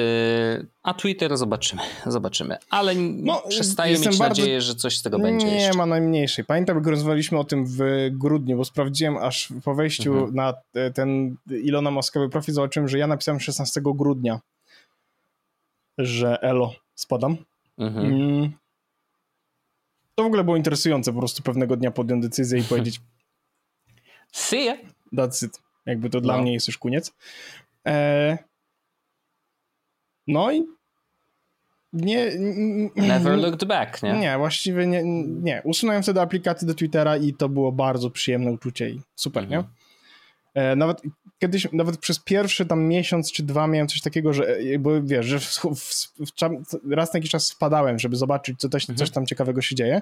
a 0.83 0.93
Twitter 0.93 1.37
zobaczymy, 1.37 1.81
zobaczymy. 2.05 2.57
Ale 2.69 2.95
no, 2.95 3.43
przestaję 3.49 3.93
mieć 3.93 4.03
bardzo... 4.03 4.23
nadzieję, 4.23 4.61
że 4.61 4.75
coś 4.75 4.97
z 4.97 5.01
tego 5.01 5.19
będzie 5.19 5.47
Nie 5.47 5.55
jeszcze. 5.55 5.77
ma 5.77 5.85
najmniejszej. 5.85 6.45
Pamiętam, 6.45 6.77
jak 6.77 6.87
rozmawialiśmy 6.87 7.39
o 7.39 7.43
tym 7.43 7.65
w 7.65 8.09
grudniu, 8.11 8.57
bo 8.57 8.65
sprawdziłem 8.65 9.17
aż 9.17 9.53
po 9.63 9.75
wejściu 9.75 10.13
mhm. 10.13 10.35
na 10.35 10.53
ten 10.93 11.35
Ilona 11.49 11.91
Moskowy 11.91 12.29
profil, 12.29 12.53
zobaczyłem, 12.53 12.87
że 12.87 12.97
ja 12.97 13.07
napisałem 13.07 13.39
16 13.39 13.81
grudnia, 13.83 14.39
że 15.97 16.41
elo, 16.41 16.73
spadam. 16.95 17.37
Mhm. 17.77 18.51
To 20.15 20.23
w 20.23 20.27
ogóle 20.27 20.43
było 20.43 20.57
interesujące, 20.57 21.13
po 21.13 21.19
prostu 21.19 21.43
pewnego 21.43 21.77
dnia 21.77 21.91
podjąłem 21.91 22.21
decyzję 22.21 22.59
i 22.59 22.63
powiedzieć 22.63 23.01
See 24.31 24.65
ya. 24.65 24.77
That's 25.13 25.45
it. 25.45 25.61
Jakby 25.85 26.09
to 26.09 26.17
no. 26.17 26.21
dla 26.21 26.41
mnie 26.41 26.53
jest 26.53 26.67
już 26.67 26.77
koniec. 26.77 27.13
E... 27.87 28.37
No 30.27 30.51
i 30.51 30.65
nie, 31.93 32.31
Never 32.95 33.37
looked 33.37 33.65
back, 33.65 34.03
nie? 34.03 34.13
Nie, 34.13 34.37
właściwie 34.37 34.87
nie, 34.87 35.03
nie. 35.25 35.61
Usunąłem 35.63 36.03
wtedy 36.03 36.21
aplikację 36.21 36.67
do 36.67 36.73
Twittera 36.73 37.17
i 37.17 37.33
to 37.33 37.49
było 37.49 37.71
bardzo 37.71 38.09
przyjemne 38.09 38.51
uczucie 38.51 38.89
i 38.89 39.01
super, 39.15 39.43
mm 39.43 39.59
nie? 39.59 39.80
E, 40.53 40.75
nawet 40.75 41.01
kiedyś, 41.39 41.67
nawet 41.73 41.97
przez 41.97 42.19
pierwszy 42.19 42.65
tam 42.65 42.83
miesiąc 42.83 43.31
czy 43.31 43.43
dwa 43.43 43.67
miałem 43.67 43.87
coś 43.87 44.01
takiego, 44.01 44.33
że 44.33 44.57
e, 44.57 44.79
bo 44.79 45.01
wiesz, 45.03 45.25
że 45.25 45.39
w, 45.39 45.45
w, 45.45 45.93
w, 46.19 46.91
raz 46.91 47.13
na 47.13 47.17
jakiś 47.17 47.31
czas 47.31 47.51
wpadałem, 47.51 47.99
żeby 47.99 48.15
zobaczyć, 48.15 48.59
co 48.59 48.69
coś, 48.69 48.83
mhm. 48.83 48.97
coś 48.97 49.09
tam 49.09 49.25
ciekawego 49.25 49.61
się 49.61 49.75
dzieje. 49.75 50.01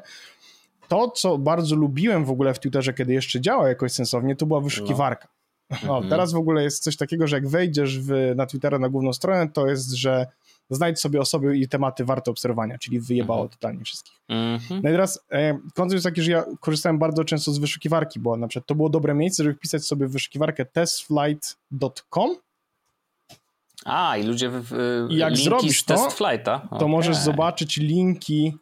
To, 0.87 1.09
co 1.09 1.37
bardzo 1.37 1.75
lubiłem 1.75 2.25
w 2.25 2.31
ogóle 2.31 2.53
w 2.53 2.59
Twitterze, 2.59 2.93
kiedy 2.93 3.13
jeszcze 3.13 3.41
działał 3.41 3.67
jakoś 3.67 3.91
sensownie, 3.91 4.35
to 4.35 4.45
była 4.45 4.61
wyszukiwarka. 4.61 5.27
No. 5.69 5.77
Mhm. 5.77 6.09
teraz 6.09 6.33
w 6.33 6.37
ogóle 6.37 6.63
jest 6.63 6.83
coś 6.83 6.97
takiego, 6.97 7.27
że 7.27 7.35
jak 7.35 7.47
wejdziesz 7.47 7.99
w, 7.99 8.33
na 8.35 8.45
Twittera 8.45 8.79
na 8.79 8.89
główną 8.89 9.13
stronę, 9.13 9.49
to 9.49 9.67
jest, 9.67 9.91
że 9.91 10.27
znajdź 10.69 10.99
sobie 10.99 11.21
osoby 11.21 11.57
i 11.57 11.67
tematy 11.67 12.05
warte 12.05 12.31
obserwowania, 12.31 12.77
czyli 12.77 12.99
wyjebało 12.99 13.41
mhm. 13.41 13.49
totalnie 13.49 13.83
wszystkich. 13.83 14.13
Mhm. 14.27 14.81
No 14.83 14.89
i 14.89 14.93
teraz 14.93 15.25
e, 15.31 15.59
koncept 15.73 15.93
jest 15.93 16.05
taki, 16.05 16.21
że 16.21 16.31
ja 16.31 16.45
korzystałem 16.59 16.99
bardzo 16.99 17.23
często 17.23 17.51
z 17.51 17.57
wyszukiwarki, 17.57 18.19
bo 18.19 18.37
na 18.37 18.47
przykład 18.47 18.67
to 18.67 18.75
było 18.75 18.89
dobre 18.89 19.13
miejsce, 19.13 19.43
żeby 19.43 19.55
wpisać 19.55 19.85
sobie 19.85 20.07
w 20.07 20.11
wyszukiwarkę 20.11 20.65
testflight.com 20.65 22.35
a, 23.85 24.17
i 24.17 24.23
ludzie 24.23 24.49
w, 24.49 24.63
w 24.63 25.07
I 25.09 25.17
jak 25.17 25.37
zrobisz 25.37 25.83
to, 25.83 25.95
test 25.95 26.17
flighta. 26.17 26.67
to 26.79 26.87
możesz 26.87 27.17
zobaczyć 27.17 27.77
linki 27.77 28.57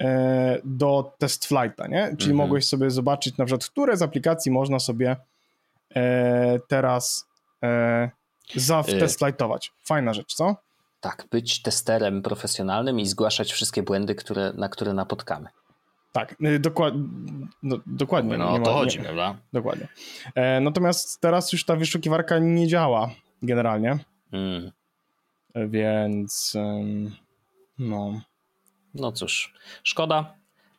e, 0.00 0.60
do 0.64 1.12
test 1.18 1.46
flighta, 1.46 1.86
nie? 1.86 2.06
Czyli 2.06 2.30
mhm. 2.30 2.36
mogłeś 2.36 2.64
sobie 2.64 2.90
zobaczyć 2.90 3.36
na 3.36 3.44
przykład, 3.44 3.70
które 3.70 3.96
z 3.96 4.02
aplikacji 4.02 4.52
można 4.52 4.78
sobie 4.78 5.16
e, 5.94 6.58
teraz 6.68 7.28
e, 7.62 8.10
zatestlightować. 8.54 9.72
Fajna 9.84 10.14
rzecz, 10.14 10.34
co? 10.34 10.56
Tak, 11.00 11.26
być 11.30 11.62
testerem 11.62 12.22
profesjonalnym 12.22 13.00
i 13.00 13.06
zgłaszać 13.06 13.52
wszystkie 13.52 13.82
błędy, 13.82 14.14
które, 14.14 14.52
na 14.52 14.68
które 14.68 14.92
napotkamy. 14.92 15.48
Tak, 16.12 16.36
y, 16.44 16.58
dokład, 16.58 16.94
no, 17.62 17.76
dokładnie. 17.86 18.38
No, 18.38 18.52
o 18.54 18.58
to 18.58 18.72
chodzi, 18.72 18.98
nie, 18.98 19.04
prawda? 19.04 19.36
Dokładnie. 19.52 19.88
E, 20.34 20.60
natomiast 20.60 21.20
teraz 21.20 21.52
już 21.52 21.64
ta 21.64 21.76
wyszukiwarka 21.76 22.38
nie 22.38 22.68
działa 22.68 23.10
generalnie. 23.42 23.98
Mm. 24.32 24.72
E, 25.54 25.68
więc 25.68 26.54
no. 27.78 28.20
No 28.94 29.12
cóż, 29.12 29.54
szkoda. 29.82 30.34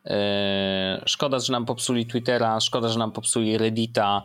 E, 0.05 1.01
szkoda, 1.05 1.39
że 1.39 1.53
nam 1.53 1.65
popsuli 1.65 2.05
Twittera, 2.05 2.59
szkoda, 2.59 2.89
że 2.89 2.99
nam 2.99 3.11
popsuli 3.11 3.57
Reddita. 3.57 4.21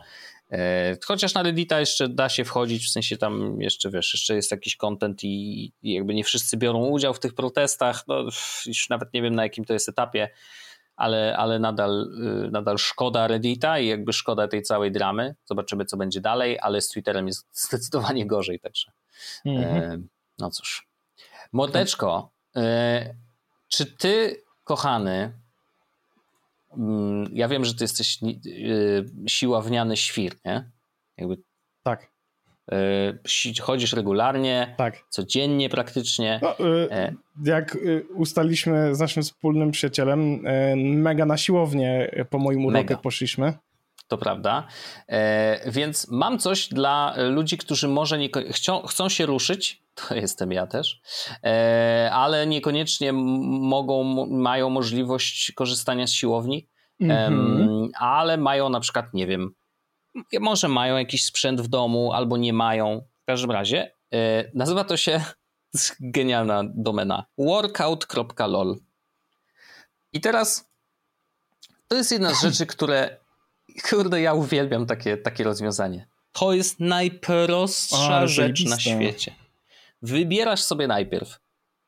E, 0.51 0.97
chociaż 1.05 1.33
na 1.33 1.43
Reddita 1.43 1.79
jeszcze 1.79 2.09
da 2.09 2.29
się 2.29 2.45
wchodzić, 2.45 2.85
w 2.85 2.91
sensie 2.91 3.17
tam 3.17 3.61
jeszcze 3.61 3.89
wiesz, 3.89 4.13
jeszcze 4.13 4.35
jest 4.35 4.51
jakiś 4.51 4.75
content 4.75 5.23
i, 5.23 5.63
i 5.81 5.93
jakby 5.93 6.13
nie 6.13 6.23
wszyscy 6.23 6.57
biorą 6.57 6.85
udział 6.85 7.13
w 7.13 7.19
tych 7.19 7.33
protestach. 7.33 8.03
No, 8.07 8.21
już 8.65 8.89
nawet 8.89 9.13
nie 9.13 9.21
wiem 9.21 9.35
na 9.35 9.43
jakim 9.43 9.65
to 9.65 9.73
jest 9.73 9.89
etapie, 9.89 10.29
ale, 10.95 11.37
ale 11.37 11.59
nadal, 11.59 12.11
y, 12.47 12.51
nadal 12.51 12.77
szkoda 12.77 13.27
Reddita 13.27 13.79
i 13.79 13.87
jakby 13.87 14.13
szkoda 14.13 14.47
tej 14.47 14.61
całej 14.61 14.91
dramy. 14.91 15.35
Zobaczymy, 15.45 15.85
co 15.85 15.97
będzie 15.97 16.21
dalej, 16.21 16.59
ale 16.61 16.81
z 16.81 16.89
Twitterem 16.89 17.27
jest 17.27 17.47
zdecydowanie 17.67 18.27
gorzej, 18.27 18.59
także. 18.59 18.91
Mhm. 19.45 20.07
No 20.37 20.51
cóż. 20.51 20.87
Mordeczko, 21.51 22.31
e, 22.55 23.15
czy 23.67 23.85
ty, 23.85 24.43
kochany, 24.63 25.33
ja 27.33 27.47
wiem, 27.47 27.65
że 27.65 27.73
ty 27.73 27.83
jesteś 27.83 28.19
y, 28.23 29.05
siławniany 29.27 29.97
świr, 29.97 30.35
nie? 30.45 30.71
Jakby... 31.17 31.37
Tak. 31.83 32.11
Y, 32.73 33.61
chodzisz 33.61 33.93
regularnie, 33.93 34.75
tak. 34.77 35.03
codziennie 35.09 35.69
praktycznie. 35.69 36.39
No, 36.41 36.59
e, 36.91 37.13
jak 37.45 37.75
y, 37.75 38.05
ustaliśmy 38.15 38.95
z 38.95 38.99
naszym 38.99 39.23
wspólnym 39.23 39.71
przyjacielem, 39.71 40.41
mega 40.75 41.25
na 41.25 41.37
siłownię 41.37 42.11
po 42.29 42.39
moim 42.39 42.65
uroku 42.65 42.97
poszliśmy. 43.03 43.53
To 44.07 44.17
prawda. 44.17 44.67
E, 45.07 45.71
więc 45.71 46.07
mam 46.11 46.39
coś 46.39 46.67
dla 46.67 47.15
ludzi, 47.17 47.57
którzy 47.57 47.87
może 47.87 48.17
nie, 48.17 48.29
chcą, 48.51 48.81
chcą 48.81 49.09
się 49.09 49.25
ruszyć, 49.25 49.84
to 50.07 50.15
jestem 50.15 50.51
ja 50.51 50.67
też, 50.67 51.01
e, 51.43 52.09
ale 52.13 52.47
niekoniecznie 52.47 53.13
mogą, 53.13 54.25
mają 54.27 54.69
możliwość 54.69 55.51
korzystania 55.51 56.07
z 56.07 56.11
siłowni, 56.11 56.67
mm-hmm. 57.01 57.89
ale 57.99 58.37
mają 58.37 58.69
na 58.69 58.79
przykład, 58.79 59.13
nie 59.13 59.27
wiem, 59.27 59.55
może 60.39 60.67
mają 60.67 60.97
jakiś 60.97 61.25
sprzęt 61.25 61.61
w 61.61 61.67
domu 61.67 62.13
albo 62.13 62.37
nie 62.37 62.53
mają. 62.53 63.01
W 63.21 63.25
każdym 63.25 63.51
razie 63.51 63.91
e, 64.13 64.51
nazywa 64.53 64.83
to 64.83 64.97
się 64.97 65.21
genialna 65.99 66.63
domena 66.75 67.25
workout.lol. 67.37 68.77
I 70.13 70.21
teraz 70.21 70.69
to 71.87 71.95
jest 71.95 72.11
jedna 72.11 72.33
z 72.33 72.41
rzeczy, 72.41 72.65
które 72.65 73.17
kurde, 73.89 74.21
ja 74.21 74.33
uwielbiam 74.33 74.85
takie, 74.85 75.17
takie 75.17 75.43
rozwiązanie. 75.43 76.07
To 76.31 76.53
jest 76.53 76.79
najprostsza 76.79 78.27
rzecz 78.27 78.65
na 78.65 78.79
świecie. 78.79 79.35
Wybierasz 80.01 80.61
sobie 80.61 80.87
najpierw, 80.87 81.39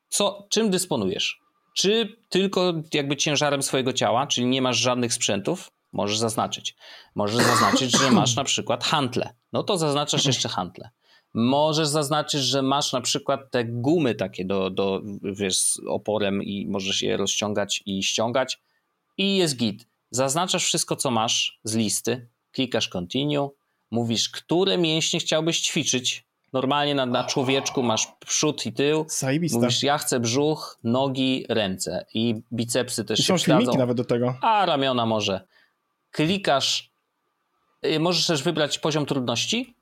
co, 0.08 0.46
czym 0.50 0.70
dysponujesz. 0.70 1.40
Czy 1.76 2.16
tylko 2.28 2.72
jakby 2.94 3.16
ciężarem 3.16 3.62
swojego 3.62 3.92
ciała, 3.92 4.26
czyli 4.26 4.46
nie 4.46 4.62
masz 4.62 4.76
żadnych 4.76 5.14
sprzętów, 5.14 5.70
możesz 5.92 6.18
zaznaczyć. 6.18 6.76
Możesz 7.14 7.44
zaznaczyć, 7.44 7.98
że 7.98 8.10
masz 8.10 8.36
na 8.36 8.44
przykład 8.44 8.84
hantle. 8.84 9.34
No 9.52 9.62
to 9.62 9.78
zaznaczasz 9.78 10.26
jeszcze 10.26 10.48
hantle. 10.48 10.90
Możesz 11.34 11.88
zaznaczyć, 11.88 12.42
że 12.42 12.62
masz 12.62 12.92
na 12.92 13.00
przykład 13.00 13.50
te 13.50 13.64
gumy 13.64 14.14
takie 14.14 14.44
do, 14.44 14.70
do 14.70 15.02
wiesz, 15.22 15.58
z 15.58 15.80
oporem 15.88 16.42
i 16.42 16.66
możesz 16.66 17.02
je 17.02 17.16
rozciągać 17.16 17.82
i 17.86 18.02
ściągać 18.02 18.60
i 19.16 19.36
jest 19.36 19.56
git. 19.56 19.86
Zaznaczasz 20.10 20.64
wszystko, 20.64 20.96
co 20.96 21.10
masz 21.10 21.60
z 21.64 21.74
listy, 21.74 22.28
klikasz 22.52 22.88
continue, 22.88 23.50
mówisz, 23.90 24.28
które 24.28 24.78
mięśnie 24.78 25.20
chciałbyś 25.20 25.60
ćwiczyć 25.60 26.27
Normalnie 26.52 26.94
na, 26.94 27.06
na 27.06 27.24
człowieczku 27.24 27.82
masz 27.82 28.06
przód 28.26 28.66
i 28.66 28.72
tył. 28.72 29.06
Zajebiste. 29.08 29.58
Mówisz, 29.58 29.82
ja 29.82 29.98
chcę 29.98 30.20
brzuch, 30.20 30.78
nogi, 30.84 31.44
ręce. 31.48 32.06
I 32.14 32.34
bicepsy 32.52 33.04
też 33.04 33.20
I 33.20 33.22
się 33.22 33.26
są 33.26 33.44
filmiki 33.44 33.62
przydadzą. 33.62 33.78
nawet 33.78 33.96
do 33.96 34.04
tego. 34.04 34.34
A 34.40 34.66
ramiona 34.66 35.06
może. 35.06 35.40
Klikasz, 36.10 36.90
y, 37.86 38.00
możesz 38.00 38.26
też 38.26 38.42
wybrać 38.42 38.78
poziom 38.78 39.06
trudności, 39.06 39.74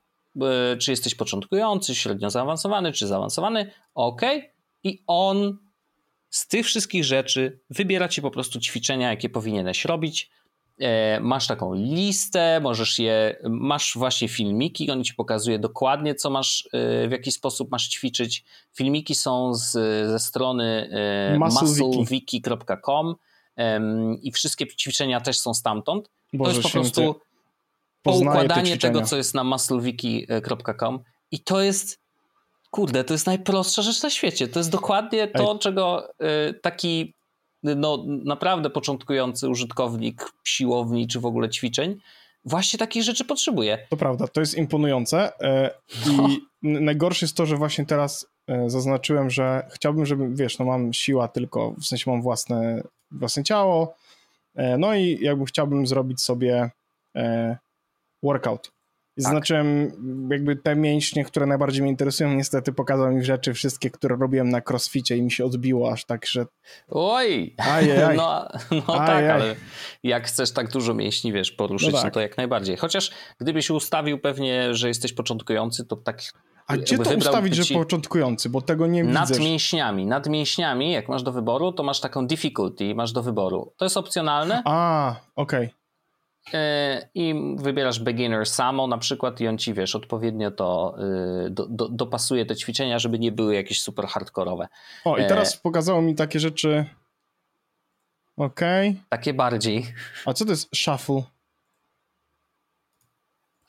y, 0.73 0.77
czy 0.77 0.91
jesteś 0.91 1.15
początkujący, 1.15 1.95
średnio 1.95 2.29
zaawansowany, 2.29 2.91
czy 2.91 3.07
zaawansowany. 3.07 3.71
OK. 3.95 4.21
I 4.83 5.03
on 5.07 5.57
z 6.29 6.47
tych 6.47 6.65
wszystkich 6.65 7.03
rzeczy 7.03 7.59
wybiera 7.69 8.07
ci 8.07 8.21
po 8.21 8.31
prostu 8.31 8.59
ćwiczenia, 8.59 9.09
jakie 9.09 9.29
powinieneś 9.29 9.85
robić. 9.85 10.29
E, 10.79 11.19
Masz 11.19 11.47
taką 11.47 11.73
listę, 11.73 12.59
możesz 12.63 12.99
je, 12.99 13.35
masz 13.49 13.93
właśnie 13.95 14.27
filmiki, 14.27 14.91
on 14.91 15.03
ci 15.03 15.13
pokazuje 15.13 15.59
dokładnie, 15.59 16.15
co 16.15 16.29
masz, 16.29 16.69
e, 16.73 17.07
w 17.07 17.11
jaki 17.11 17.31
sposób 17.31 17.71
masz 17.71 17.87
ćwiczyć. 17.87 18.45
Filmiki 18.73 19.15
są 19.15 19.53
z, 19.53 19.71
ze 20.09 20.19
strony 20.19 20.89
e, 21.33 21.39
Musclewiki. 21.39 21.83
musclewiki.com 21.83 23.15
i 24.21 24.31
wszystkie 24.31 24.67
ćwiczenia 24.67 25.21
też 25.21 25.39
są 25.39 25.53
stamtąd. 25.53 26.09
Boże 26.33 26.51
to 26.51 26.57
jest 26.57 26.67
po 26.67 26.73
prostu 26.73 27.15
poukładanie 28.01 28.77
tego, 28.77 29.01
co 29.01 29.17
jest 29.17 29.33
na 29.33 29.43
musclewiki.com 29.43 30.99
i 31.31 31.39
to 31.39 31.61
jest 31.61 31.99
kurde, 32.71 33.03
to 33.03 33.13
jest 33.13 33.25
najprostsza 33.25 33.81
rzecz 33.81 34.03
na 34.03 34.09
świecie. 34.09 34.47
To 34.47 34.59
jest 34.59 34.71
dokładnie 34.71 35.27
to, 35.27 35.57
czego 35.59 36.09
y, 36.49 36.53
taki 36.53 37.13
no, 37.63 38.03
naprawdę 38.07 38.69
początkujący 38.69 39.49
użytkownik 39.49 40.31
siłowni 40.43 41.07
czy 41.07 41.19
w 41.19 41.25
ogóle 41.25 41.49
ćwiczeń 41.49 41.99
właśnie 42.45 42.79
takich 42.79 43.03
rzeczy 43.03 43.25
potrzebuje. 43.25 43.77
To 43.89 43.97
prawda, 43.97 44.27
to 44.27 44.39
jest 44.39 44.57
imponujące. 44.57 45.41
e, 45.41 45.71
I 46.09 46.39
n- 46.67 46.85
najgorsze 46.85 47.25
jest 47.25 47.37
to, 47.37 47.45
że 47.45 47.55
właśnie 47.57 47.85
teraz 47.85 48.27
e, 48.47 48.69
zaznaczyłem, 48.69 49.29
że 49.29 49.67
chciałbym, 49.73 50.05
żeby, 50.05 50.29
wiesz, 50.35 50.59
no 50.59 50.65
mam 50.65 50.93
siła 50.93 51.27
tylko, 51.27 51.71
w 51.71 51.85
sensie 51.85 52.11
mam 52.11 52.21
własne, 52.21 52.81
własne 53.11 53.43
ciało, 53.43 53.95
e, 54.55 54.77
no 54.77 54.95
i 54.95 55.17
jakby 55.21 55.45
chciałbym 55.45 55.87
zrobić 55.87 56.21
sobie 56.21 56.69
workout. 58.23 58.71
I 59.17 59.21
zaznaczyłem 59.21 59.91
jakby 60.31 60.55
te 60.55 60.75
mięśnie, 60.75 61.25
które 61.25 61.45
najbardziej 61.45 61.81
mnie 61.81 61.91
interesują. 61.91 62.33
Niestety 62.33 62.73
pokazał 62.73 63.11
mi 63.11 63.23
rzeczy 63.23 63.53
wszystkie, 63.53 63.89
które 63.91 64.15
robiłem 64.15 64.49
na 64.49 64.61
crossficie 64.69 65.17
i 65.17 65.21
mi 65.21 65.31
się 65.31 65.45
odbiło 65.45 65.91
aż 65.91 66.05
tak, 66.05 66.25
że 66.27 66.45
Oj! 66.89 67.55
Ajajaj. 67.57 68.17
No, 68.27 68.47
no 68.71 68.81
tak, 68.97 69.09
Ajaj. 69.09 69.29
ale 69.31 69.55
jak 70.03 70.27
chcesz 70.27 70.51
tak 70.51 70.71
dużo 70.71 70.93
mięśni, 70.93 71.33
wiesz, 71.33 71.51
poruszyć, 71.51 71.91
No 71.91 71.97
no, 71.97 72.03
tak. 72.03 72.13
to 72.13 72.19
jak 72.21 72.37
najbardziej. 72.37 72.77
Chociaż 72.77 73.11
gdybyś 73.39 73.69
ustawił 73.69 74.19
pewnie, 74.19 74.73
że 74.73 74.87
jesteś 74.87 75.13
początkujący, 75.13 75.85
to 75.85 75.95
tak 75.95 76.21
A 76.67 76.77
gdzie 76.77 76.97
to 76.97 77.15
ustawić, 77.17 77.55
że 77.55 77.73
początkujący? 77.75 78.49
Bo 78.49 78.61
tego 78.61 78.87
nie 78.87 79.03
Nad 79.03 79.29
widzę. 79.29 79.39
mięśniami. 79.41 80.05
Nad 80.05 80.27
mięśniami, 80.29 80.91
jak 80.91 81.09
masz 81.09 81.23
do 81.23 81.31
wyboru, 81.31 81.71
to 81.71 81.83
masz 81.83 81.99
taką 81.99 82.27
difficulty, 82.27 82.95
masz 82.95 83.11
do 83.11 83.23
wyboru. 83.23 83.73
To 83.77 83.85
jest 83.85 83.97
opcjonalne 83.97 84.61
A, 84.65 85.15
okej. 85.35 85.63
yy, 85.63 85.69
i 87.15 87.35
wybierasz 87.57 87.99
beginner 87.99 88.45
samo 88.45 88.87
na 88.87 88.97
przykład 88.97 89.41
i 89.41 89.47
on 89.47 89.57
ci, 89.57 89.73
wiesz, 89.73 89.95
odpowiednio 89.95 90.51
to 90.51 90.95
yy, 91.43 91.49
do, 91.49 91.65
do, 91.69 91.89
dopasuje 91.89 92.45
te 92.45 92.55
ćwiczenia, 92.55 92.99
żeby 92.99 93.19
nie 93.19 93.31
były 93.31 93.55
jakieś 93.55 93.81
super 93.81 94.07
hardkorowe. 94.07 94.67
O, 95.05 95.17
i 95.17 95.21
E. 95.21 95.25
teraz 95.27 95.57
pokazało 95.57 96.01
mi 96.01 96.15
takie 96.15 96.39
rzeczy. 96.39 96.85
Okej. 98.37 99.01
Takie 99.09 99.33
bardziej. 99.33 99.85
A 100.25 100.33
co 100.33 100.45
to 100.45 100.51
jest 100.51 100.75
shuffle? 100.75 101.23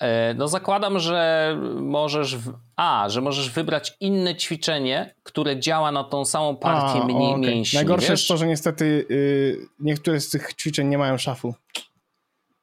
E, 0.01 0.35
No 0.35 0.49
zakładam, 0.49 0.99
że 0.99 1.57
możesz. 1.81 2.37
W... 2.37 2.53
A, 2.77 3.09
że 3.09 3.21
możesz 3.21 3.51
wybrać 3.51 3.97
inne 4.01 4.37
ćwiczenie, 4.37 5.15
które 5.23 5.61
działa 5.61 5.93
na 5.93 6.05
tą 6.05 6.25
samą 6.25 6.57
partię 6.57 7.01
A, 7.03 7.05
mniej 7.05 7.31
okej. 7.33 7.41
mięśni. 7.41 7.77
Najgorsze 7.77 8.09
wiesz? 8.11 8.21
jest 8.21 8.29
to, 8.29 8.37
że 8.37 8.47
niestety 8.47 8.85
y, 9.11 9.67
niektóre 9.81 10.21
z 10.21 10.31
tych 10.31 10.55
ćwiczeń 10.55 10.89
nie 10.89 10.99
mają 10.99 11.19
shuffle. 11.19 11.53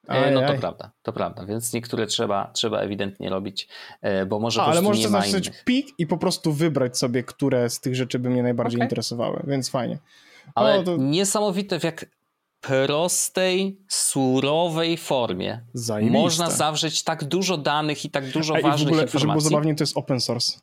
E, 0.07 0.31
No 0.31 0.47
to 0.47 0.53
prawda, 0.53 0.91
to 1.03 1.13
prawda, 1.13 1.45
więc 1.45 1.73
niektóre 1.73 2.07
trzeba, 2.07 2.51
trzeba 2.53 2.79
ewidentnie 2.79 3.29
robić, 3.29 3.67
e, 4.01 4.25
bo 4.25 4.39
może 4.39 4.61
A, 4.61 4.65
po 4.65 4.71
ale 4.71 4.79
prostu 4.81 4.89
możesz 4.89 5.03
nie 5.05 5.09
ma 5.11 5.21
zaznaczyć 5.21 5.47
innych. 5.47 5.63
pik 5.63 5.87
i 5.97 6.07
po 6.07 6.17
prostu 6.17 6.53
wybrać 6.53 6.97
sobie, 6.97 7.23
które 7.23 7.69
z 7.69 7.79
tych 7.79 7.95
rzeczy 7.95 8.19
by 8.19 8.29
mnie 8.29 8.43
najbardziej 8.43 8.77
Okej. 8.79 8.85
interesowały, 8.85 9.43
więc 9.47 9.69
fajnie. 9.69 9.97
Ale 10.55 10.79
O, 10.79 10.83
to 10.83 10.97
niesamowite 10.97 11.79
w 11.79 11.83
jak 11.83 12.05
prostej, 12.61 13.79
surowej 13.89 14.97
formie 14.97 15.61
zajebiste. 15.73 16.19
można 16.19 16.49
zawrzeć 16.49 17.03
tak 17.03 17.23
dużo 17.23 17.57
danych 17.57 18.05
i 18.05 18.09
tak 18.09 18.31
dużo 18.31 18.53
Ej, 18.55 18.59
i 18.59 18.63
w 18.63 18.67
ważnych 18.67 18.87
ogóle, 18.87 19.01
żeby 19.01 19.11
było 19.11 19.19
informacji. 19.21 19.49
zabawnie, 19.49 19.75
to 19.75 19.83
jest 19.83 19.97
open 19.97 20.21
source. 20.21 20.59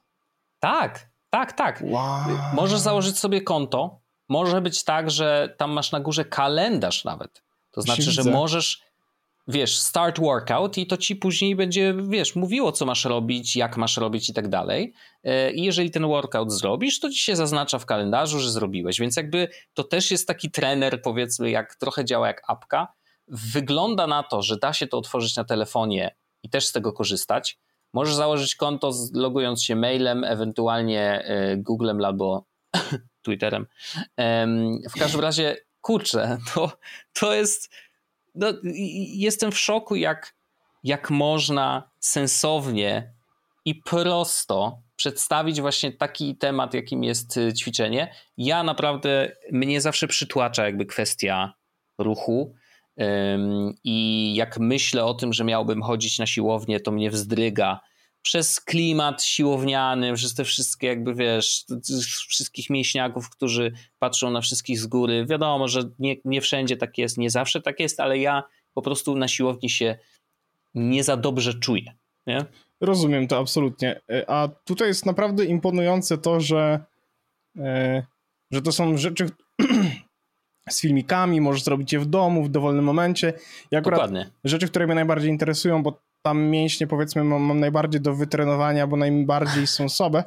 Tak, 0.61 1.09
tak, 1.31 1.53
tak. 1.53 1.83
Wow. 1.85 2.21
Możesz 2.55 2.79
założyć 2.81 3.19
sobie 3.19 3.41
konto. 3.41 4.01
Może 4.29 4.61
być 4.61 4.85
tak, 4.85 5.11
że 5.11 5.55
tam 5.59 5.71
masz 5.73 5.93
na 5.93 6.01
górze 6.01 6.25
kalendarz 6.25 7.05
nawet. 7.05 7.43
To 7.71 7.83
znaczy, 7.83 8.03
że 8.11 8.25
możesz, 8.25 8.83
wiesz, 9.49 9.79
start 9.79 10.21
workout 10.21 10.79
i 10.79 10.87
to 10.87 10.97
ci 10.97 11.17
później 11.17 11.57
będzie, 11.57 11.95
wiesz, 12.09 12.37
mówiło, 12.37 12.73
co 12.73 12.87
masz 12.87 13.05
robić, 13.05 13.57
jak 13.57 13.77
masz 13.77 13.97
robić 13.97 14.29
i 14.29 14.35
tak 14.35 14.49
dalej. 14.49 14.93
E, 15.25 15.53
I 15.53 15.63
jeżeli 15.63 15.91
ten 15.91 16.07
workout 16.07 16.53
zrobisz, 16.53 17.01
to 17.01 17.11
ci 17.11 17.19
się 17.19 17.37
zaznacza 17.37 17.79
w 17.79 17.87
kalendarzu, 17.87 18.39
że 18.41 18.51
zrobiłeś. 18.51 19.01
Więc 19.01 19.17
jakby 19.17 19.49
to 19.75 19.85
też 19.85 20.11
jest 20.11 20.29
taki 20.29 20.51
trener, 20.51 21.03
powiedzmy, 21.03 21.51
jak 21.51 21.75
trochę 21.75 22.05
działa 22.05 22.27
jak 22.27 22.43
apka. 22.49 22.93
Wygląda 23.29 24.07
na 24.07 24.23
to, 24.23 24.43
że 24.43 24.57
da 24.57 24.73
się 24.73 24.87
to 24.87 24.99
otworzyć 24.99 25.37
na 25.37 25.45
telefonie 25.45 26.15
i 26.43 26.51
też 26.51 26.67
z 26.67 26.73
tego 26.73 26.93
korzystać. 26.93 27.59
Możesz 27.93 28.15
założyć 28.15 28.57
konto 28.57 28.93
logując 29.15 29.63
się 29.63 29.77
mailem, 29.77 30.25
ewentualnie 30.25 31.25
e, 31.25 31.57
Googlem 31.57 32.05
albo 32.05 32.45
Twitterem. 33.23 33.67
Em, 34.17 34.79
W 34.97 34.99
każdym 34.99 35.21
razie, 35.21 35.57
kurczę, 35.81 36.39
to, 36.55 36.73
to 37.13 37.35
jest. 37.35 37.71
No, 38.35 38.47
jestem 39.15 39.53
w 39.53 39.59
szoku, 39.59 39.97
jak, 39.97 40.35
jak 40.85 41.11
można 41.11 41.91
sensownie 42.01 43.15
i 43.65 43.75
prosto 43.75 44.83
przedstawić 44.97 45.61
właśnie 45.61 45.93
taki 45.93 46.37
temat, 46.37 46.75
jakim 46.75 47.05
jest 47.05 47.37
y, 47.37 47.53
ćwiczenie. 47.53 48.15
Ja 48.37 48.63
naprawdę, 48.63 49.37
mnie 49.53 49.81
zawsze 49.81 50.09
przytłacza 50.09 50.65
jakby 50.65 50.87
kwestia 50.87 51.55
ruchu. 51.99 52.55
I 53.85 54.35
jak 54.35 54.59
myślę 54.59 55.05
o 55.05 55.15
tym, 55.15 55.33
że 55.33 55.45
miałbym 55.45 55.83
chodzić 55.83 56.19
na 56.19 56.27
siłownię, 56.27 56.81
to 56.81 56.91
mnie 56.91 57.11
wzdryga 57.11 57.81
przez 58.23 58.61
klimat 58.61 59.23
siłowniany, 59.23 60.15
przez 60.15 60.35
te 60.35 60.45
wszystkie 60.45 60.87
jakby 60.87 61.15
wiesz, 61.15 61.65
wszystkich 62.29 62.71
mięśniaków, 62.71 63.31
którzy 63.31 63.73
patrzą 63.99 64.31
na 64.31 64.41
wszystkich 64.41 64.81
z 64.81 64.87
góry. 64.87 65.27
Wiadomo, 65.27 65.69
że 65.69 65.83
nie, 65.99 66.17
nie 66.25 66.41
wszędzie 66.41 66.77
tak 66.77 66.99
jest, 66.99 67.19
nie 67.19 67.31
zawsze 67.31 67.61
tak 67.61 67.81
jest, 67.81 68.01
ale 68.01 68.19
ja 68.19 68.43
po 68.75 68.83
prostu 68.83 69.17
na 69.17 69.29
siłowni 69.29 69.71
się 69.71 69.99
nie 70.75 71.05
za 71.05 71.17
dobrze 71.17 71.55
czuję. 71.55 71.93
Nie? 72.27 72.45
Rozumiem 72.81 73.29
to 73.29 73.39
absolutnie. 73.39 74.01
E, 74.11 74.31
A 74.31 74.49
tutaj 74.49 74.89
jest 74.89 75.07
naprawdę 75.07 75.45
imponujące 75.45 76.19
to, 76.19 76.41
że, 76.41 76.85
e, 77.59 78.03
że 78.51 78.63
to 78.63 78.73
są 78.73 78.97
rzeczy 78.97 79.27
z 80.71 80.81
filmikami, 80.81 81.41
możesz 81.41 81.63
zrobić 81.63 81.93
je 81.93 82.01
w 82.01 82.07
domu, 82.07 82.45
w 82.45 82.49
dowolnym 82.49 82.85
momencie. 82.85 83.33
I 83.71 83.77
akurat 83.77 84.01
Dokładnie. 84.01 84.31
rzeczy, 84.45 84.69
które 84.69 84.87
mnie 84.87 84.95
najbardziej 84.95 85.31
interesują, 85.31 85.83
bo 85.83 86.03
tam 86.23 86.43
mięśnie 86.43 86.87
powiedzmy 86.87 87.25
mam, 87.25 87.43
mam 87.43 87.61
najbardziej 87.61 88.01
do 88.01 88.15
wytrenowania, 88.15 88.87
bo 88.87 88.97
najbardziej 88.97 89.67
są 89.67 89.89
słabe, 89.89 90.25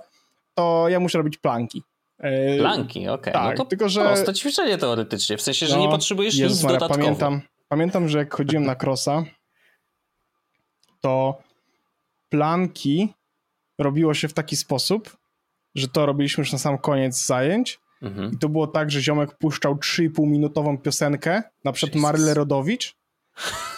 to 0.54 0.86
ja 0.90 1.00
muszę 1.00 1.18
robić 1.18 1.38
planki. 1.38 1.84
E, 2.20 2.58
Planki, 2.58 3.08
okej. 3.08 3.34
tak, 3.34 3.58
no 3.58 3.64
to 3.64 3.70
tylko 3.70 3.90
że- 3.90 4.06
proste 4.06 4.34
ćwiczenie 4.34 4.78
teoretycznie, 4.78 5.38
w 5.38 5.42
sensie, 5.42 5.68
że 5.68 5.76
No, 5.76 5.82
nie 5.82 5.90
potrzebujesz 5.90 6.36
Jezus 6.36 6.58
nic 6.58 6.64
Maria, 6.64 6.80
dodatkowo. 6.80 7.04
Pamiętam, 7.04 7.42
pamiętam, 7.70 8.10
że 8.10 8.18
jak 8.18 8.34
chodziłem 8.34 8.66
na 8.66 8.76
crossa, 8.84 9.24
to 11.02 11.38
planki 12.30 13.14
robiło 13.80 14.14
się 14.14 14.28
w 14.28 14.34
taki 14.34 14.56
sposób, 14.56 15.18
że 15.76 15.88
to 15.88 16.06
robiliśmy 16.06 16.42
już 16.42 16.52
na 16.52 16.58
sam 16.60 16.78
koniec 16.78 17.26
zajęć 17.26 17.80
Mhm. 18.02 18.32
i 18.34 18.38
to 18.38 18.50
było 18.50 18.68
tak, 18.68 18.92
że 18.92 19.02
ziomek 19.02 19.38
puszczał 19.38 19.76
3,5 19.76 20.28
minutową 20.28 20.78
piosenkę, 20.78 21.44
na 21.64 21.72
przykład. 21.72 22.02
Marylę 22.02 22.34
Rodowicz 22.34 22.96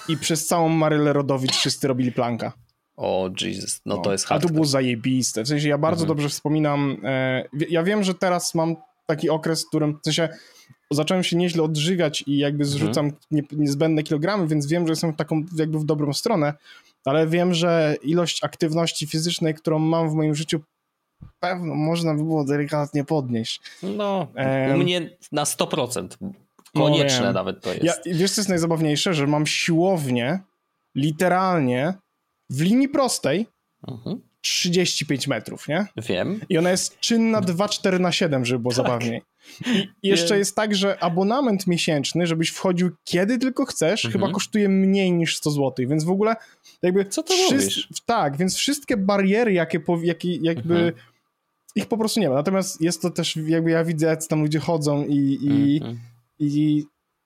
i 0.07 0.17
przez 0.17 0.47
całą 0.47 0.69
Marylę 0.69 1.13
Rodowicz 1.13 1.51
wszyscy 1.55 1.87
robili 1.87 2.11
planka. 2.11 2.53
O 2.97 3.29
Jesus, 3.41 3.81
no 3.85 3.97
to 3.97 4.11
jest 4.11 4.25
A 4.25 4.27
to 4.27 4.33
hardcore. 4.33 4.53
było 4.53 4.65
zajebiste. 4.65 5.43
W 5.43 5.47
sensie 5.47 5.69
ja 5.69 5.77
bardzo 5.77 6.01
Mhm. 6.03 6.07
dobrze 6.07 6.29
wspominam. 6.29 6.97
E, 7.03 7.43
ja 7.69 7.83
wiem, 7.83 8.03
że 8.03 8.13
teraz 8.13 8.55
mam 8.55 8.75
taki 9.05 9.29
okres, 9.29 9.65
w 9.65 9.67
którym 9.67 9.99
w 10.01 10.05
sensie 10.05 10.29
zacząłem 10.91 11.23
się 11.23 11.37
nieźle 11.37 11.63
odżywiać 11.63 12.23
i 12.27 12.37
jakby 12.37 12.63
Mhm. 12.63 12.79
zrzucam 12.79 13.11
nie, 13.31 13.41
niezbędne 13.51 14.03
kilogramy, 14.03 14.47
więc 14.47 14.67
wiem, 14.67 14.87
że 14.87 14.91
jestem 14.91 15.13
taką 15.13 15.43
jakby 15.57 15.79
w 15.79 15.85
dobrą 15.85 16.13
stronę, 16.13 16.53
ale 17.05 17.27
wiem, 17.27 17.53
że 17.53 17.95
ilość 18.03 18.43
aktywności 18.43 19.07
fizycznej, 19.07 19.53
którą 19.53 19.79
mam 19.79 20.09
w 20.09 20.13
moim 20.13 20.35
życiu, 20.35 20.59
pewno 21.39 21.75
można 21.75 22.13
by 22.13 22.23
było 22.23 22.45
delikatnie 22.45 23.03
podnieść. 23.03 23.61
No, 23.83 24.27
Em, 24.35 24.75
u 24.75 24.83
mnie 24.83 25.17
na 25.31 25.43
100%. 25.45 26.17
No, 26.75 26.81
Konieczne 26.81 27.23
wiem. 27.23 27.33
nawet 27.33 27.61
to 27.61 27.73
jest. 27.73 27.83
Ja, 27.83 27.93
wiesz, 28.05 28.31
co 28.31 28.41
jest 28.41 28.49
najzabawniejsze? 28.49 29.13
Że 29.13 29.27
mam 29.27 29.47
siłownię 29.47 30.39
literalnie 30.95 31.93
w 32.49 32.61
linii 32.61 32.89
prostej, 32.89 33.47
Mhm. 33.87 34.21
35 34.41 35.27
metrów, 35.27 35.67
nie? 35.67 35.85
Wiem. 35.97 36.39
I 36.49 36.57
ona 36.57 36.71
jest 36.71 36.99
czynna 36.99 37.41
2,4 37.41 37.99
na 37.99 38.11
7, 38.11 38.45
żeby 38.45 38.59
było 38.59 38.73
tak. 38.73 38.85
zabawniej. 38.85 39.21
I 40.03 40.07
jeszcze 40.07 40.29
Wiem. 40.29 40.39
jest 40.39 40.55
tak, 40.55 40.75
że 40.75 41.03
abonament 41.03 41.67
miesięczny, 41.67 42.27
żebyś 42.27 42.49
wchodził 42.49 42.89
kiedy 43.03 43.37
tylko 43.37 43.65
chcesz, 43.65 44.05
mhm. 44.05 44.21
chyba 44.21 44.33
kosztuje 44.33 44.69
mniej 44.69 45.11
niż 45.11 45.37
100 45.37 45.51
zł, 45.51 45.73
więc 45.89 46.03
w 46.03 46.09
ogóle 46.09 46.35
jakby... 46.81 47.05
Co 47.05 47.23
to 47.23 47.33
mówisz? 47.37 47.89
Tak, 48.05 48.37
więc 48.37 48.55
wszystkie 48.55 48.97
bariery, 48.97 49.53
jakie, 49.53 49.79
jakie 50.03 50.35
jakby... 50.35 50.75
Mhm. 50.75 50.93
Ich 51.75 51.85
po 51.85 51.97
prostu 51.97 52.19
nie 52.19 52.29
ma. 52.29 52.35
Natomiast 52.35 52.81
jest 52.81 53.01
to 53.01 53.09
też, 53.09 53.35
jakby 53.35 53.71
ja 53.71 53.83
widzę, 53.83 54.07
jak 54.07 54.27
tam 54.27 54.41
ludzie 54.41 54.59
chodzą 54.59 55.05
i, 55.05 55.37
i, 55.41 55.77
mhm. 55.77 55.99
I 56.39 56.85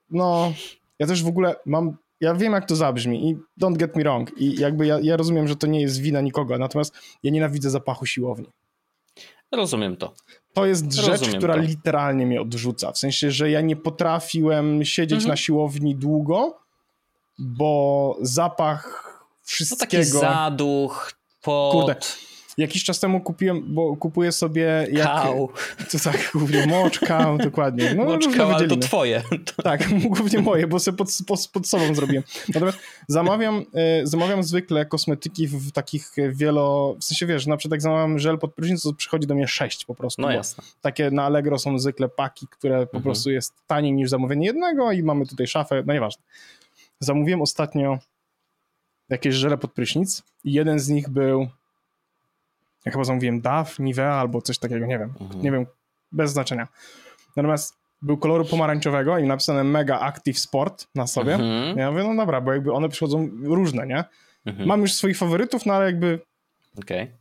no, 0.10 0.54
ja 1.00 1.08
też 1.08 1.24
w 1.24 1.28
ogóle 1.28 1.56
mam 1.66 1.98
ja 2.22 2.36
wiem, 2.36 2.54
jak 2.54 2.66
to 2.66 2.76
zabrzmi 2.76 3.30
i 3.30 3.38
don't 3.62 3.78
get 3.78 3.96
me 3.96 4.04
wrong. 4.04 4.32
I 4.38 4.60
jakby 4.60 4.86
ja, 4.86 5.00
ja 5.00 5.18
rozumiem, 5.18 5.48
że 5.48 5.56
to 5.56 5.68
nie 5.68 5.82
jest 5.82 6.02
wina 6.02 6.22
nikogo, 6.22 6.58
natomiast 6.58 6.94
ja 7.24 7.32
nienawidzę 7.32 7.70
zapachu 7.70 8.06
siłowni. 8.06 8.48
Rozumiem 9.52 9.98
to. 9.98 10.14
To 10.54 10.66
jest 10.66 10.94
rzecz, 10.94 11.08
Rozumiem 11.08 11.38
która 11.38 11.54
to. 11.54 11.60
literalnie 11.60 12.26
mnie 12.26 12.42
odrzuca. 12.42 12.92
W 12.92 12.98
sensie, 12.98 13.32
że 13.32 13.52
ja 13.52 13.62
nie 13.62 13.76
potrafiłem 13.76 14.86
siedzieć 14.86 15.18
mhm. 15.18 15.30
na 15.30 15.36
siłowni 15.36 15.96
długo, 15.96 16.60
bo 17.40 18.18
zapach 18.22 19.12
wszystkiego... 19.44 20.04
No 20.14 20.20
taki 20.22 20.34
zaduch, 20.34 21.14
pot... 21.42 21.72
Kurde, 21.72 21.96
Jakiś 22.62 22.84
czas 22.84 23.00
temu 23.00 23.22
kupiłem, 23.22 23.74
bo 23.74 23.98
kupuję 23.98 24.32
sobie... 24.32 24.88
Jak, 24.92 25.08
kał. 25.08 25.50
To 25.92 26.00
tak, 26.00 26.32
głównie 26.34 26.68
mocz, 26.68 27.00
kał, 27.00 27.38
dokładnie. 27.38 27.96
No, 27.96 28.06
mocz, 28.06 28.36
kał, 28.38 28.52
ale 28.52 28.68
to 28.68 28.78
twoje. 28.78 29.24
Tak, 29.64 29.90
głównie 30.16 30.40
moje, 30.40 30.68
bo 30.68 30.80
sobie 30.80 30.98
pod, 30.98 31.08
pod, 31.28 31.48
pod 31.54 31.68
sobą 31.68 31.96
zrobiłem. 31.96 32.24
Natomiast 32.54 32.78
zamawiam, 33.08 33.66
e, 33.74 34.08
zamawiam 34.08 34.44
zwykle 34.44 34.86
kosmetyki 34.86 35.48
w 35.48 35.72
takich 35.72 36.12
wielo... 36.30 36.96
W 37.00 37.04
sensie, 37.04 37.26
wiesz, 37.26 37.48
na 37.48 37.58
przykład 37.58 37.72
jak 37.72 37.82
zamawiam 37.82 38.20
żel 38.20 38.40
pod 38.40 38.54
prysznic, 38.54 38.84
to 38.84 38.94
przychodzi 38.94 39.28
do 39.28 39.36
mnie 39.36 39.48
sześć 39.48 39.86
po 39.86 39.96
prostu. 39.96 40.22
No 40.22 40.32
jasne. 40.32 40.64
Takie 40.82 41.12
na 41.12 41.24
Allegro 41.24 41.60
są 41.60 41.80
zwykle 41.80 42.10
paki, 42.10 42.48
które 42.48 42.76
po 42.78 42.98
mhm. 42.98 43.04
prostu 43.04 43.32
jest 43.32 43.54
taniej 43.68 43.94
niż 43.94 44.10
zamówienie 44.10 44.46
jednego 44.46 44.92
i 44.92 45.04
mamy 45.04 45.26
tutaj 45.26 45.48
szafę, 45.48 45.84
no 45.86 45.94
nieważne. 45.94 46.24
Zamówiłem 47.00 47.42
ostatnio 47.42 48.00
jakieś 49.10 49.36
żele 49.36 49.58
pod 49.58 49.72
prysznic 49.72 50.24
i 50.44 50.54
jeden 50.54 50.80
z 50.80 50.90
nich 50.90 51.10
był 51.10 51.48
ja 52.86 52.92
chyba 52.92 53.04
zamówiłem 53.04 53.42
DAF, 53.42 53.80
Nivea 53.80 54.14
albo 54.14 54.42
coś 54.42 54.60
takiego, 54.60 54.86
nie 54.86 55.00
wiem. 55.00 55.14
Mhm. 55.22 55.42
Nie 55.42 55.52
wiem, 55.52 55.66
bez 56.12 56.32
znaczenia. 56.32 56.68
Natomiast 57.36 57.82
był 58.02 58.18
koloru 58.18 58.46
pomarańczowego 58.46 59.18
i 59.18 59.24
napisane 59.24 59.64
Mega 59.64 60.00
Active 60.00 60.40
Sport 60.40 60.88
na 60.96 61.08
sobie. 61.08 61.34
Mhm. 61.34 61.78
Ja 61.78 61.92
mówię, 61.92 62.04
no 62.04 62.16
dobra, 62.16 62.42
bo 62.42 62.54
jakby 62.54 62.74
one 62.74 62.90
przychodzą 62.90 63.30
różne, 63.44 63.88
nie? 63.88 64.04
Mhm. 64.46 64.68
Mam 64.68 64.82
już 64.82 64.94
swoich 64.94 65.18
faworytów, 65.18 65.66
no 65.66 65.74
ale 65.74 65.86
jakby... 65.86 66.20
Okej. 66.80 67.04
Okay. 67.04 67.16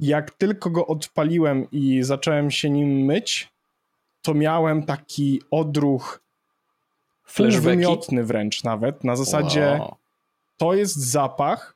Jak 0.00 0.30
tylko 0.30 0.70
go 0.70 0.86
odpaliłem 0.86 1.70
i 1.70 2.02
zacząłem 2.02 2.50
się 2.50 2.70
nim 2.70 3.04
myć, 3.04 3.52
to 4.22 4.34
miałem 4.34 4.82
taki 4.82 5.42
odruch 5.50 6.20
wymiotny 7.60 8.24
wręcz 8.24 8.64
nawet, 8.64 9.04
na 9.04 9.16
zasadzie 9.16 9.76
wow. 9.80 9.96
to 10.56 10.74
jest 10.74 10.96
zapach, 10.96 11.74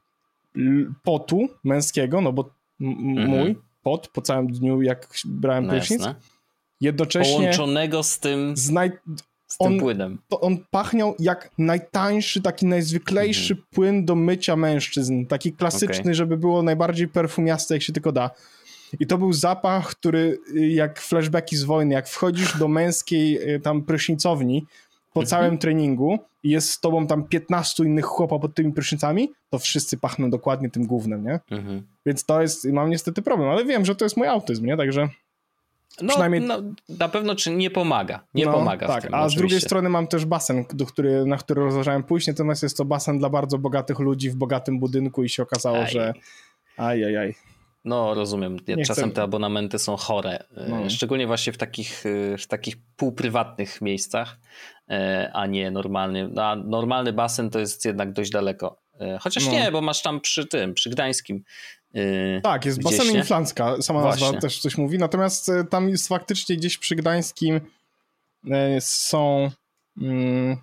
potu 1.02 1.48
męskiego, 1.64 2.20
no 2.20 2.32
bo 2.32 2.54
mhm. 2.80 3.28
mój 3.28 3.56
pot 3.82 4.08
po 4.08 4.22
całym 4.22 4.46
dniu, 4.46 4.82
jak 4.82 5.08
brałem 5.24 5.66
no 5.66 5.72
prysznic, 5.72 6.02
jednocześnie... 6.80 7.36
Połączonego 7.36 8.02
z 8.02 8.18
tym, 8.18 8.56
z, 8.56 8.70
naj... 8.70 8.90
z 9.46 9.58
tym 9.58 9.72
on, 9.72 9.78
płynem. 9.78 10.18
To 10.28 10.40
on 10.40 10.58
pachniał 10.70 11.14
jak 11.18 11.50
najtańszy, 11.58 12.42
taki 12.42 12.66
najzwyklejszy 12.66 13.52
mhm. 13.52 13.68
płyn 13.70 14.04
do 14.04 14.14
mycia 14.14 14.56
mężczyzn. 14.56 15.26
Taki 15.26 15.52
klasyczny, 15.52 16.00
okay. 16.00 16.14
żeby 16.14 16.36
było 16.36 16.62
najbardziej 16.62 17.08
perfumiaste, 17.08 17.74
jak 17.74 17.82
się 17.82 17.92
tylko 17.92 18.12
da. 18.12 18.30
I 19.00 19.06
to 19.06 19.18
był 19.18 19.32
zapach, 19.32 19.90
który 19.90 20.38
jak 20.54 21.00
flashbacki 21.00 21.56
z 21.56 21.64
wojny, 21.64 21.94
jak 21.94 22.08
wchodzisz 22.08 22.58
do 22.58 22.68
męskiej 22.68 23.54
y, 23.54 23.60
tam 23.60 23.82
prysznicowni, 23.82 24.66
po 25.14 25.20
mhm. 25.20 25.26
całym 25.26 25.58
treningu 25.58 26.18
i 26.42 26.50
jest 26.50 26.70
z 26.70 26.80
tobą 26.80 27.06
tam 27.06 27.24
15 27.28 27.84
innych 27.84 28.04
chłopa 28.04 28.38
pod 28.38 28.54
tymi 28.54 28.72
prysznicami, 28.72 29.32
to 29.50 29.58
wszyscy 29.58 29.98
pachną 29.98 30.30
dokładnie 30.30 30.70
tym 30.70 30.86
głównym, 30.86 31.24
nie? 31.24 31.40
Mhm. 31.50 31.82
Więc 32.06 32.24
to 32.24 32.42
jest, 32.42 32.64
mam 32.64 32.90
niestety 32.90 33.22
problem, 33.22 33.48
ale 33.48 33.64
wiem, 33.64 33.84
że 33.84 33.94
to 33.94 34.04
jest 34.04 34.16
mój 34.16 34.26
autyzm, 34.26 34.66
nie? 34.66 34.76
Także 34.76 35.08
no, 36.02 36.08
przynajmniej... 36.08 36.40
No, 36.40 36.62
na 36.88 37.08
pewno 37.08 37.34
czy 37.34 37.50
nie 37.50 37.70
pomaga, 37.70 38.20
nie 38.34 38.46
no, 38.46 38.52
pomaga 38.52 38.86
tak, 38.86 39.02
tym, 39.02 39.14
a 39.14 39.16
oczywiście. 39.16 39.36
z 39.36 39.40
drugiej 39.40 39.60
strony 39.60 39.88
mam 39.88 40.06
też 40.06 40.24
basen, 40.24 40.64
do 40.74 40.86
który, 40.86 41.26
na 41.26 41.36
który 41.36 41.62
rozważałem 41.62 42.02
pójść, 42.02 42.26
natomiast 42.26 42.62
jest 42.62 42.76
to 42.76 42.84
basen 42.84 43.18
dla 43.18 43.28
bardzo 43.28 43.58
bogatych 43.58 43.98
ludzi 43.98 44.30
w 44.30 44.36
bogatym 44.36 44.78
budynku 44.78 45.24
i 45.24 45.28
się 45.28 45.42
okazało, 45.42 45.78
aj. 45.78 45.90
że 45.90 46.14
aj, 46.76 47.04
aj, 47.04 47.16
aj. 47.16 47.34
No, 47.84 48.14
rozumiem. 48.14 48.56
Nie 48.68 48.84
Czasem 48.84 49.12
te 49.12 49.22
abonamenty 49.22 49.78
są 49.78 49.96
chore. 49.96 50.44
No. 50.68 50.90
Szczególnie 50.90 51.26
właśnie 51.26 51.52
w 51.52 51.58
takich, 51.58 52.04
w 52.38 52.46
takich 52.46 52.76
półprywatnych 52.96 53.80
miejscach. 53.80 54.38
E, 54.88 55.30
a 55.34 55.46
nie 55.46 55.70
normalny. 55.70 56.30
A 56.36 56.56
normalny 56.56 57.12
basen 57.12 57.50
to 57.50 57.58
jest 57.58 57.84
jednak 57.84 58.12
dość 58.12 58.30
daleko. 58.30 58.76
E, 59.00 59.18
chociaż 59.18 59.46
no. 59.46 59.52
nie, 59.52 59.72
bo 59.72 59.80
masz 59.80 60.02
tam 60.02 60.20
przy 60.20 60.46
tym, 60.46 60.74
przy 60.74 60.90
Gdańskim. 60.90 61.44
E, 61.94 62.40
tak, 62.40 62.64
jest 62.64 62.82
basen 62.82 63.16
Inflancka, 63.16 63.82
sama 63.82 64.00
Właśnie. 64.00 64.26
nazwa 64.26 64.40
też 64.40 64.60
coś 64.60 64.78
mówi, 64.78 64.98
natomiast 64.98 65.50
tam 65.70 65.88
jest 65.88 66.08
faktycznie 66.08 66.56
gdzieś 66.56 66.78
przy 66.78 66.96
Gdańskim 66.96 67.60
są 68.80 69.50
mm, 70.02 70.56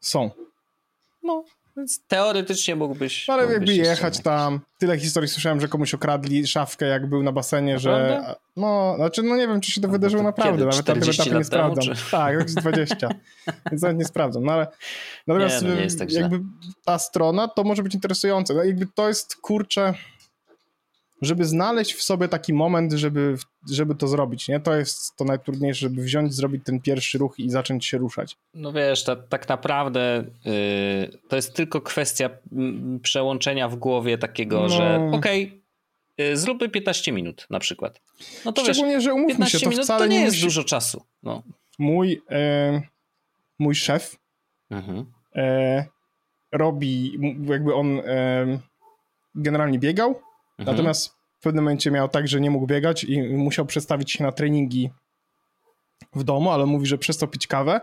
są. 0.00 0.30
No, 1.22 1.44
więc 1.80 2.06
teoretycznie 2.06 2.76
mógłbyś. 2.76 3.30
Ale 3.30 3.42
mógłbyś 3.42 3.76
jakby 3.76 3.88
jechać 3.88 4.20
tam. 4.20 4.60
Tyle 4.78 4.98
historii 4.98 5.28
słyszałem, 5.28 5.60
że 5.60 5.68
komuś 5.68 5.94
okradli 5.94 6.46
szafkę, 6.46 6.86
jak 6.86 7.06
był 7.06 7.22
na 7.22 7.32
basenie, 7.32 7.74
naprawdę? 7.74 8.22
że. 8.26 8.34
No, 8.56 8.94
znaczy, 8.96 9.22
no 9.22 9.36
nie 9.36 9.48
wiem, 9.48 9.60
czy 9.60 9.72
się 9.72 9.80
to 9.80 9.86
no, 9.86 9.92
wydarzyło 9.92 10.22
to 10.22 10.28
naprawdę. 10.28 10.52
Kiedy? 10.52 10.64
Nawet 10.64 10.88
na 10.88 10.94
tym 10.94 11.10
etapie 11.10 11.38
nie 11.38 11.44
sprawdzam. 11.44 11.94
Czy... 11.94 12.10
Tak, 12.10 12.34
jakieś 12.34 12.54
20. 12.54 13.08
Więc 13.70 13.82
nawet 13.82 13.98
nie 13.98 14.04
sprawdzam. 14.04 14.44
No 14.44 14.52
ale 14.52 14.66
natomiast 15.26 15.62
nie, 15.62 15.68
no 15.68 15.74
nie 15.74 15.82
jest 15.82 15.98
tak 15.98 16.12
jakby 16.12 16.40
ta 16.84 16.98
strona 16.98 17.48
to 17.48 17.64
może 17.64 17.82
być 17.82 17.94
interesujące. 17.94 18.54
No, 18.54 18.64
jakby 18.64 18.86
to 18.86 19.08
jest 19.08 19.36
kurczę 19.36 19.94
żeby 21.22 21.44
znaleźć 21.44 21.94
w 21.94 22.02
sobie 22.02 22.28
taki 22.28 22.54
moment, 22.54 22.92
żeby, 22.92 23.36
żeby 23.70 23.94
to 23.94 24.08
zrobić, 24.08 24.48
nie? 24.48 24.60
To 24.60 24.74
jest 24.74 25.16
to 25.16 25.24
najtrudniejsze, 25.24 25.80
żeby 25.80 26.02
wziąć, 26.02 26.34
zrobić 26.34 26.64
ten 26.64 26.80
pierwszy 26.80 27.18
ruch 27.18 27.38
i 27.38 27.50
zacząć 27.50 27.86
się 27.86 27.98
ruszać. 27.98 28.36
No 28.54 28.72
wiesz, 28.72 29.04
ta, 29.04 29.16
tak 29.16 29.48
naprawdę 29.48 30.24
yy, 30.44 31.18
to 31.28 31.36
jest 31.36 31.54
tylko 31.54 31.80
kwestia 31.80 32.30
przełączenia 33.02 33.68
w 33.68 33.76
głowie 33.76 34.18
takiego, 34.18 34.60
no. 34.60 34.68
że 34.68 35.10
okej, 35.12 35.62
okay, 36.16 36.36
zróbmy 36.36 36.68
15 36.68 37.12
minut 37.12 37.46
na 37.50 37.58
przykład. 37.58 38.00
No 38.44 38.52
to 38.52 38.62
Szczególnie, 38.62 38.94
wiesz, 38.94 39.04
że 39.04 39.14
umówmy 39.14 39.34
15 39.34 39.58
się, 39.58 39.64
to 39.64 39.70
minut 39.70 39.84
wcale 39.84 40.00
to 40.00 40.06
nie, 40.06 40.18
nie 40.18 40.24
jest 40.24 40.36
musi... 40.36 40.44
dużo 40.44 40.64
czasu. 40.64 41.02
No. 41.22 41.42
Mój, 41.78 42.08
yy, 42.30 42.82
mój 43.58 43.74
szef 43.74 44.16
mhm. 44.70 45.06
E, 45.36 45.84
robi, 46.52 47.18
jakby 47.44 47.74
on 47.74 47.98
e, 47.98 48.58
generalnie 49.34 49.78
biegał, 49.78 50.20
Mhm. 50.60 50.76
Natomiast 50.76 51.10
w 51.38 51.42
pewnym 51.42 51.64
momencie 51.64 51.90
miał 51.90 52.08
tak, 52.08 52.28
że 52.28 52.40
nie 52.40 52.50
mógł 52.50 52.66
biegać 52.66 53.04
i 53.04 53.22
musiał 53.22 53.66
przestawić 53.66 54.12
się 54.12 54.24
na 54.24 54.32
treningi 54.32 54.90
w 56.14 56.24
domu, 56.24 56.50
ale 56.50 56.66
mówi, 56.66 56.86
że 56.86 56.98
przestał 56.98 57.28
pić 57.28 57.46
kawę 57.46 57.80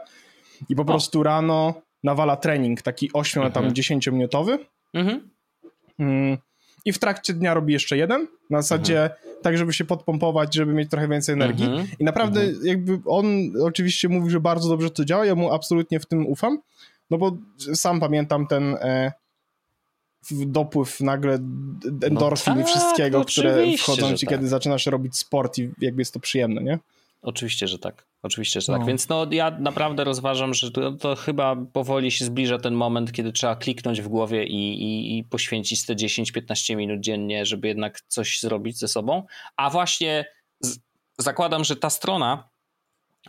i 0.69 0.75
po 0.75 0.81
o. 0.81 0.85
prostu 0.85 1.23
rano 1.23 1.81
nawala 2.03 2.35
trening, 2.35 2.81
taki 2.81 3.13
8, 3.13 3.43
mhm. 3.43 3.53
tam 3.63 3.75
10 3.75 4.07
minutowy. 4.07 4.59
Mhm. 4.93 5.29
Mm. 5.99 6.37
I 6.85 6.93
w 6.93 6.99
trakcie 6.99 7.33
dnia 7.33 7.53
robi 7.53 7.73
jeszcze 7.73 7.97
jeden, 7.97 8.27
na 8.49 8.61
zasadzie 8.61 9.03
mhm. 9.03 9.19
tak, 9.43 9.57
żeby 9.57 9.73
się 9.73 9.85
podpompować, 9.85 10.55
żeby 10.55 10.73
mieć 10.73 10.89
trochę 10.89 11.07
więcej 11.07 11.33
energii. 11.33 11.65
Mhm. 11.65 11.87
I 11.99 12.03
naprawdę 12.03 12.41
mhm. 12.41 12.65
jakby 12.65 12.99
on 13.05 13.25
oczywiście 13.63 14.09
mówi, 14.09 14.29
że 14.29 14.39
bardzo 14.39 14.69
dobrze 14.69 14.89
to 14.89 15.05
działa, 15.05 15.25
ja 15.25 15.35
mu 15.35 15.53
absolutnie 15.53 15.99
w 15.99 16.05
tym 16.05 16.27
ufam, 16.27 16.59
no 17.09 17.17
bo 17.17 17.37
sam 17.57 17.99
pamiętam 17.99 18.47
ten 18.47 18.75
e, 18.75 19.11
dopływ 20.31 21.01
nagle 21.01 21.33
endorfin 22.03 22.53
no 22.53 22.61
tak, 22.61 22.67
wszystkiego, 22.67 23.25
które 23.25 23.77
wchodzą 23.77 24.13
ci, 24.13 24.25
tak. 24.25 24.35
kiedy 24.35 24.47
zaczynasz 24.47 24.85
robić 24.85 25.17
sport 25.17 25.57
i 25.57 25.69
jakby 25.81 26.01
jest 26.01 26.13
to 26.13 26.19
przyjemne, 26.19 26.63
nie? 26.63 26.79
Oczywiście, 27.21 27.67
że 27.67 27.79
tak. 27.79 28.05
Oczywiście, 28.23 28.61
że 28.61 28.67
tak. 28.67 28.73
no. 28.73 28.79
tak. 28.79 28.87
Więc 28.87 29.09
no, 29.09 29.27
ja 29.31 29.51
naprawdę 29.59 30.03
rozważam, 30.03 30.53
że 30.53 30.71
to, 30.71 30.91
to, 30.91 31.15
chyba 31.15 31.55
powoli 31.73 32.11
się 32.11 32.25
zbliża 32.25 32.57
ten 32.57 32.73
moment, 32.73 33.11
kiedy 33.11 33.31
trzeba 33.31 33.55
kliknąć 33.55 34.01
w 34.01 34.07
głowie 34.07 34.45
i, 34.45 34.83
i, 34.83 35.17
i 35.17 35.23
poświęcić 35.23 35.85
te 35.85 35.95
10-15 35.95 36.75
minut 36.75 36.99
dziennie, 36.99 37.45
żeby 37.45 37.67
jednak 37.67 38.01
coś 38.07 38.39
zrobić 38.39 38.79
ze 38.79 38.87
sobą. 38.87 39.23
A 39.57 39.69
właśnie 39.69 40.25
z, 40.59 40.79
zakładam, 41.17 41.63
że 41.63 41.75
ta 41.75 41.89
strona 41.89 42.49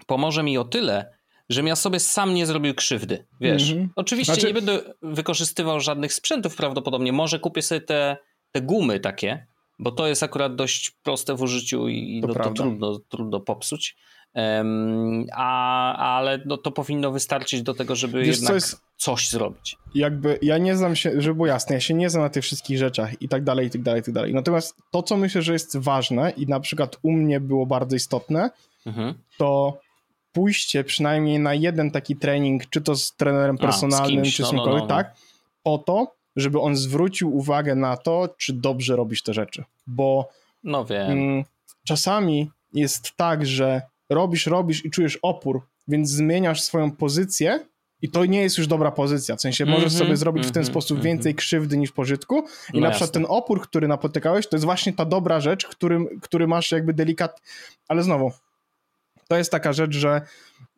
pomoże 0.07 0.43
mi 0.43 0.59
o 0.59 0.65
tyle, 0.65 1.18
żebym 1.49 1.67
ja 1.67 1.77
sobie 1.77 2.01
sam 2.01 2.35
nie 2.35 2.47
zrobił 2.47 2.75
krzywdy, 2.75 3.25
wiesz. 3.41 3.71
Mm 3.71 3.87
-hmm. 3.87 3.89
Oczywiście 3.97 4.35
znaczy... 4.35 4.47
nie 4.47 4.55
będę 4.55 4.81
wykorzystywał 5.03 5.81
żadnych 5.81 6.13
sprzętów 6.13 6.57
prawdopodobnie. 6.57 7.13
Może 7.13 7.39
kupię 7.39 7.63
sobie 7.63 7.81
te, 7.81 8.17
te 8.53 8.63
gumy 8.63 9.01
takie, 9.01 9.47
bo 9.79 9.93
to 9.93 10.07
jest 10.07 10.23
akurat 10.23 10.57
dość 10.57 10.91
proste 10.91 11.35
w 11.35 11.43
użyciu 11.43 11.89
i 11.89 12.21
to, 12.21 12.29
no, 12.29 12.35
to 12.35 12.51
trudno, 12.51 12.99
trudno 13.09 13.41
popsuć. 13.41 13.97
Um, 14.35 15.27
a, 15.33 16.17
ale 16.17 16.43
no, 16.47 16.57
to 16.57 16.71
powinno 16.71 17.13
wystarczyć 17.13 17.63
do 17.63 17.75
tego, 17.75 17.97
żeby 17.97 18.19
Wiesz, 18.23 18.37
jednak 18.37 18.55
jest, 18.55 18.81
coś 18.97 19.29
zrobić. 19.29 19.77
Jakby 19.95 20.39
ja 20.43 20.59
nie 20.59 20.77
znam 20.77 20.97
się, 20.97 21.21
żeby 21.21 21.35
było 21.35 21.47
jasne, 21.47 21.75
ja 21.75 21.81
się 21.81 21.95
nie 21.95 22.11
znam 22.11 22.23
na 22.23 22.31
tych 22.31 22.45
wszystkich 22.45 22.79
rzeczach 22.79 23.23
i 23.23 23.29
tak 23.29 23.45
dalej, 23.45 23.67
i 23.67 23.71
tak 23.71 23.83
dalej, 23.83 24.01
i 24.01 24.05
tak 24.05 24.15
dalej. 24.15 24.35
Natomiast 24.35 24.77
to, 24.91 25.03
co 25.03 25.17
myślę, 25.17 25.43
że 25.43 25.53
jest 25.53 25.77
ważne 25.77 26.31
i 26.31 26.47
na 26.47 26.61
przykład 26.61 26.97
u 27.03 27.13
mnie 27.13 27.41
było 27.41 27.67
bardzo 27.67 27.97
istotne, 27.97 28.51
mhm. 28.87 29.15
to 29.39 29.79
pójście 30.39 30.85
przynajmniej 30.85 31.39
na 31.39 31.55
jeden 31.55 31.91
taki 31.91 32.17
trening, 32.17 32.71
czy 32.71 32.81
to 32.81 32.97
z 32.97 33.13
trenerem 33.13 33.59
personalnym, 33.59 34.27
z 34.27 34.29
czy 34.29 34.45
z 34.45 34.47
no, 34.47 34.51
kimkolwiek, 34.51 34.83
no, 34.83 34.89
no, 34.89 34.97
no, 34.97 35.03
tak, 35.03 35.15
po 35.63 35.79
to, 35.79 36.15
żeby 36.37 36.61
on 36.61 36.77
zwrócił 36.77 37.37
uwagę 37.37 37.75
na 37.75 37.97
to, 37.97 38.35
czy 38.39 38.53
dobrze 38.53 38.97
robisz 38.97 39.23
te 39.23 39.35
rzeczy. 39.35 39.65
Bo 39.87 40.29
no 40.65 40.85
wiem. 40.85 41.11
Mm, 41.11 41.45
czasami 41.85 42.51
jest 42.75 43.13
tak, 43.17 43.47
że 43.47 43.83
robisz, 44.11 44.47
robisz 44.47 44.85
i 44.85 44.91
czujesz 44.91 45.19
opór, 45.23 45.63
więc 45.89 46.11
zmieniasz 46.11 46.63
swoją 46.63 46.91
pozycję 46.91 47.61
i 48.03 48.11
to 48.11 48.25
nie 48.25 48.43
jest 48.43 48.59
już 48.59 48.67
dobra 48.67 48.91
pozycja. 48.91 49.37
W 49.37 49.41
sensie 49.41 49.67
możesz 49.67 49.81
mm 49.81 49.95
-hmm, 49.95 49.99
sobie 49.99 50.17
zrobić 50.17 50.43
mm 50.43 50.49
-hmm, 50.49 50.53
w 50.53 50.55
ten 50.55 50.61
mhm, 50.61 50.73
sposób 50.73 50.91
mm 50.91 51.03
-hmm. 51.03 51.07
więcej 51.07 51.35
krzywdy 51.35 51.77
niż 51.77 51.93
pożytku. 51.93 52.45
I 52.75 52.81
no 52.81 52.81
na 52.81 52.91
przykład 52.91 53.13
ten 53.13 53.27
opór, 53.29 53.61
który 53.61 53.89
napotykałeś, 53.89 54.47
to 54.47 54.57
jest 54.57 54.65
właśnie 54.65 54.93
ta 54.93 55.05
dobra 55.05 55.41
rzecz, 55.41 55.67
którym, 55.67 56.21
który 56.21 56.47
masz 56.47 56.73
jakby 56.73 56.95
delikat. 56.95 57.43
Ale 57.89 58.03
znowu, 58.03 58.33
to 59.29 59.37
jest 59.37 59.51
taka 59.51 59.73
rzecz, 59.73 59.95
że 59.97 60.23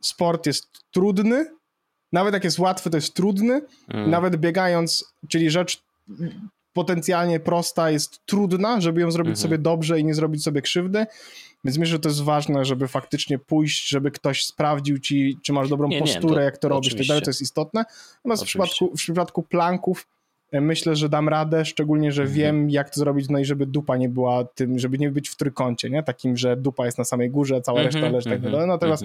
sport 0.01 0.47
jest 0.47 0.69
trudny. 0.91 1.47
Nawet 2.13 2.35
jak 2.35 2.45
jest 2.45 2.59
łatwy, 2.59 2.91
to 2.91 2.97
jest 2.97 3.15
trudny. 3.15 3.63
Mm. 3.89 4.11
Nawet 4.11 4.37
biegając, 4.37 5.15
czyli 5.29 5.51
rzecz 5.51 5.83
potencjalnie 6.73 7.41
prosta, 7.41 7.91
jest 7.91 8.27
trudna, 8.27 8.81
żeby 8.81 9.01
ją 9.01 9.11
zrobić 9.11 9.37
-hmm. 9.37 9.43
sobie 9.43 9.59
dobrze 9.59 10.01
i 10.01 10.05
nie 10.05 10.15
zrobić 10.15 10.43
sobie 10.43 10.63
krzywdy. 10.63 11.07
Więc 11.65 11.79
myślę, 11.79 11.93
że 11.93 11.99
to 11.99 12.09
jest 12.09 12.23
ważne, 12.23 12.65
żeby 12.65 12.89
faktycznie 12.89 13.39
pójść, 13.39 13.89
żeby 13.89 14.11
ktoś 14.11 14.45
sprawdził 14.45 14.99
ci, 14.99 15.39
czy 15.43 15.53
masz 15.53 15.69
dobrą 15.69 15.89
nie, 15.89 15.99
posturę, 15.99 16.29
nie, 16.29 16.35
to, 16.35 16.41
jak 16.41 16.59
to 16.59 16.69
robisz, 16.69 16.95
tak 16.95 17.07
dalej, 17.07 17.23
to 17.23 17.31
jest 17.31 17.43
istotne. 17.43 17.85
Natomiast 18.17 18.43
w 18.43 18.47
przypadku, 18.47 18.91
w 18.91 18.97
przypadku 18.97 19.43
planków 19.43 20.07
myślę, 20.53 20.97
że 20.97 21.09
dam 21.09 21.29
radę, 21.29 21.65
szczególnie, 21.65 22.13
że 22.13 22.23
mhm. 22.23 22.39
wiem, 22.39 22.71
jak 22.71 22.91
to 22.91 23.01
zrobić, 23.01 23.29
no 23.29 23.39
i 23.39 23.45
żeby 23.45 23.67
dupa 23.67 23.97
nie 23.97 24.09
była 24.09 24.45
tym, 24.45 24.79
żeby 24.79 24.99
nie 24.99 25.11
być 25.11 25.29
w 25.29 25.37
trójkącie, 25.37 25.91
nie? 25.91 26.03
Takim, 26.03 26.37
że 26.37 26.57
dupa 26.57 26.87
jest 26.87 26.99
na 26.99 27.05
samej 27.05 27.31
górze, 27.31 27.61
cała 27.61 27.81
mhm, 27.81 27.95
reszta 27.95 28.11
leży 28.11 28.25
tak 28.25 28.37
mhm, 28.37 28.53
dalej. 28.53 28.69
Natomiast 28.69 29.05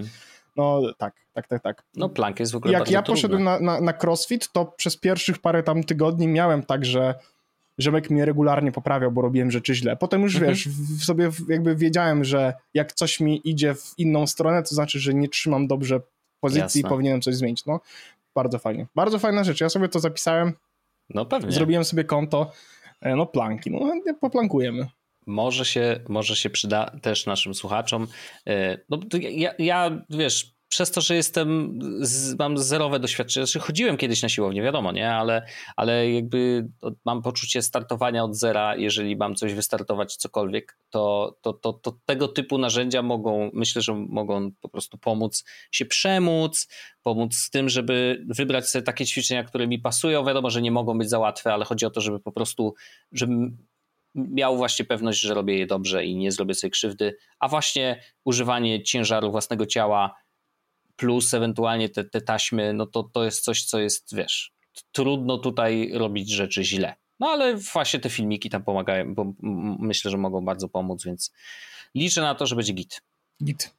no 0.56 0.82
tak, 0.98 1.14
tak, 1.34 1.48
tak, 1.48 1.62
tak. 1.62 1.84
No 1.96 2.10
plank 2.10 2.40
jest 2.40 2.52
w 2.52 2.56
ogóle 2.56 2.74
Jak 2.74 2.92
ja 2.92 3.02
poszedłem 3.02 3.44
na, 3.44 3.60
na, 3.60 3.82
na 3.82 3.94
crossfit, 4.04 4.52
to 4.52 4.66
przez 4.66 4.98
pierwszych 4.98 5.40
parę 5.40 5.64
tam 5.64 5.84
tygodni 5.84 6.28
miałem 6.28 6.64
tak, 6.64 6.86
że 6.86 7.16
Rzemek 7.78 8.10
mnie 8.10 8.26
regularnie 8.26 8.72
poprawiał, 8.72 9.12
bo 9.12 9.22
robiłem 9.22 9.52
rzeczy 9.52 9.76
źle. 9.76 9.96
Potem 9.96 10.22
już 10.22 10.36
mhm. 10.36 10.52
wiesz, 10.52 10.68
w 11.00 11.04
sobie 11.06 11.30
jakby 11.50 11.76
wiedziałem, 11.76 12.24
że 12.24 12.54
jak 12.74 12.94
coś 12.94 13.20
mi 13.20 13.50
idzie 13.50 13.76
w 13.76 13.94
inną 13.98 14.28
stronę, 14.28 14.64
to 14.64 14.76
znaczy, 14.76 15.00
że 15.00 15.14
nie 15.14 15.30
trzymam 15.30 15.68
dobrze 15.68 16.02
pozycji 16.40 16.62
Jasne. 16.62 16.82
i 16.82 16.84
powinienem 16.84 17.22
coś 17.22 17.36
zmienić. 17.36 17.66
No, 17.66 17.80
bardzo 18.36 18.60
fajnie. 18.60 18.88
Bardzo 18.96 19.20
fajna 19.20 19.44
rzecz. 19.44 19.62
Ja 19.62 19.70
sobie 19.70 19.90
to 19.90 20.00
zapisałem. 20.00 20.54
No 21.10 21.26
pewnie. 21.26 21.52
Zrobiłem 21.52 21.86
sobie 21.86 22.04
konto. 22.04 22.52
E, 23.02 23.16
no 23.16 23.26
planki. 23.26 23.72
No 23.72 23.80
poplankujemy. 24.22 24.88
Może 25.28 25.66
się, 25.66 26.00
może 26.10 26.36
się 26.36 26.50
przyda 26.50 26.92
też 27.02 27.26
naszym 27.26 27.56
słuchaczom. 27.56 28.08
E, 28.48 28.78
no, 28.90 29.00
ja, 29.20 29.54
ja, 29.60 30.06
wiesz, 30.10 30.55
przez 30.70 30.92
to, 30.92 31.02
że 31.02 31.16
jestem, 31.16 31.80
mam 32.40 32.58
zerowe 32.58 33.00
doświadczenie, 33.00 33.46
znaczy 33.46 33.60
chodziłem 33.60 33.98
kiedyś 33.98 34.22
na 34.22 34.30
siłownię, 34.30 34.62
wiadomo, 34.62 34.92
nie, 34.92 35.14
ale, 35.14 35.46
ale 35.76 36.12
jakby 36.12 36.68
mam 37.06 37.22
poczucie 37.22 37.62
startowania 37.62 38.24
od 38.24 38.36
zera, 38.36 38.76
jeżeli 38.76 39.16
mam 39.16 39.36
coś 39.36 39.54
wystartować, 39.54 40.16
cokolwiek, 40.16 40.78
to, 40.90 41.36
to, 41.42 41.54
to, 41.54 41.74
to 41.74 41.98
tego 42.06 42.28
typu 42.28 42.58
narzędzia 42.58 43.02
mogą, 43.02 43.50
myślę, 43.54 43.82
że 43.82 43.94
mogą 43.94 44.52
po 44.62 44.70
prostu 44.70 44.98
pomóc 44.98 45.44
się 45.72 45.86
przemóc, 45.86 46.68
pomóc 47.04 47.36
z 47.36 47.50
tym, 47.50 47.70
żeby 47.70 48.26
wybrać 48.30 48.70
sobie 48.70 48.84
takie 48.84 49.06
ćwiczenia, 49.06 49.44
które 49.44 49.68
mi 49.68 49.80
pasują, 49.80 50.26
wiadomo, 50.26 50.50
że 50.50 50.62
nie 50.62 50.72
mogą 50.72 50.98
być 50.98 51.10
za 51.10 51.20
łatwe, 51.20 51.54
ale 51.54 51.66
chodzi 51.66 51.86
o 51.86 51.90
to, 51.90 52.02
żeby 52.02 52.20
po 52.20 52.32
prostu, 52.32 52.74
żebym 53.12 53.58
miał 54.16 54.58
właśnie 54.58 54.86
pewność, 54.86 55.20
że 55.20 55.34
robię 55.34 55.58
je 55.58 55.68
dobrze 55.68 56.06
i 56.06 56.16
nie 56.16 56.32
zrobię 56.32 56.54
sobie 56.54 56.72
krzywdy, 56.72 57.16
a 57.40 57.48
właśnie 57.48 58.02
używanie 58.26 58.84
ciężaru 58.84 59.32
własnego 59.32 59.66
ciała 59.66 60.16
plus 60.96 61.34
ewentualnie 61.34 61.90
te, 61.90 62.04
te 62.04 62.22
taśmy, 62.22 62.74
no 62.74 62.86
to 62.86 63.04
to 63.04 63.26
jest 63.26 63.44
coś, 63.44 63.64
co 63.64 63.80
jest, 63.80 64.16
wiesz, 64.16 64.54
trudno 64.92 65.38
tutaj 65.38 65.92
robić 65.94 66.32
rzeczy 66.32 66.64
źle. 66.64 66.96
No 67.20 67.28
ale 67.28 67.56
właśnie 67.56 68.00
te 68.00 68.10
filmiki 68.10 68.50
tam 68.50 68.64
pomagają, 68.64 69.16
bo 69.16 69.34
myślę, 69.80 70.12
że 70.12 70.18
mogą 70.18 70.46
bardzo 70.46 70.70
pomóc, 70.70 71.04
więc 71.06 71.34
liczę 71.96 72.22
na 72.22 72.36
to, 72.36 72.46
że 72.46 72.56
będzie 72.56 72.74
git. 72.74 73.02
Git. 73.44 73.76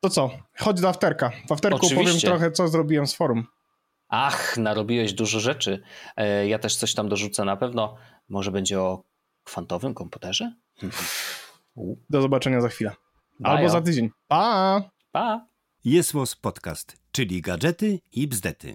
To 0.00 0.10
co? 0.10 0.30
Chodź 0.58 0.80
do 0.80 0.88
afterka. 0.88 1.32
W 1.48 1.52
afterku 1.52 1.90
powiem 1.94 2.18
trochę, 2.20 2.52
co 2.52 2.68
zrobiłem 2.68 3.06
z 3.06 3.14
forum. 3.14 3.46
Ach, 4.08 4.56
narobiłeś 4.56 5.12
dużo 5.12 5.40
rzeczy. 5.40 5.82
E, 6.16 6.48
ja 6.48 6.58
też 6.58 6.76
coś 6.76 6.94
tam 6.94 7.08
dorzucę 7.08 7.44
na 7.44 7.56
pewno. 7.56 7.96
Może 8.28 8.50
będzie 8.50 8.80
o 8.80 9.02
kwantowym 9.44 9.94
komputerze? 9.94 10.52
Do 12.10 12.22
zobaczenia 12.22 12.60
za 12.60 12.68
chwilę. 12.68 12.92
Albo 13.42 13.68
za 13.68 13.80
tydzień. 13.80 14.10
Pa! 14.28 14.82
Pa! 15.12 15.46
Jest 15.86 16.12
Podcast, 16.36 16.96
czyli 17.12 17.42
gadżety 17.42 18.00
i 18.12 18.28
bzdety. 18.28 18.74